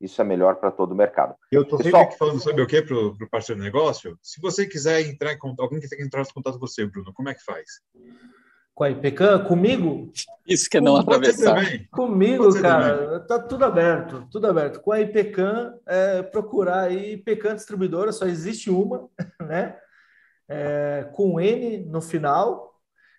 Isso 0.00 0.20
é 0.20 0.24
melhor 0.24 0.56
para 0.56 0.70
todo 0.70 0.92
o 0.92 0.96
mercado. 0.96 1.34
Eu 1.50 1.62
estou 1.62 1.80
sempre 1.80 2.00
aqui 2.00 2.18
falando 2.18 2.40
sobre 2.40 2.62
o 2.62 2.66
quê 2.66 2.82
para 2.82 2.96
o 2.96 3.30
parceiro 3.30 3.60
de 3.60 3.66
negócio. 3.66 4.18
Se 4.20 4.40
você 4.40 4.66
quiser 4.66 5.00
entrar 5.02 5.32
em 5.32 5.38
contato, 5.38 5.62
alguém 5.62 5.80
que 5.80 5.88
tem 5.88 5.98
que 5.98 6.04
entrar 6.04 6.22
em 6.22 6.34
contato 6.34 6.54
com 6.54 6.66
você, 6.66 6.84
Bruno, 6.84 7.12
como 7.14 7.28
é 7.28 7.34
que 7.34 7.44
faz? 7.44 7.80
Com 8.74 8.84
a 8.84 8.90
IPCAM? 8.90 9.44
Comigo? 9.44 10.12
Isso 10.46 10.68
que 10.68 10.78
é 10.78 10.80
não 10.80 10.96
atravessar. 10.96 11.64
Comigo, 11.90 12.52
cara, 12.60 13.20
tá 13.20 13.38
tudo 13.38 13.64
aberto, 13.64 14.26
tudo 14.30 14.48
aberto. 14.48 14.80
Com 14.80 14.90
a 14.90 15.00
IPCAM, 15.00 15.74
é, 15.86 16.22
procurar 16.22 16.82
aí 16.82 17.12
IPCAM 17.14 17.54
distribuidora, 17.54 18.12
só 18.12 18.26
existe 18.26 18.70
uma, 18.70 19.08
né? 19.40 19.76
É, 20.48 21.08
com 21.12 21.40
N 21.40 21.86
no 21.86 22.02
final, 22.02 22.74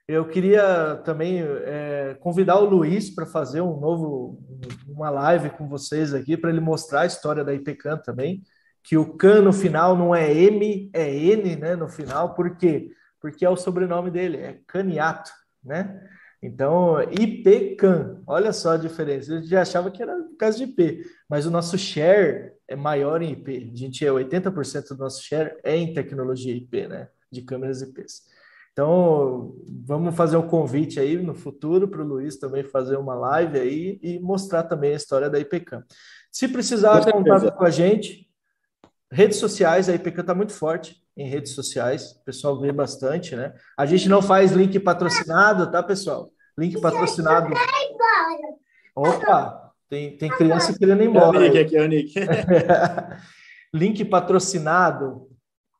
eu 0.07 0.27
queria 0.27 1.01
também 1.03 1.41
é, 1.41 2.15
convidar 2.19 2.59
o 2.59 2.65
Luiz 2.65 3.09
para 3.09 3.25
fazer 3.25 3.61
um 3.61 3.79
novo, 3.79 4.37
uma 4.87 5.09
live 5.09 5.49
com 5.51 5.67
vocês 5.67 6.13
aqui, 6.13 6.37
para 6.37 6.51
ele 6.51 6.59
mostrar 6.59 7.01
a 7.01 7.05
história 7.07 7.43
da 7.43 7.53
IPCAN 7.53 7.97
também, 7.97 8.43
que 8.83 8.95
o 8.97 9.15
CAN 9.17 9.41
no 9.41 9.51
final 9.51 9.97
não 9.97 10.13
é 10.13 10.31
M, 10.31 10.91
é 10.93 11.11
N 11.11 11.55
né, 11.55 11.75
no 11.75 11.89
final, 11.89 12.35
por 12.35 12.55
quê? 12.55 12.91
Porque 13.19 13.43
é 13.43 13.49
o 13.49 13.57
sobrenome 13.57 14.11
dele, 14.11 14.37
é 14.37 14.59
Caniato, 14.67 15.31
né? 15.66 16.09
Então, 16.41 17.01
IPCAN, 17.01 18.22
olha 18.28 18.53
só 18.53 18.74
a 18.74 18.78
diferença. 18.78 19.34
A 19.34 19.38
gente 19.38 19.49
já 19.49 19.61
achava 19.61 19.89
que 19.89 20.01
era 20.01 20.16
por 20.16 20.38
causa 20.38 20.57
de 20.57 20.66
IP, 20.66 21.03
mas 21.28 21.45
o 21.45 21.51
nosso 21.51 21.78
share 21.78 22.51
é 22.68 22.76
maior 22.76 23.22
em 23.22 23.32
IP. 23.32 23.72
A 23.74 23.78
gente 23.78 24.05
é 24.05 24.09
80% 24.09 24.89
do 24.89 24.97
nosso 24.97 25.24
share 25.24 25.57
é 25.63 25.76
em 25.76 25.93
tecnologia 25.93 26.55
IP, 26.55 26.88
né? 26.88 27.09
De 27.32 27.41
câmeras 27.41 27.82
IPs. 27.82 28.24
Então, 28.72 29.55
vamos 29.86 30.16
fazer 30.16 30.38
um 30.38 30.47
convite 30.47 30.99
aí 30.99 31.18
no 31.18 31.34
futuro 31.34 31.88
para 31.88 32.01
o 32.01 32.05
Luiz 32.05 32.38
também 32.38 32.63
fazer 32.63 32.97
uma 32.97 33.16
live 33.16 33.57
aí 33.57 33.99
e 34.03 34.20
mostrar 34.20 34.63
também 34.63 34.91
a 34.91 34.97
história 34.97 35.30
da 35.30 35.39
IPCAM. 35.39 35.84
Se 36.30 36.47
precisar 36.47 37.09
contato 37.09 37.51
com 37.53 37.63
a 37.63 37.70
gente, 37.70 38.30
redes 39.09 39.38
sociais, 39.38 39.88
a 39.88 39.95
IPCAM 39.95 40.22
está 40.22 40.36
muito 40.36 40.51
forte 40.51 41.01
em 41.16 41.28
redes 41.28 41.53
sociais, 41.53 42.11
o 42.11 42.26
pessoal 42.26 42.59
vê 42.59 42.72
bastante, 42.72 43.36
né? 43.36 43.53
A 43.78 43.86
gente 43.86 44.09
não 44.09 44.22
faz 44.22 44.51
link 44.51 44.80
patrocinado, 44.80 45.72
tá, 45.72 45.82
pessoal? 45.82 46.30
Link 46.57 46.80
patrocinado. 46.80 47.53
Opa, 48.95 49.72
tem, 49.89 50.18
tem 50.18 50.30
criança 50.30 50.78
querendo 50.78 51.03
ir 51.03 51.07
embora. 51.07 51.38
É 51.38 51.39
o 51.39 51.43
Nick 51.43 51.59
aqui, 51.59 51.78
é 51.78 51.82
o 51.82 51.88
Nick. 51.88 52.13
link 53.74 54.03
patrocinado 54.05 55.30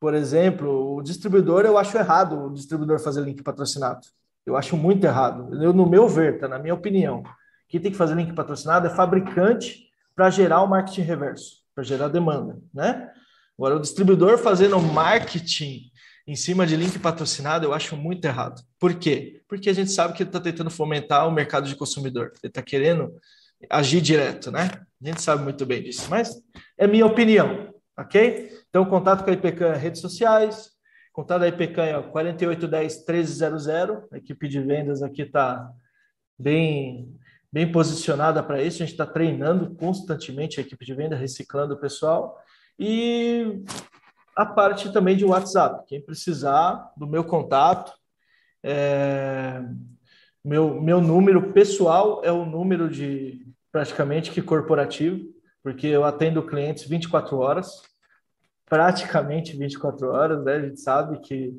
por 0.06 0.14
exemplo, 0.14 0.98
o 0.98 1.02
distribuidor, 1.02 1.66
eu 1.66 1.80
acho 1.80 1.98
errado 1.98 2.46
o 2.46 2.54
distribuidor 2.54 3.00
fazer 3.00 3.22
link 3.22 3.42
patrocinado. 3.42 4.02
Eu 4.46 4.56
acho 4.56 4.78
muito 4.78 5.04
errado. 5.04 5.52
Eu, 5.60 5.74
no 5.74 5.90
meu 5.90 6.08
ver, 6.08 6.38
tá? 6.38 6.48
na 6.48 6.60
minha 6.60 6.76
opinião. 6.76 7.24
Quem 7.68 7.82
tem 7.82 7.92
que 7.92 7.98
fazer 7.98 8.14
link 8.14 8.32
patrocinado 8.34 8.86
é 8.86 8.90
fabricante 8.92 9.90
para 10.16 10.30
gerar 10.30 10.62
o 10.62 10.68
marketing 10.68 11.02
reverso, 11.02 11.56
para 11.74 11.84
gerar 11.84 12.10
demanda, 12.10 12.56
né? 12.72 13.12
Agora, 13.58 13.78
o 13.78 13.82
distribuidor 13.82 14.38
fazendo 14.38 14.80
marketing 14.80 15.92
em 16.28 16.36
cima 16.36 16.66
de 16.66 16.76
link 16.76 16.98
patrocinado, 17.00 17.66
eu 17.66 17.74
acho 17.74 17.96
muito 17.96 18.26
errado. 18.26 18.62
Por 18.80 18.96
quê? 18.96 19.42
Porque 19.48 19.70
a 19.70 19.74
gente 19.74 19.92
sabe 19.92 20.14
que 20.14 20.24
ele 20.24 20.30
está 20.30 20.40
tentando 20.40 20.72
fomentar 20.72 21.28
o 21.28 21.32
mercado 21.32 21.68
de 21.68 21.76
consumidor. 21.76 22.34
Ele 22.42 22.50
está 22.50 22.62
querendo 22.62 23.14
agir 23.70 24.02
direto, 24.02 24.52
né? 24.52 24.70
A 25.02 25.08
gente 25.08 25.22
sabe 25.22 25.44
muito 25.44 25.66
bem 25.66 25.82
disso, 25.84 26.08
mas 26.10 26.36
é 26.78 26.86
minha 26.88 27.06
opinião, 27.06 27.74
ok? 27.98 28.52
Então, 28.70 28.84
contato 28.86 29.24
com 29.24 29.30
a 29.30 29.34
IPCAM 29.34 29.68
é 29.68 29.78
redes 29.78 30.02
sociais, 30.02 30.72
contato 31.14 31.42
da 31.42 31.48
IPCAM 31.48 31.84
é 31.84 32.02
4810-1300, 32.12 34.04
a 34.12 34.18
equipe 34.18 34.48
de 34.48 34.60
vendas 34.62 35.02
aqui 35.02 35.22
está 35.22 35.72
bem, 36.38 37.16
bem 37.52 37.72
posicionada 37.72 38.44
para 38.44 38.62
isso, 38.62 38.84
a 38.84 38.86
gente 38.86 38.94
está 38.94 39.06
treinando 39.06 39.74
constantemente 39.76 40.60
a 40.60 40.64
equipe 40.64 40.84
de 40.84 40.94
venda, 40.94 41.16
reciclando 41.16 41.76
o 41.76 41.80
pessoal, 41.80 42.38
e 42.78 43.64
a 44.36 44.46
parte 44.46 44.92
também 44.92 45.16
de 45.16 45.26
WhatsApp, 45.26 45.86
quem 45.88 46.02
precisar 46.02 46.92
do 46.98 47.08
meu 47.08 47.24
contato, 47.24 47.94
é, 48.62 49.62
meu, 50.44 50.82
meu 50.82 51.00
número 51.00 51.54
pessoal 51.54 52.22
é 52.24 52.32
o 52.32 52.46
número 52.46 52.90
de 52.90 53.46
praticamente 53.72 54.32
que 54.32 54.42
corporativo, 54.42 55.34
porque 55.64 55.88
eu 55.88 56.04
atendo 56.04 56.46
clientes 56.46 56.88
24 56.88 57.38
horas, 57.38 57.82
praticamente 58.66 59.58
24 59.58 60.10
horas, 60.10 60.44
né? 60.44 60.56
A 60.56 60.62
gente 60.62 60.80
sabe 60.80 61.20
que 61.20 61.54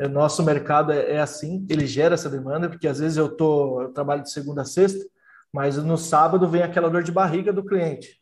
o 0.00 0.08
nosso 0.08 0.42
mercado 0.42 0.92
é, 0.92 1.12
é, 1.12 1.20
assim, 1.20 1.66
ele 1.68 1.86
gera 1.86 2.14
essa 2.14 2.30
demanda, 2.30 2.68
porque 2.68 2.88
às 2.88 2.98
vezes 2.98 3.16
eu 3.16 3.28
tô, 3.28 3.82
eu 3.82 3.92
trabalho 3.92 4.22
de 4.22 4.30
segunda 4.30 4.62
a 4.62 4.64
sexta, 4.64 5.04
mas 5.52 5.76
no 5.76 5.96
sábado 5.96 6.48
vem 6.48 6.62
aquela 6.62 6.90
dor 6.90 7.02
de 7.02 7.12
barriga 7.12 7.52
do 7.52 7.64
cliente. 7.64 8.20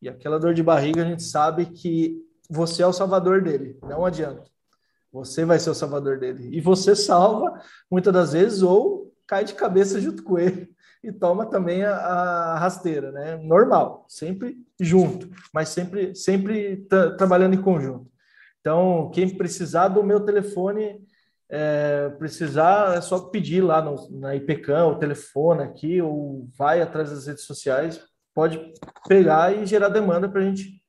E 0.00 0.08
aquela 0.08 0.38
dor 0.38 0.54
de 0.54 0.62
barriga 0.62 1.02
a 1.02 1.06
gente 1.06 1.22
sabe 1.22 1.66
que 1.66 2.16
você 2.48 2.82
é 2.82 2.86
o 2.86 2.92
salvador 2.92 3.42
dele, 3.42 3.78
não 3.82 4.04
adianta. 4.04 4.44
Você 5.12 5.44
vai 5.44 5.58
ser 5.58 5.70
o 5.70 5.74
salvador 5.74 6.18
dele. 6.18 6.48
E 6.52 6.60
você 6.60 6.94
salva 6.94 7.60
muitas 7.90 8.12
das 8.12 8.32
vezes 8.32 8.62
ou 8.62 9.12
cai 9.26 9.44
de 9.44 9.54
cabeça 9.54 10.00
junto 10.00 10.22
com 10.22 10.38
ele 10.38 10.70
e 11.02 11.12
toma 11.12 11.46
também 11.46 11.84
a, 11.84 11.94
a 11.94 12.58
rasteira, 12.58 13.12
né? 13.12 13.36
Normal, 13.36 14.04
sempre 14.08 14.56
junto, 14.80 15.30
mas 15.52 15.68
sempre, 15.68 16.14
sempre 16.14 16.86
trabalhando 17.16 17.54
em 17.54 17.62
conjunto. 17.62 18.10
Então, 18.60 19.10
quem 19.14 19.36
precisar 19.36 19.88
do 19.88 20.02
meu 20.02 20.20
telefone, 20.20 21.00
é, 21.48 22.10
precisar, 22.18 22.96
é 22.96 23.00
só 23.00 23.18
pedir 23.20 23.62
lá 23.62 23.80
no, 23.80 24.10
na 24.18 24.34
IPCAM, 24.34 24.86
o 24.88 24.98
telefone 24.98 25.62
aqui, 25.62 26.02
ou 26.02 26.48
vai 26.56 26.82
atrás 26.82 27.10
das 27.10 27.26
redes 27.26 27.44
sociais, 27.44 28.00
pode 28.38 28.72
pegar 29.08 29.52
e 29.52 29.66
gerar 29.66 29.88
demanda 29.88 30.28
para 30.28 30.40
a 30.40 30.44
gente 30.44 30.80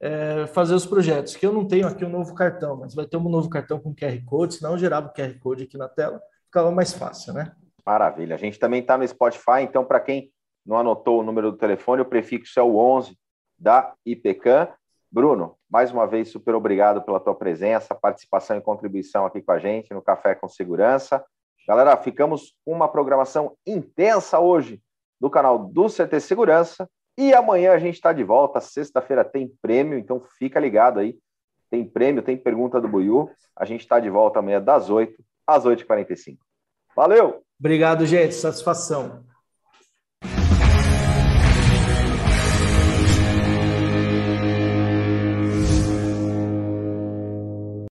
é, 0.00 0.46
fazer 0.46 0.74
os 0.74 0.86
projetos. 0.86 1.36
Que 1.36 1.44
eu 1.44 1.52
não 1.52 1.68
tenho 1.68 1.86
aqui 1.86 2.06
um 2.06 2.08
novo 2.08 2.34
cartão, 2.34 2.74
mas 2.74 2.94
vai 2.94 3.04
ter 3.04 3.18
um 3.18 3.28
novo 3.28 3.50
cartão 3.50 3.78
com 3.78 3.94
QR 3.94 4.18
Code, 4.24 4.54
senão 4.54 4.72
eu 4.72 4.78
gerava 4.78 5.08
o 5.08 5.12
QR 5.12 5.38
Code 5.38 5.64
aqui 5.64 5.76
na 5.76 5.90
tela, 5.90 6.18
ficava 6.46 6.70
mais 6.70 6.94
fácil, 6.94 7.34
né? 7.34 7.52
Maravilha. 7.84 8.34
A 8.34 8.38
gente 8.38 8.58
também 8.58 8.80
está 8.80 8.96
no 8.96 9.06
Spotify, 9.06 9.60
então, 9.60 9.84
para 9.84 10.00
quem 10.00 10.32
não 10.64 10.78
anotou 10.78 11.20
o 11.20 11.22
número 11.22 11.50
do 11.50 11.58
telefone, 11.58 12.00
o 12.00 12.06
prefixo 12.06 12.58
é 12.58 12.62
o 12.62 12.78
11 12.78 13.14
da 13.58 13.92
IPCAM. 14.06 14.66
Bruno, 15.12 15.58
mais 15.68 15.92
uma 15.92 16.06
vez, 16.06 16.30
super 16.30 16.54
obrigado 16.54 17.02
pela 17.02 17.20
tua 17.20 17.34
presença, 17.34 17.94
participação 17.94 18.56
e 18.56 18.62
contribuição 18.62 19.26
aqui 19.26 19.42
com 19.42 19.52
a 19.52 19.58
gente 19.58 19.92
no 19.92 20.00
Café 20.00 20.34
com 20.34 20.48
Segurança. 20.48 21.22
Galera, 21.68 21.94
ficamos 21.98 22.54
com 22.64 22.72
uma 22.72 22.88
programação 22.88 23.54
intensa 23.66 24.40
hoje 24.40 24.80
do 25.20 25.28
canal 25.28 25.58
do 25.58 25.86
CT 25.86 26.20
Segurança 26.20 26.88
e 27.18 27.34
amanhã 27.34 27.72
a 27.72 27.78
gente 27.78 27.94
está 27.94 28.12
de 28.12 28.24
volta. 28.24 28.60
Sexta-feira 28.60 29.24
tem 29.24 29.52
prêmio, 29.60 29.98
então 29.98 30.22
fica 30.38 30.58
ligado 30.58 31.00
aí 31.00 31.18
tem 31.70 31.84
prêmio, 31.84 32.22
tem 32.22 32.36
pergunta 32.36 32.80
do 32.80 32.88
Buiu. 32.88 33.30
A 33.56 33.64
gente 33.64 33.82
está 33.82 34.00
de 34.00 34.10
volta 34.10 34.40
amanhã 34.40 34.60
das 34.60 34.90
8 34.90 35.14
às 35.46 35.64
8h45. 35.64 36.36
Valeu! 36.94 37.42
Obrigado, 37.58 38.04
gente. 38.04 38.34
Satisfação. 38.34 39.24